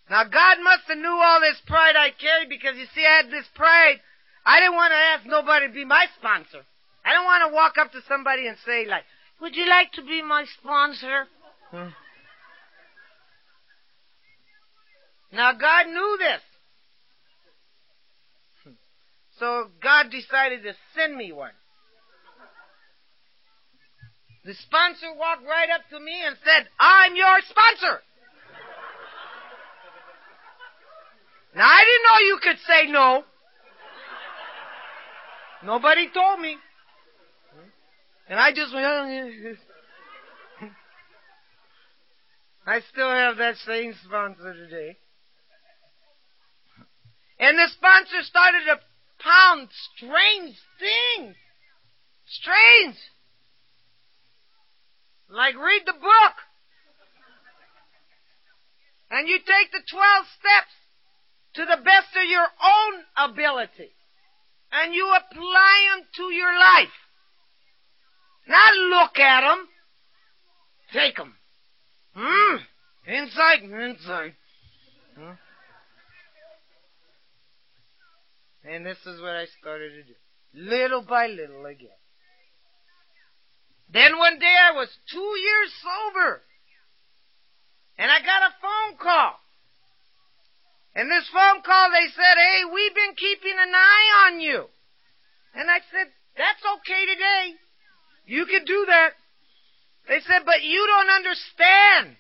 Now 0.10 0.24
God 0.24 0.58
must 0.64 0.88
have 0.88 0.98
knew 0.98 1.20
all 1.22 1.40
this 1.40 1.62
pride 1.68 1.96
I 1.96 2.10
carried 2.10 2.50
because 2.50 2.76
you 2.78 2.86
see 2.96 3.06
I 3.06 3.18
had 3.24 3.32
this 3.32 3.46
pride. 3.56 4.02
I 4.46 4.60
didn't 4.60 4.76
want 4.76 4.92
to 4.92 4.98
ask 4.98 5.26
nobody 5.26 5.68
to 5.68 5.74
be 5.74 5.86
my 5.86 6.06
sponsor. 6.18 6.66
I 7.06 7.14
don't 7.14 7.26
want 7.26 7.50
to 7.50 7.54
walk 7.54 7.78
up 7.78 7.92
to 7.92 8.00
somebody 8.08 8.48
and 8.48 8.58
say 8.66 8.86
like, 8.86 9.04
would 9.42 9.56
you 9.56 9.68
like 9.68 9.92
to 9.94 10.02
be 10.02 10.22
my 10.22 10.46
sponsor? 10.60 11.28
Hmm. 11.72 11.90
Now 15.32 15.54
God 15.54 15.88
knew 15.88 16.18
this. 16.20 16.42
So 19.38 19.68
God 19.82 20.12
decided 20.12 20.64
to 20.64 20.74
send 20.96 21.16
me 21.16 21.32
one. 21.32 21.52
The 24.44 24.54
sponsor 24.54 25.14
walked 25.16 25.46
right 25.46 25.70
up 25.74 25.88
to 25.92 26.00
me 26.00 26.24
and 26.26 26.36
said, 26.44 26.68
I'm 26.80 27.16
your 27.16 27.40
sponsor. 27.48 28.02
Now 31.56 31.66
I 31.66 31.84
didn't 31.84 32.04
know 32.04 32.20
you 32.28 32.40
could 32.44 32.60
say 32.68 32.92
no. 32.92 33.24
Nobody 35.64 36.10
told 36.14 36.40
me. 36.40 36.58
And 38.30 38.40
I 38.40 38.52
just 38.54 38.74
went, 38.74 38.86
I 42.68 42.82
still 42.92 43.10
have 43.10 43.38
that 43.38 43.56
same 43.66 43.96
sponsor 44.06 44.54
today. 44.54 44.98
And 47.40 47.58
the 47.58 47.68
sponsor 47.74 48.22
started 48.24 48.66
to 48.68 48.80
pound 49.24 49.70
strange 49.96 50.56
things. 50.78 51.36
Strange. 52.28 52.98
Like 55.30 55.56
read 55.56 55.82
the 55.86 55.94
book. 55.94 56.36
And 59.10 59.28
you 59.28 59.38
take 59.40 59.72
the 59.72 59.82
12 59.90 60.26
steps 60.38 60.79
to 61.56 61.62
the 61.62 61.78
best 61.84 62.16
of 62.16 62.30
your 62.30 62.46
own 62.46 63.30
ability. 63.32 63.92
And 64.72 64.94
you 64.94 65.08
apply 65.08 65.96
them 65.96 66.06
to 66.16 66.24
your 66.34 66.54
life. 66.54 66.94
Not 68.48 68.74
look 68.76 69.20
at 69.20 69.42
them. 69.42 69.68
Take 70.94 71.16
them. 71.18 71.36
Hmm. 72.16 72.58
Inside, 73.08 73.64
inside. 73.64 74.34
Hmm? 75.18 75.32
And 78.64 78.86
this 78.86 78.98
is 79.06 79.22
what 79.22 79.36
I 79.36 79.46
started 79.60 79.90
to 79.90 80.04
do. 80.04 80.14
Little 80.54 81.02
by 81.02 81.28
little 81.28 81.66
again. 81.66 81.90
Then 83.92 84.18
one 84.18 84.38
day 84.38 84.56
I 84.62 84.76
was 84.76 84.90
two 85.12 85.20
years 85.20 85.74
sober. 85.82 86.42
And 87.98 88.12
I 88.12 88.20
got 88.20 88.50
a 88.50 88.54
phone 88.62 88.98
call. 88.98 89.40
And 91.00 91.10
this 91.10 91.32
phone 91.32 91.64
call, 91.64 91.88
they 91.96 92.12
said, 92.12 92.36
hey, 92.36 92.68
we've 92.74 92.94
been 92.94 93.16
keeping 93.16 93.56
an 93.56 93.72
eye 93.72 94.28
on 94.28 94.42
you. 94.42 94.68
And 95.56 95.72
I 95.72 95.80
said, 95.96 96.12
that's 96.36 96.60
okay 96.60 97.06
today. 97.08 97.56
You 98.26 98.46
can 98.46 98.66
do 98.66 98.84
that. 98.86 99.12
They 100.10 100.20
said, 100.28 100.44
but 100.44 100.62
you 100.62 100.84
don't 100.92 101.10
understand. 101.10 102.18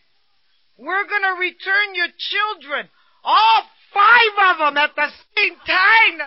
We're 0.78 1.04
going 1.12 1.28
to 1.28 1.36
return 1.44 1.92
your 1.92 2.08
children, 2.08 2.88
all 3.22 3.64
five 3.94 4.56
of 4.56 4.60
them 4.60 4.78
at 4.78 4.96
the 4.96 5.12
same 5.36 5.56
time. 5.68 6.24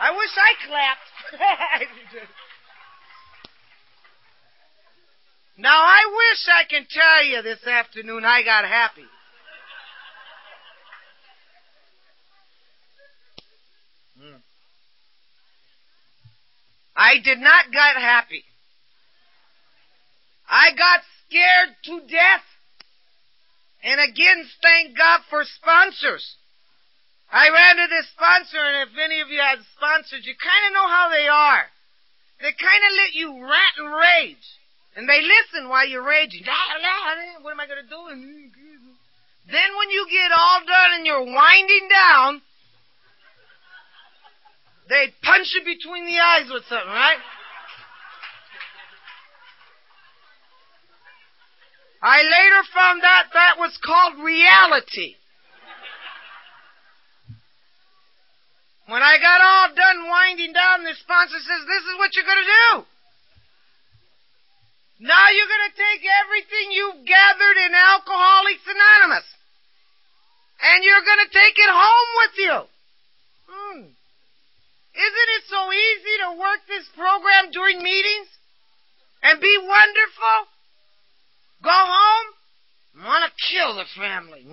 I 0.00 0.10
wish 0.10 0.34
I 0.34 0.52
clapped. 0.66 1.10
now 5.58 5.78
I 5.78 6.02
wish 6.10 6.48
I 6.50 6.64
can 6.68 6.86
tell 6.90 7.24
you 7.24 7.42
this 7.42 7.64
afternoon 7.64 8.24
I 8.24 8.42
got 8.42 8.64
happy. 8.64 9.06
Hmm. 14.18 14.36
I 16.96 17.18
did 17.22 17.38
not 17.38 17.70
get 17.70 17.96
happy. 18.00 18.44
I 20.48 20.72
got 20.72 21.00
scared 21.26 21.76
to 21.84 22.00
death. 22.08 22.46
And 23.84 24.00
again, 24.00 24.48
thank 24.62 24.96
God 24.96 25.20
for 25.28 25.44
sponsors. 25.44 26.36
I 27.30 27.50
ran 27.50 27.76
to 27.76 27.86
this 27.90 28.08
sponsor, 28.14 28.58
and 28.58 28.88
if 28.88 28.96
any 28.96 29.20
of 29.20 29.28
you 29.28 29.40
had 29.40 29.58
sponsors, 29.76 30.24
you 30.24 30.34
kind 30.38 30.62
of 30.66 30.72
know 30.72 30.88
how 30.88 31.10
they 31.10 31.28
are. 31.28 31.66
They 32.40 32.54
kind 32.54 32.82
of 32.86 32.92
let 32.96 33.12
you 33.14 33.28
rant 33.44 33.76
and 33.78 33.92
rage. 33.92 34.46
And 34.96 35.08
they 35.08 35.20
listen 35.20 35.68
while 35.68 35.86
you're 35.86 36.06
raging. 36.06 36.44
What 37.42 37.52
am 37.52 37.60
I 37.60 37.66
going 37.66 37.82
to 37.82 37.88
do? 37.88 38.00
Then 39.46 39.70
when 39.76 39.90
you 39.90 40.06
get 40.10 40.32
all 40.32 40.60
done 40.64 40.90
and 40.96 41.06
you're 41.06 41.26
winding 41.26 41.88
down, 41.90 42.40
they 44.88 45.12
punch 45.22 45.50
you 45.54 45.64
between 45.64 46.06
the 46.06 46.18
eyes 46.18 46.46
with 46.50 46.64
something, 46.68 46.88
right? 46.88 47.18
I 52.02 52.22
later 52.22 52.62
found 52.72 53.02
out 53.02 53.32
that 53.32 53.58
was 53.58 53.74
called 53.82 54.22
reality. 54.22 55.16
When 58.86 59.02
I 59.02 59.18
got 59.18 59.42
all 59.42 59.74
done 59.74 60.06
winding 60.06 60.54
down, 60.54 60.86
the 60.86 60.94
sponsor 60.94 61.42
says, 61.42 61.62
this 61.66 61.84
is 61.90 61.98
what 61.98 62.14
you're 62.14 62.28
going 62.28 62.44
to 62.46 62.54
do. 62.54 62.70
Now 65.02 65.26
you're 65.34 65.50
going 65.50 65.68
to 65.68 65.76
take 65.76 66.02
everything 66.06 66.70
you've 66.70 67.02
gathered 67.02 67.58
in 67.66 67.74
Alcoholics 67.74 68.64
Anonymous 68.64 69.26
and 70.62 70.84
you're 70.86 71.04
going 71.04 71.22
to 71.26 71.32
take 71.34 71.56
it 71.58 71.72
home 71.74 72.10
with 72.22 72.34
you. 72.38 72.56
Hmm. 73.50 73.82
Isn't 74.96 75.30
it 75.36 75.44
so 75.52 75.60
easy 75.68 76.14
work 76.38 76.60
this 76.68 76.86
program 76.94 77.50
during 77.50 77.82
meetings 77.82 78.28
and 79.22 79.40
be 79.40 79.58
wonderful? 79.60 80.38
Go 81.64 81.72
home, 81.72 82.28
want 83.04 83.24
to 83.24 83.32
kill 83.50 83.74
the 83.74 83.88
family. 83.96 84.44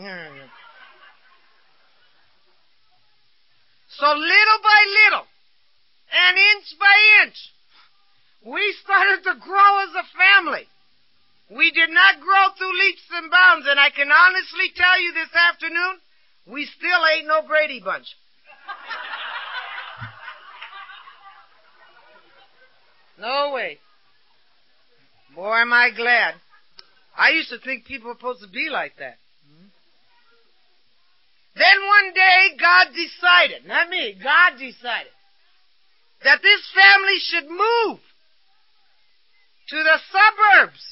So 4.00 4.08
little 4.08 4.60
by 4.64 4.80
little, 5.06 5.28
and 6.10 6.38
inch 6.38 6.74
by 6.80 6.98
inch, 7.24 7.38
we 8.46 8.76
started 8.84 9.24
to 9.24 9.36
grow 9.40 9.72
as 9.84 9.94
a 9.96 10.06
family. 10.18 10.68
We 11.52 11.72
did 11.72 11.92
not 11.92 12.20
grow 12.20 12.50
through 12.58 12.74
leaps 12.74 13.06
and 13.14 13.30
bounds, 13.30 13.68
and 13.70 13.80
I 13.80 13.90
can 13.92 14.10
honestly 14.10 14.72
tell 14.76 15.00
you 15.00 15.14
this 15.14 15.30
afternoon, 15.36 16.00
we 16.48 16.66
still 16.66 17.06
ain't 17.14 17.28
no 17.28 17.44
Brady 17.48 17.80
Bunch. 17.80 18.08
No 23.24 23.54
way. 23.54 23.80
Boy, 25.34 25.62
am 25.62 25.72
I 25.72 25.90
glad. 25.96 26.36
I 27.18 27.30
used 27.30 27.50
to 27.50 27.60
think 27.60 27.86
people 27.86 28.10
were 28.10 28.20
supposed 28.20 28.42
to 28.42 28.50
be 28.50 28.68
like 28.70 28.98
that. 29.00 29.18
Then 31.56 31.78
one 31.86 32.14
day, 32.14 32.58
God 32.60 32.88
decided, 32.92 33.68
not 33.68 33.88
me, 33.88 34.18
God 34.22 34.58
decided, 34.60 35.14
that 36.24 36.42
this 36.42 36.62
family 36.74 37.20
should 37.22 37.50
move 37.50 38.00
to 39.70 39.78
the 39.78 39.98
suburbs 40.12 40.84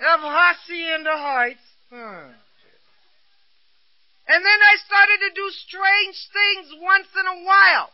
of 0.00 0.20
Hacienda 0.20 1.14
Heights. 1.14 1.66
Hmm. 1.90 2.32
And 4.28 4.40
then 4.42 4.60
I 4.60 4.74
started 4.82 5.18
to 5.28 5.34
do 5.34 5.50
strange 5.68 6.18
things 6.32 6.82
once 6.82 7.06
in 7.14 7.26
a 7.26 7.44
while. 7.44 7.90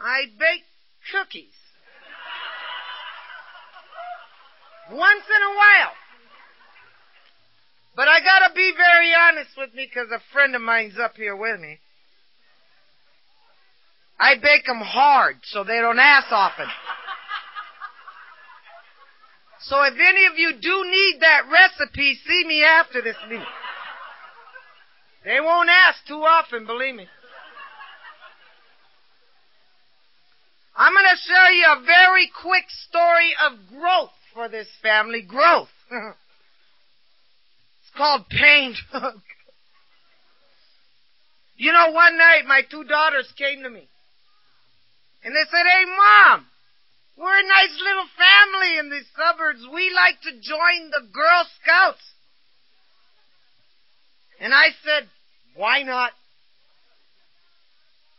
I 0.00 0.24
bake 0.38 0.64
cookies. 1.12 1.52
Once 4.90 5.24
in 5.28 5.42
a 5.42 5.54
while. 5.54 5.92
But 7.94 8.08
I 8.08 8.20
gotta 8.20 8.54
be 8.54 8.72
very 8.76 9.12
honest 9.14 9.50
with 9.58 9.74
me 9.74 9.86
because 9.86 10.10
a 10.10 10.22
friend 10.32 10.54
of 10.56 10.62
mine's 10.62 10.98
up 10.98 11.16
here 11.16 11.36
with 11.36 11.60
me. 11.60 11.78
I 14.18 14.36
bake 14.36 14.66
them 14.66 14.80
hard 14.80 15.36
so 15.44 15.64
they 15.64 15.80
don't 15.80 15.98
ask 15.98 16.26
often. 16.30 16.66
So 19.62 19.82
if 19.82 19.94
any 19.94 20.26
of 20.26 20.38
you 20.38 20.52
do 20.60 20.84
need 20.90 21.20
that 21.20 21.42
recipe, 21.50 22.18
see 22.26 22.44
me 22.46 22.64
after 22.64 23.02
this 23.02 23.16
meeting. 23.28 23.44
They 25.24 25.40
won't 25.40 25.68
ask 25.68 26.06
too 26.06 26.22
often, 26.24 26.64
believe 26.64 26.94
me. 26.94 27.06
I'm 30.80 30.94
going 30.94 31.12
to 31.12 31.20
show 31.28 31.46
you 31.52 31.66
a 31.76 31.84
very 31.84 32.30
quick 32.40 32.64
story 32.88 33.36
of 33.44 33.68
growth 33.68 34.16
for 34.32 34.48
this 34.48 34.66
family. 34.82 35.20
Growth. 35.20 35.68
It's 37.82 37.98
called 37.98 38.28
pain. 38.30 38.76
you 41.56 41.72
know, 41.72 41.90
one 41.90 42.16
night 42.16 42.42
my 42.46 42.62
two 42.70 42.84
daughters 42.84 43.26
came 43.36 43.64
to 43.64 43.68
me. 43.68 43.88
And 45.24 45.34
they 45.34 45.44
said, 45.50 45.66
hey 45.66 45.84
mom, 45.84 46.46
we're 47.18 47.36
a 47.36 47.42
nice 47.42 47.76
little 47.82 48.06
family 48.16 48.78
in 48.78 48.90
these 48.90 49.10
suburbs. 49.16 49.66
We 49.74 49.90
like 49.92 50.20
to 50.22 50.40
join 50.40 50.90
the 50.92 51.02
Girl 51.12 51.44
Scouts. 51.60 52.14
And 54.40 54.54
I 54.54 54.68
said, 54.84 55.08
why 55.56 55.82
not? 55.82 56.12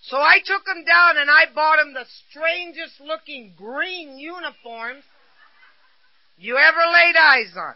So 0.01 0.17
I 0.17 0.39
took 0.43 0.65
them 0.65 0.83
down 0.83 1.17
and 1.17 1.29
I 1.29 1.45
bought 1.53 1.77
them 1.77 1.93
the 1.93 2.05
strangest 2.29 2.99
looking 2.99 3.53
green 3.55 4.17
uniforms 4.17 5.03
you 6.37 6.57
ever 6.57 6.79
laid 6.91 7.15
eyes 7.15 7.53
on. 7.55 7.75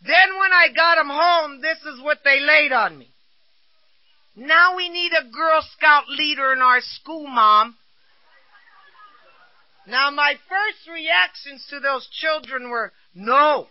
Then 0.00 0.38
when 0.38 0.52
I 0.52 0.68
got 0.74 0.96
them 0.96 1.10
home, 1.10 1.60
this 1.60 1.78
is 1.92 2.02
what 2.02 2.18
they 2.24 2.40
laid 2.40 2.72
on 2.72 2.98
me. 2.98 3.08
Now 4.34 4.76
we 4.76 4.88
need 4.88 5.12
a 5.12 5.30
Girl 5.30 5.62
Scout 5.76 6.08
leader 6.08 6.52
in 6.52 6.60
our 6.60 6.80
school, 6.80 7.26
Mom. 7.26 7.76
Now 9.86 10.10
my 10.10 10.34
first 10.48 10.88
reactions 10.90 11.66
to 11.70 11.80
those 11.80 12.08
children 12.08 12.70
were, 12.70 12.92
no, 13.14 13.66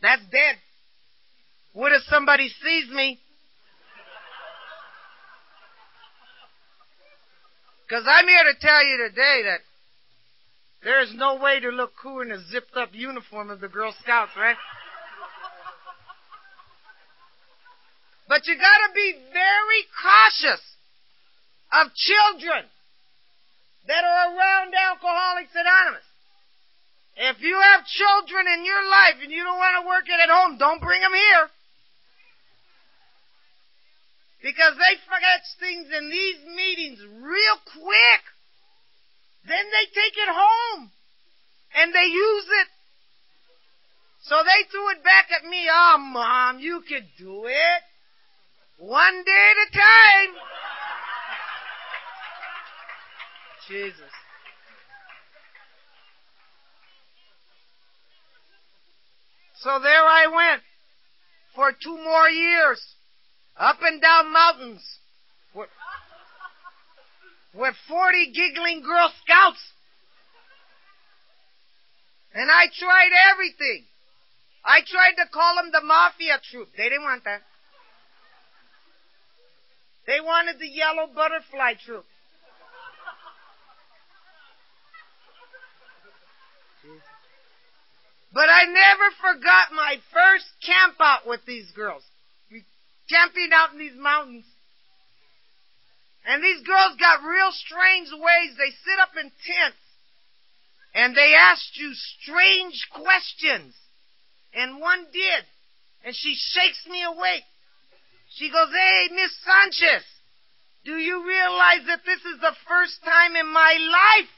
that's 0.00 0.22
dead. 0.30 0.56
What 1.72 1.92
if 1.92 2.02
somebody 2.04 2.48
sees 2.48 2.90
me? 2.90 3.18
Because 7.86 8.04
I'm 8.08 8.26
here 8.26 8.42
to 8.42 8.58
tell 8.58 8.82
you 8.82 9.08
today 9.08 9.46
that 9.46 9.60
there 10.82 11.02
is 11.02 11.14
no 11.14 11.36
way 11.36 11.60
to 11.60 11.70
look 11.70 11.92
cool 12.02 12.20
in 12.20 12.32
a 12.32 12.42
zipped 12.50 12.76
up 12.76 12.90
uniform 12.92 13.48
of 13.50 13.60
the 13.60 13.68
Girl 13.68 13.94
Scouts, 14.02 14.32
right? 14.36 14.56
But 18.28 18.42
you 18.46 18.56
gotta 18.58 18.90
be 18.92 19.14
very 19.30 19.82
cautious 20.02 20.62
of 21.70 21.94
children 21.94 22.66
that 23.86 24.02
are 24.02 24.34
around 24.34 24.74
Alcoholics 24.74 25.54
Anonymous. 25.54 26.06
If 27.16 27.40
you 27.40 27.54
have 27.54 27.86
children 27.86 28.46
in 28.50 28.66
your 28.66 28.82
life 28.90 29.22
and 29.22 29.30
you 29.30 29.44
don't 29.44 29.58
want 29.58 29.78
to 29.80 29.86
work 29.86 30.04
it 30.10 30.18
at 30.18 30.28
home, 30.28 30.58
don't 30.58 30.82
bring 30.82 31.00
them 31.00 31.14
here. 31.14 31.48
Because 34.42 34.74
they 34.76 34.94
forget 35.08 35.40
things 35.58 35.88
in 35.90 36.10
these 36.10 36.40
meetings 36.54 37.00
real 37.20 37.58
quick. 37.64 38.22
Then 39.48 39.64
they 39.70 39.86
take 39.88 40.16
it 40.16 40.28
home. 40.30 40.90
And 41.74 41.94
they 41.94 42.04
use 42.04 42.46
it. 42.62 42.68
So 44.22 44.36
they 44.42 44.70
threw 44.70 44.90
it 44.90 45.04
back 45.04 45.28
at 45.30 45.48
me. 45.48 45.68
Oh, 45.70 45.98
mom, 45.98 46.58
you 46.58 46.82
could 46.88 47.06
do 47.18 47.44
it. 47.46 47.82
One 48.78 49.24
day 49.24 49.52
at 49.52 49.68
a 49.68 49.72
time. 49.72 50.34
Jesus. 53.68 54.12
So 59.60 59.80
there 59.82 60.04
I 60.04 60.26
went 60.26 60.62
for 61.54 61.72
two 61.72 61.96
more 61.96 62.28
years, 62.28 62.80
up 63.58 63.78
and 63.82 64.00
down 64.00 64.32
mountains, 64.32 64.82
with, 65.54 65.68
with 67.54 67.74
40 67.88 68.32
giggling 68.32 68.82
Girl 68.82 69.10
Scouts. 69.24 69.72
And 72.34 72.50
I 72.50 72.66
tried 72.78 73.10
everything. 73.32 73.84
I 74.64 74.80
tried 74.84 75.22
to 75.22 75.30
call 75.32 75.56
them 75.56 75.70
the 75.72 75.80
mafia 75.80 76.38
troop. 76.50 76.68
They 76.76 76.84
didn't 76.84 77.04
want 77.04 77.24
that. 77.24 77.40
They 80.06 80.20
wanted 80.20 80.58
the 80.60 80.68
yellow 80.68 81.08
butterfly 81.12 81.74
troop. 81.84 82.04
But 88.32 88.50
I 88.50 88.64
never 88.66 89.08
forgot 89.22 89.72
my 89.74 89.96
first 90.12 90.44
camp 90.64 90.96
out 91.00 91.26
with 91.26 91.40
these 91.46 91.70
girls. 91.74 92.02
Camping 93.08 93.50
out 93.54 93.72
in 93.72 93.78
these 93.78 93.96
mountains. 93.96 94.44
And 96.26 96.42
these 96.42 96.62
girls 96.66 96.98
got 96.98 97.22
real 97.22 97.52
strange 97.52 98.10
ways. 98.10 98.58
They 98.58 98.74
sit 98.82 98.98
up 98.98 99.14
in 99.14 99.30
tents 99.30 99.78
and 100.96 101.14
they 101.14 101.34
asked 101.38 101.78
you 101.78 101.92
strange 101.94 102.88
questions. 102.90 103.74
And 104.54 104.80
one 104.80 105.06
did. 105.12 105.44
And 106.04 106.16
she 106.16 106.34
shakes 106.34 106.82
me 106.90 107.04
awake. 107.04 107.44
She 108.34 108.50
goes, 108.50 108.68
Hey, 108.72 109.08
Miss 109.12 109.30
Sanchez, 109.44 110.04
do 110.84 110.96
you 110.96 111.26
realize 111.26 111.86
that 111.86 112.00
this 112.04 112.20
is 112.24 112.40
the 112.40 112.56
first 112.66 113.04
time 113.04 113.36
in 113.36 113.46
my 113.46 113.76
life 113.78 114.30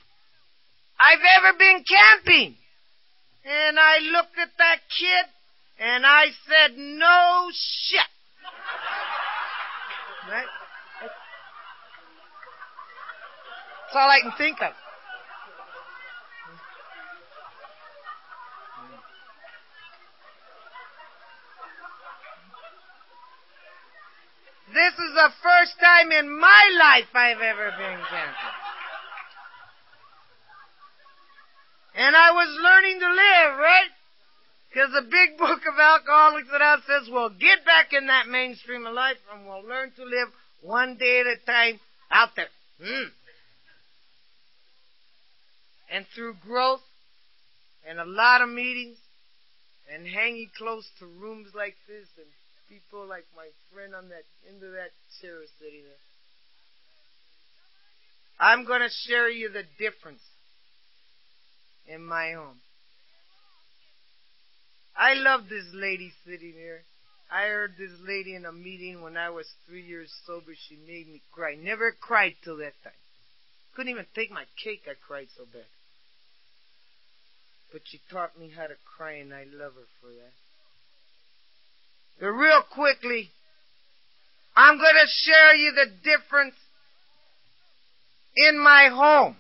I've 1.01 1.25
ever 1.39 1.59
been 1.59 1.85
camping? 1.89 2.57
And 3.45 3.79
I 3.79 3.99
looked 3.99 4.37
at 4.39 4.51
that 4.59 4.81
kid 4.91 5.25
and 5.79 6.05
I 6.05 6.27
said, 6.45 6.77
No 6.77 7.49
shit. 7.53 8.18
Right? 10.31 10.47
That's 13.89 13.97
all 13.97 14.11
I 14.11 14.21
can 14.21 14.33
think 14.37 14.61
of. 14.61 14.73
This 24.75 24.93
is 24.93 25.15
the 25.17 25.31
first 25.43 25.81
time 25.81 26.13
in 26.13 26.29
my 26.39 26.63
life 26.79 27.09
I've 27.15 27.41
ever 27.41 27.71
been 27.71 27.99
camping. 28.11 28.55
And 31.97 32.15
I 32.15 32.31
was 32.33 32.49
learning 32.63 33.01
to 33.01 33.09
live, 33.09 33.59
right? 33.59 33.98
Because 34.69 34.91
the 34.93 35.03
big 35.03 35.39
book 35.39 35.61
of 35.67 35.79
Alcoholics 35.79 36.49
Anonymous 36.53 36.87
says 36.87 37.09
we'll 37.11 37.31
get 37.31 37.65
back 37.65 37.93
in 37.93 38.07
that 38.09 38.29
mainstream 38.29 38.87
of 38.87 38.95
life 38.95 39.17
and 39.33 39.47
we'll 39.47 39.67
learn 39.67 39.93
to 39.97 40.05
live 40.05 40.29
one 40.63 40.97
day 40.97 41.21
at 41.21 41.27
a 41.27 41.37
time 41.47 41.81
out 42.11 42.31
there. 42.37 42.49
Mm. 42.83 43.09
And 45.91 46.07
through 46.15 46.35
growth 46.47 46.83
and 47.89 47.99
a 47.99 48.05
lot 48.05 48.43
of 48.43 48.51
meetings 48.51 48.99
and 49.93 50.07
hanging 50.07 50.51
close 50.59 50.87
to 50.99 51.07
rooms 51.07 51.49
like 51.55 51.75
this 51.89 52.07
and 52.19 52.27
people 52.69 53.07
like 53.07 53.25
my 53.35 53.49
friend 53.73 53.95
on 53.95 54.11
that 54.11 54.25
end 54.47 54.63
of 54.63 54.73
that 54.73 54.93
chair 55.21 55.41
sitting 55.59 55.83
there. 55.83 56.05
I'm 58.39 58.67
going 58.67 58.83
to 58.83 58.91
share 59.09 59.29
you 59.31 59.49
the 59.49 59.65
difference 59.79 60.21
in 61.89 62.05
my 62.05 62.33
home. 62.33 62.61
I 64.99 65.15
love 65.15 65.43
this 65.49 65.67
lady 65.73 66.13
sitting 66.27 66.55
here. 66.55 66.83
I 67.31 67.47
heard 67.47 67.75
this 67.79 67.93
lady 68.05 68.35
in 68.35 68.45
a 68.45 68.53
meeting 68.53 69.01
when 69.01 69.17
I 69.17 69.31
was 69.31 69.47
three 69.67 69.83
years 69.83 70.13
sober. 70.27 70.53
She 70.69 70.77
made 70.87 71.07
me 71.07 71.23
cry. 71.31 71.55
Never 71.55 71.95
cried 72.01 72.35
till 72.43 72.57
that 72.57 72.73
time. 72.83 72.93
Couldn't 73.77 73.93
even 73.93 74.07
take 74.15 74.33
my 74.33 74.45
cake. 74.63 74.83
I 74.89 74.95
cried 75.07 75.29
so 75.37 75.45
bad. 75.53 75.63
But 77.73 77.83
she 77.85 78.01
taught 78.11 78.37
me 78.41 78.51
how 78.51 78.67
to 78.67 78.75
cry, 78.97 79.19
and 79.19 79.33
I 79.33 79.45
love 79.45 79.75
her 79.75 79.87
for 80.01 80.09
that. 80.09 80.33
But 82.19 82.33
real 82.33 82.63
quickly, 82.75 83.31
I'm 84.57 84.79
going 84.79 84.95
to 84.95 85.07
share 85.07 85.55
you 85.55 85.73
the 85.73 85.87
difference 86.03 86.57
in 88.37 88.59
my 88.59 88.89
home 88.91 89.37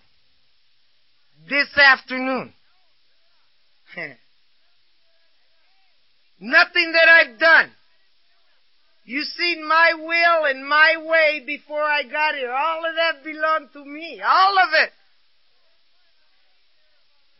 this 1.48 1.76
afternoon. 1.76 2.52
Nothing 6.40 6.92
that 6.92 7.08
I've 7.08 7.38
done. 7.38 7.72
You 9.04 9.22
seen 9.22 9.66
my 9.66 9.92
will 9.96 10.44
and 10.44 10.68
my 10.68 10.96
way 11.02 11.42
before 11.44 11.82
I 11.82 12.02
got 12.02 12.34
here. 12.34 12.52
All 12.52 12.84
of 12.84 12.94
that 12.94 13.24
belonged 13.24 13.72
to 13.72 13.84
me. 13.84 14.20
All 14.20 14.58
of 14.58 14.68
it. 14.74 14.90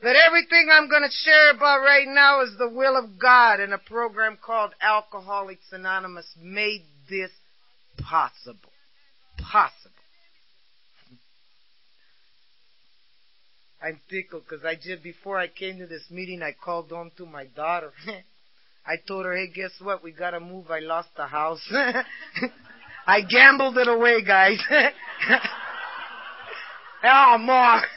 But 0.01 0.17
everything 0.17 0.69
I'm 0.73 0.89
going 0.89 1.03
to 1.03 1.11
share 1.11 1.51
about 1.51 1.81
right 1.81 2.07
now 2.07 2.43
is 2.43 2.57
the 2.57 2.69
will 2.69 2.97
of 2.97 3.19
God, 3.19 3.59
and 3.61 3.75
a 3.75 3.79
program 3.79 4.39
called 4.41 4.71
Alcoholics 4.81 5.73
Anonymous 5.73 6.27
made 6.41 6.85
this 7.11 7.31
possible. 7.99 8.73
Possible. 9.37 9.91
I'm 13.83 14.01
tickled 14.09 14.45
because 14.49 14.65
I 14.65 14.75
just, 14.75 15.03
before 15.03 15.39
I 15.39 15.49
came 15.49 15.79
to 15.79 15.87
this 15.87 16.05
meeting, 16.11 16.43
I 16.43 16.53
called 16.53 16.93
on 16.93 17.11
to 17.17 17.27
my 17.27 17.45
daughter. 17.45 17.93
I 18.87 18.97
told 19.07 19.27
her, 19.27 19.37
hey, 19.37 19.49
guess 19.49 19.73
what? 19.83 20.03
We 20.03 20.13
gotta 20.13 20.41
move. 20.41 20.71
I 20.71 20.81
lost 20.81 21.09
the 21.17 21.27
house. 21.27 21.61
I 23.07 23.21
gambled 23.23 23.77
it 23.79 23.89
away, 23.89 24.23
guys. 24.23 24.59
oh, 27.05 27.39
Mom. 27.39 27.83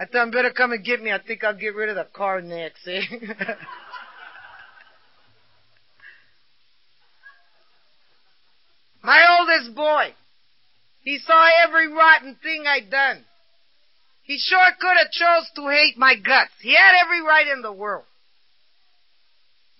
I 0.00 0.06
thought 0.06 0.28
I 0.28 0.30
better 0.30 0.50
come 0.50 0.72
and 0.72 0.84
get 0.84 1.02
me. 1.02 1.12
I 1.12 1.18
think 1.18 1.44
I'll 1.44 1.56
get 1.56 1.74
rid 1.74 1.90
of 1.90 1.96
the 1.96 2.06
car 2.12 2.40
next, 2.40 2.88
eh? 2.88 3.02
My 9.02 9.38
oldest 9.38 9.74
boy, 9.74 10.14
he 11.02 11.18
saw 11.18 11.48
every 11.66 11.88
rotten 11.88 12.36
thing 12.42 12.64
I'd 12.66 12.90
done. 12.90 13.24
He 14.30 14.38
sure 14.38 14.70
could 14.78 14.96
have 14.96 15.10
chose 15.10 15.50
to 15.56 15.68
hate 15.70 15.98
my 15.98 16.14
guts. 16.14 16.52
He 16.60 16.72
had 16.72 17.02
every 17.02 17.20
right 17.20 17.48
in 17.48 17.62
the 17.62 17.72
world. 17.72 18.04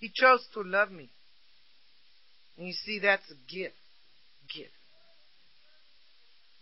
He 0.01 0.11
chose 0.13 0.45
to 0.55 0.63
love 0.65 0.91
me. 0.91 1.09
And 2.59 2.67
you 2.67 2.73
see, 2.73 2.99
that's 2.99 3.31
a 3.31 3.35
gift. 3.49 3.77
Gift. 4.53 4.73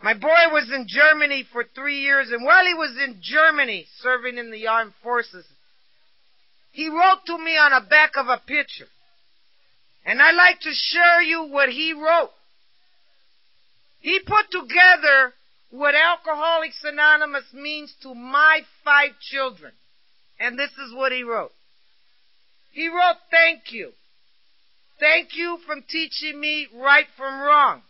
My 0.03 0.12
boy 0.12 0.53
was 0.53 0.70
in 0.70 0.86
Germany 0.86 1.47
for 1.51 1.64
three 1.64 2.01
years, 2.01 2.28
and 2.30 2.45
while 2.45 2.66
he 2.66 2.74
was 2.74 2.95
in 3.03 3.22
Germany 3.22 3.86
serving 4.03 4.36
in 4.36 4.51
the 4.51 4.66
armed 4.66 4.93
forces, 5.03 5.47
he 6.72 6.91
wrote 6.91 7.24
to 7.24 7.39
me 7.39 7.57
on 7.57 7.70
the 7.70 7.89
back 7.89 8.18
of 8.18 8.26
a 8.26 8.36
picture. 8.47 8.89
And 10.05 10.20
I'd 10.20 10.36
like 10.36 10.61
to 10.61 10.72
share 10.74 11.22
you 11.22 11.45
what 11.45 11.70
he 11.70 11.95
wrote. 11.95 12.32
He 14.01 14.20
put 14.26 14.51
together 14.51 15.32
what 15.70 15.94
Alcoholics 15.94 16.80
Anonymous 16.84 17.44
means 17.52 17.94
to 18.02 18.14
my 18.14 18.60
five 18.84 19.10
children. 19.20 19.72
And 20.40 20.58
this 20.58 20.70
is 20.70 20.94
what 20.94 21.12
he 21.12 21.22
wrote. 21.22 21.52
He 22.72 22.88
wrote, 22.88 23.16
thank 23.30 23.72
you. 23.72 23.92
Thank 25.00 25.30
you 25.34 25.58
for 25.66 25.76
teaching 25.88 26.40
me 26.40 26.68
right 26.74 27.06
from 27.16 27.40
wrong. 27.40 27.82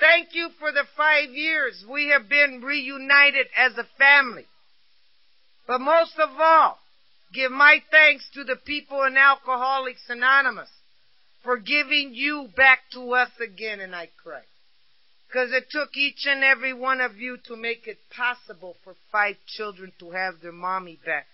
Thank 0.00 0.34
you 0.34 0.48
for 0.58 0.72
the 0.72 0.84
five 0.96 1.30
years 1.30 1.84
we 1.90 2.08
have 2.08 2.28
been 2.28 2.62
reunited 2.64 3.46
as 3.56 3.72
a 3.76 3.86
family. 3.98 4.46
But 5.66 5.80
most 5.80 6.14
of 6.18 6.30
all, 6.40 6.78
give 7.32 7.52
my 7.52 7.78
thanks 7.90 8.28
to 8.34 8.44
the 8.44 8.56
people 8.56 9.02
in 9.04 9.16
Alcoholics 9.16 10.02
Anonymous 10.08 10.70
for 11.44 11.56
giving 11.56 12.10
you 12.14 12.48
back 12.56 12.80
to 12.92 13.14
us 13.14 13.30
again, 13.40 13.80
and 13.80 13.94
I 13.94 14.08
cry. 14.22 14.42
Because 15.32 15.50
it 15.52 15.70
took 15.70 15.96
each 15.96 16.26
and 16.26 16.44
every 16.44 16.74
one 16.74 17.00
of 17.00 17.16
you 17.16 17.38
to 17.46 17.56
make 17.56 17.86
it 17.86 17.96
possible 18.14 18.76
for 18.84 18.94
five 19.10 19.36
children 19.46 19.90
to 19.98 20.10
have 20.10 20.34
their 20.42 20.52
mommy 20.52 20.98
back. 21.06 21.26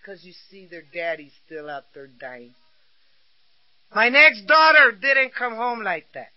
Because 0.00 0.24
you 0.24 0.32
see, 0.48 0.68
their 0.70 0.84
daddy's 0.94 1.32
still 1.46 1.68
out 1.68 1.84
there 1.92 2.06
dying. 2.06 2.54
My 3.92 4.08
next 4.08 4.46
daughter 4.46 4.92
didn't 4.92 5.34
come 5.34 5.56
home 5.56 5.82
like 5.82 6.06
that. 6.14 6.28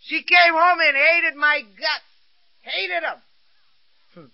She 0.00 0.22
came 0.22 0.54
home 0.54 0.78
and 0.80 0.96
hated 0.96 1.36
my 1.36 1.60
guts. 1.60 2.10
Hated. 2.62 3.02
Hmm. 4.14 4.20
In 4.20 4.30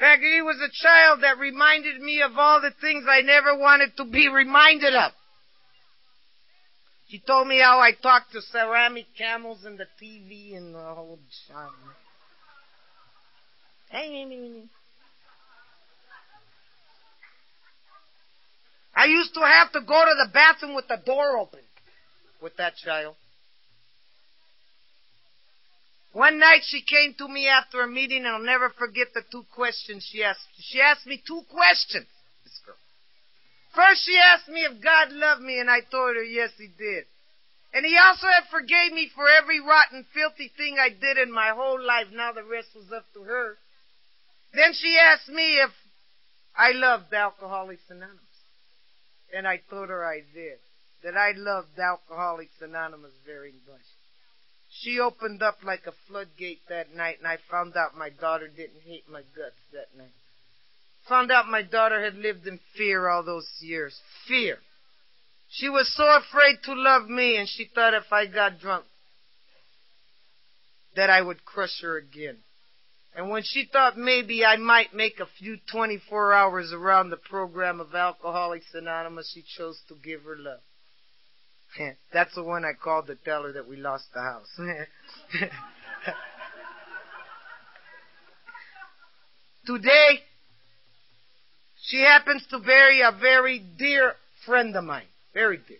fact, 0.00 0.22
he 0.22 0.40
was 0.40 0.56
a 0.56 0.82
child 0.82 1.22
that 1.24 1.38
reminded 1.38 2.00
me 2.00 2.22
of 2.22 2.38
all 2.38 2.62
the 2.62 2.72
things 2.80 3.04
I 3.06 3.20
never 3.20 3.54
wanted 3.58 3.94
to 3.98 4.04
be 4.06 4.28
reminded 4.28 4.94
of. 4.94 5.12
She 7.08 7.20
told 7.20 7.48
me 7.48 7.58
how 7.60 7.80
I 7.80 7.92
talked 7.92 8.32
to 8.32 8.42
ceramic 8.42 9.06
camels 9.16 9.64
and 9.64 9.78
the 9.78 9.86
TV 10.00 10.56
and 10.56 10.74
the 10.74 10.78
whole 10.78 11.18
job. 11.48 11.70
I 18.94 19.06
used 19.06 19.32
to 19.34 19.40
have 19.40 19.72
to 19.72 19.80
go 19.80 20.04
to 20.04 20.14
the 20.22 20.28
bathroom 20.32 20.74
with 20.74 20.88
the 20.88 21.00
door 21.04 21.38
open 21.38 21.60
with 22.42 22.56
that 22.56 22.76
child. 22.76 23.14
One 26.12 26.38
night 26.38 26.62
she 26.64 26.82
came 26.82 27.14
to 27.18 27.28
me 27.28 27.48
after 27.48 27.80
a 27.82 27.88
meeting, 27.88 28.24
and 28.24 28.28
I'll 28.28 28.42
never 28.42 28.70
forget 28.70 29.08
the 29.14 29.22
two 29.30 29.44
questions 29.54 30.06
she 30.10 30.24
asked. 30.24 30.40
She 30.58 30.80
asked 30.80 31.06
me 31.06 31.22
two 31.26 31.42
questions. 31.48 32.06
First 33.78 34.02
she 34.06 34.18
asked 34.18 34.48
me 34.48 34.66
if 34.66 34.82
God 34.82 35.12
loved 35.12 35.40
me 35.40 35.60
and 35.60 35.70
I 35.70 35.86
told 35.86 36.16
her 36.16 36.24
yes 36.24 36.50
he 36.58 36.66
did. 36.66 37.04
And 37.72 37.86
he 37.86 37.96
also 37.96 38.26
had 38.26 38.50
forgave 38.50 38.92
me 38.92 39.08
for 39.14 39.22
every 39.30 39.60
rotten, 39.60 40.04
filthy 40.12 40.50
thing 40.56 40.78
I 40.82 40.88
did 40.88 41.16
in 41.16 41.30
my 41.30 41.50
whole 41.54 41.80
life. 41.80 42.08
Now 42.10 42.32
the 42.32 42.42
rest 42.42 42.74
was 42.74 42.90
up 42.90 43.04
to 43.14 43.22
her. 43.22 43.54
Then 44.52 44.72
she 44.74 44.98
asked 44.98 45.28
me 45.28 45.62
if 45.62 45.70
I 46.56 46.72
loved 46.72 47.14
Alcoholics 47.14 47.86
Anonymous. 47.88 48.18
And 49.32 49.46
I 49.46 49.60
told 49.70 49.90
her 49.90 50.04
I 50.04 50.22
did. 50.34 50.58
That 51.04 51.16
I 51.16 51.38
loved 51.38 51.78
Alcoholics 51.78 52.58
Anonymous 52.60 53.14
very 53.24 53.54
much. 53.70 53.86
She 54.82 54.98
opened 54.98 55.40
up 55.40 55.58
like 55.62 55.86
a 55.86 55.94
floodgate 56.08 56.66
that 56.68 56.96
night 56.96 57.18
and 57.18 57.28
I 57.28 57.38
found 57.48 57.76
out 57.76 57.96
my 57.96 58.10
daughter 58.10 58.48
didn't 58.48 58.82
hate 58.84 59.08
my 59.08 59.22
guts 59.36 59.62
that 59.72 59.96
night. 59.96 60.18
Found 61.08 61.30
out 61.30 61.48
my 61.48 61.62
daughter 61.62 62.02
had 62.04 62.14
lived 62.14 62.46
in 62.46 62.60
fear 62.76 63.08
all 63.08 63.22
those 63.22 63.48
years. 63.60 63.98
Fear. 64.26 64.58
She 65.50 65.68
was 65.68 65.92
so 65.94 66.04
afraid 66.04 66.58
to 66.64 66.74
love 66.74 67.08
me 67.08 67.36
and 67.36 67.48
she 67.48 67.70
thought 67.74 67.94
if 67.94 68.12
I 68.12 68.26
got 68.26 68.60
drunk 68.60 68.84
that 70.96 71.08
I 71.08 71.22
would 71.22 71.44
crush 71.44 71.80
her 71.82 71.96
again. 71.96 72.38
And 73.16 73.30
when 73.30 73.42
she 73.42 73.64
thought 73.72 73.96
maybe 73.96 74.44
I 74.44 74.56
might 74.56 74.94
make 74.94 75.18
a 75.20 75.26
few 75.38 75.56
24 75.72 76.32
hours 76.32 76.72
around 76.72 77.10
the 77.10 77.16
program 77.16 77.80
of 77.80 77.94
Alcoholics 77.94 78.74
Anonymous, 78.74 79.32
she 79.34 79.42
chose 79.56 79.80
to 79.88 79.94
give 80.04 80.22
her 80.22 80.36
love. 80.38 80.60
That's 82.12 82.34
the 82.34 82.42
one 82.42 82.64
I 82.64 82.72
called 82.72 83.06
to 83.06 83.14
tell 83.16 83.44
her 83.44 83.52
that 83.52 83.68
we 83.68 83.76
lost 83.76 84.04
the 84.12 84.20
house. 84.20 84.48
Today, 89.66 90.20
she 91.84 92.00
happens 92.00 92.44
to 92.50 92.58
bury 92.58 93.00
a 93.00 93.12
very 93.12 93.62
dear 93.78 94.14
friend 94.44 94.74
of 94.76 94.84
mine. 94.84 95.06
Very 95.34 95.58
dear. 95.68 95.78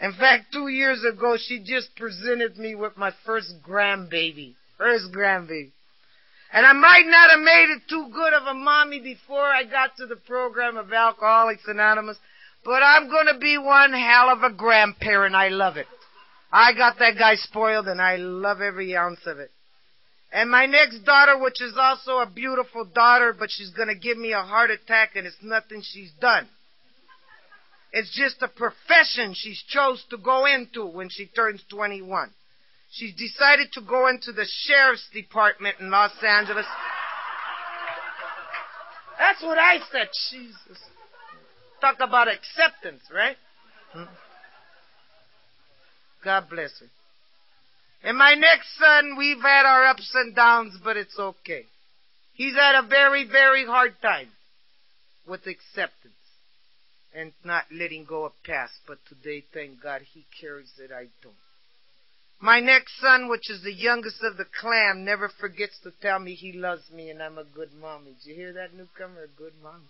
In 0.00 0.12
fact, 0.12 0.52
two 0.52 0.68
years 0.68 1.04
ago, 1.04 1.36
she 1.38 1.60
just 1.60 1.94
presented 1.96 2.58
me 2.58 2.74
with 2.74 2.96
my 2.96 3.12
first 3.24 3.54
grandbaby. 3.66 4.54
First 4.76 5.12
grandbaby. 5.12 5.70
And 6.52 6.66
I 6.66 6.72
might 6.72 7.06
not 7.06 7.30
have 7.30 7.40
made 7.40 7.74
it 7.76 7.82
too 7.88 8.08
good 8.12 8.32
of 8.32 8.46
a 8.46 8.54
mommy 8.54 9.00
before 9.00 9.44
I 9.44 9.64
got 9.64 9.96
to 9.96 10.06
the 10.06 10.16
program 10.16 10.76
of 10.76 10.92
Alcoholics 10.92 11.66
Anonymous, 11.66 12.16
but 12.64 12.82
I'm 12.82 13.10
gonna 13.10 13.38
be 13.38 13.58
one 13.58 13.92
hell 13.92 14.30
of 14.30 14.42
a 14.42 14.50
grandparent. 14.50 15.34
I 15.34 15.48
love 15.48 15.76
it. 15.76 15.86
I 16.52 16.72
got 16.72 16.98
that 17.00 17.18
guy 17.18 17.34
spoiled 17.34 17.88
and 17.88 18.00
I 18.00 18.16
love 18.16 18.60
every 18.60 18.96
ounce 18.96 19.20
of 19.26 19.38
it. 19.40 19.50
And 20.34 20.50
my 20.50 20.66
next 20.66 21.04
daughter, 21.04 21.38
which 21.38 21.62
is 21.62 21.74
also 21.78 22.18
a 22.18 22.26
beautiful 22.26 22.84
daughter, 22.84 23.32
but 23.38 23.50
she's 23.52 23.70
gonna 23.70 23.94
give 23.94 24.18
me 24.18 24.32
a 24.32 24.42
heart 24.42 24.68
attack 24.72 25.10
and 25.14 25.28
it's 25.28 25.36
nothing 25.40 25.80
she's 25.80 26.10
done. 26.20 26.48
It's 27.92 28.10
just 28.10 28.42
a 28.42 28.48
profession 28.48 29.32
she's 29.32 29.62
chose 29.68 30.04
to 30.10 30.18
go 30.18 30.44
into 30.46 30.84
when 30.86 31.08
she 31.08 31.26
turns 31.26 31.62
21. 31.70 32.30
She's 32.90 33.14
decided 33.14 33.68
to 33.74 33.80
go 33.80 34.08
into 34.08 34.32
the 34.32 34.44
sheriff's 34.44 35.08
department 35.14 35.76
in 35.78 35.92
Los 35.92 36.10
Angeles. 36.26 36.66
That's 39.16 39.40
what 39.40 39.58
I 39.58 39.78
said. 39.92 40.08
Jesus. 40.32 40.82
Talk 41.80 41.98
about 42.00 42.26
acceptance, 42.26 43.02
right? 43.14 43.36
Hmm. 43.92 44.04
God 46.24 46.48
bless 46.50 46.72
her. 46.80 46.86
And 48.04 48.18
my 48.18 48.34
next 48.34 48.68
son, 48.78 49.16
we've 49.16 49.40
had 49.40 49.64
our 49.64 49.86
ups 49.86 50.10
and 50.14 50.36
downs, 50.36 50.76
but 50.84 50.98
it's 50.98 51.18
okay. 51.18 51.64
He's 52.34 52.54
had 52.54 52.74
a 52.74 52.86
very, 52.86 53.26
very 53.26 53.64
hard 53.64 53.94
time 54.02 54.28
with 55.26 55.46
acceptance 55.46 56.12
and 57.14 57.32
not 57.44 57.64
letting 57.72 58.04
go 58.04 58.26
of 58.26 58.32
past, 58.44 58.74
but 58.86 58.98
today, 59.08 59.42
thank 59.54 59.82
God, 59.82 60.02
he 60.12 60.26
carries 60.38 60.72
it, 60.78 60.90
I 60.92 61.06
don't. 61.22 61.34
My 62.40 62.60
next 62.60 63.00
son, 63.00 63.30
which 63.30 63.48
is 63.48 63.62
the 63.62 63.72
youngest 63.72 64.22
of 64.22 64.36
the 64.36 64.44
clan, 64.60 65.04
never 65.04 65.30
forgets 65.40 65.78
to 65.84 65.92
tell 66.02 66.18
me 66.18 66.34
he 66.34 66.52
loves 66.52 66.82
me 66.92 67.08
and 67.08 67.22
I'm 67.22 67.38
a 67.38 67.44
good 67.44 67.70
mommy. 67.80 68.16
Did 68.22 68.30
you 68.30 68.34
hear 68.34 68.52
that, 68.52 68.74
newcomer? 68.74 69.22
A 69.22 69.38
good 69.38 69.54
mom. 69.62 69.80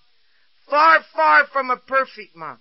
Far, 0.70 1.00
far 1.16 1.46
from 1.52 1.70
a 1.70 1.76
perfect 1.76 2.36
mom. 2.36 2.58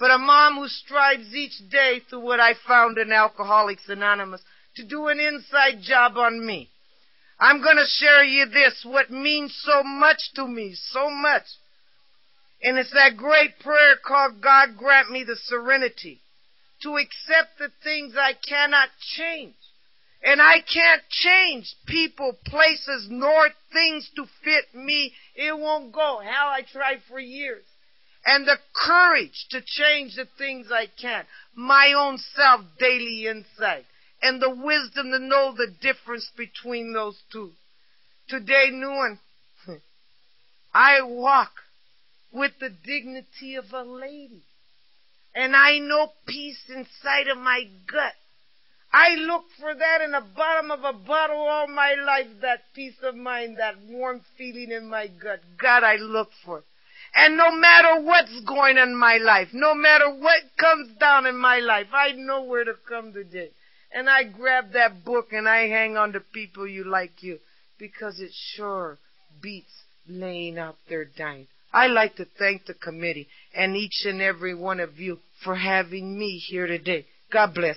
But 0.00 0.10
a 0.10 0.18
mom 0.18 0.56
who 0.56 0.66
strives 0.66 1.32
each 1.32 1.70
day 1.70 2.00
through 2.08 2.20
what 2.20 2.40
I 2.40 2.54
found 2.66 2.98
in 2.98 3.12
Alcoholics 3.12 3.88
Anonymous 3.88 4.42
to 4.76 4.84
do 4.84 5.08
an 5.08 5.20
inside 5.20 5.80
job 5.82 6.16
on 6.16 6.44
me. 6.44 6.70
I'm 7.38 7.62
gonna 7.62 7.86
share 7.86 8.22
you 8.24 8.46
this, 8.46 8.82
what 8.84 9.10
means 9.10 9.58
so 9.64 9.82
much 9.82 10.32
to 10.34 10.46
me, 10.46 10.74
so 10.74 11.08
much. 11.10 11.44
And 12.62 12.76
it's 12.76 12.92
that 12.92 13.16
great 13.16 13.58
prayer 13.60 13.96
called 13.96 14.42
God 14.42 14.76
grant 14.76 15.10
me 15.10 15.24
the 15.24 15.36
serenity 15.36 16.20
to 16.82 16.96
accept 16.96 17.58
the 17.58 17.70
things 17.82 18.14
I 18.16 18.34
cannot 18.46 18.88
change. 19.16 19.54
And 20.22 20.40
I 20.42 20.56
can't 20.60 21.02
change 21.08 21.74
people, 21.86 22.36
places, 22.44 23.08
nor 23.08 23.48
things 23.72 24.10
to 24.16 24.26
fit 24.44 24.74
me. 24.74 25.14
It 25.34 25.56
won't 25.58 25.92
go. 25.92 26.20
How 26.22 26.48
I 26.48 26.60
tried 26.70 27.00
for 27.08 27.18
years. 27.18 27.64
And 28.26 28.46
the 28.46 28.58
courage 28.74 29.46
to 29.50 29.62
change 29.64 30.16
the 30.16 30.28
things 30.36 30.66
I 30.70 30.88
can. 31.00 31.24
My 31.54 31.94
own 31.96 32.18
self 32.36 32.60
daily 32.78 33.26
insight. 33.26 33.86
And 34.22 34.40
the 34.40 34.50
wisdom 34.50 35.10
to 35.10 35.18
know 35.18 35.54
the 35.56 35.74
difference 35.80 36.30
between 36.36 36.92
those 36.92 37.18
two. 37.32 37.52
Today, 38.28 38.70
Newen, 38.70 39.18
I 40.74 41.02
walk 41.02 41.52
with 42.32 42.52
the 42.60 42.70
dignity 42.70 43.56
of 43.56 43.64
a 43.72 43.82
lady. 43.82 44.42
And 45.34 45.54
I 45.54 45.78
know 45.78 46.12
peace 46.26 46.62
inside 46.68 47.28
of 47.28 47.38
my 47.38 47.62
gut. 47.90 48.14
I 48.92 49.14
look 49.14 49.44
for 49.58 49.72
that 49.72 50.00
in 50.00 50.10
the 50.10 50.24
bottom 50.36 50.72
of 50.72 50.80
a 50.80 50.92
bottle 50.92 51.36
all 51.36 51.68
my 51.68 51.94
life, 51.94 52.26
that 52.42 52.62
peace 52.74 52.96
of 53.02 53.14
mind, 53.14 53.58
that 53.58 53.76
warm 53.88 54.20
feeling 54.36 54.72
in 54.72 54.88
my 54.88 55.06
gut. 55.06 55.40
God, 55.60 55.84
I 55.84 55.96
look 55.96 56.30
for 56.44 56.58
it. 56.58 56.64
And 57.14 57.36
no 57.36 57.52
matter 57.52 58.02
what's 58.02 58.40
going 58.40 58.78
on 58.78 58.88
in 58.88 58.96
my 58.96 59.18
life, 59.18 59.48
no 59.52 59.74
matter 59.74 60.10
what 60.10 60.42
comes 60.58 60.96
down 60.98 61.26
in 61.26 61.36
my 61.36 61.58
life, 61.58 61.88
I 61.92 62.12
know 62.12 62.42
where 62.42 62.64
to 62.64 62.74
come 62.88 63.12
today. 63.12 63.50
And 63.92 64.08
I 64.08 64.24
grab 64.24 64.72
that 64.72 65.04
book 65.04 65.32
and 65.32 65.48
I 65.48 65.68
hang 65.68 65.96
on 65.96 66.12
to 66.12 66.20
people 66.20 66.66
you 66.66 66.84
like 66.84 67.22
you 67.22 67.38
because 67.78 68.20
it 68.20 68.30
sure 68.32 68.98
beats 69.42 69.82
laying 70.08 70.58
out 70.58 70.76
there 70.88 71.04
dying. 71.04 71.48
I 71.72 71.86
like 71.86 72.16
to 72.16 72.26
thank 72.38 72.66
the 72.66 72.74
committee 72.74 73.28
and 73.54 73.76
each 73.76 74.04
and 74.04 74.20
every 74.20 74.54
one 74.54 74.80
of 74.80 74.98
you 74.98 75.18
for 75.44 75.54
having 75.54 76.18
me 76.18 76.38
here 76.38 76.66
today. 76.66 77.06
God 77.32 77.54
bless. 77.54 77.76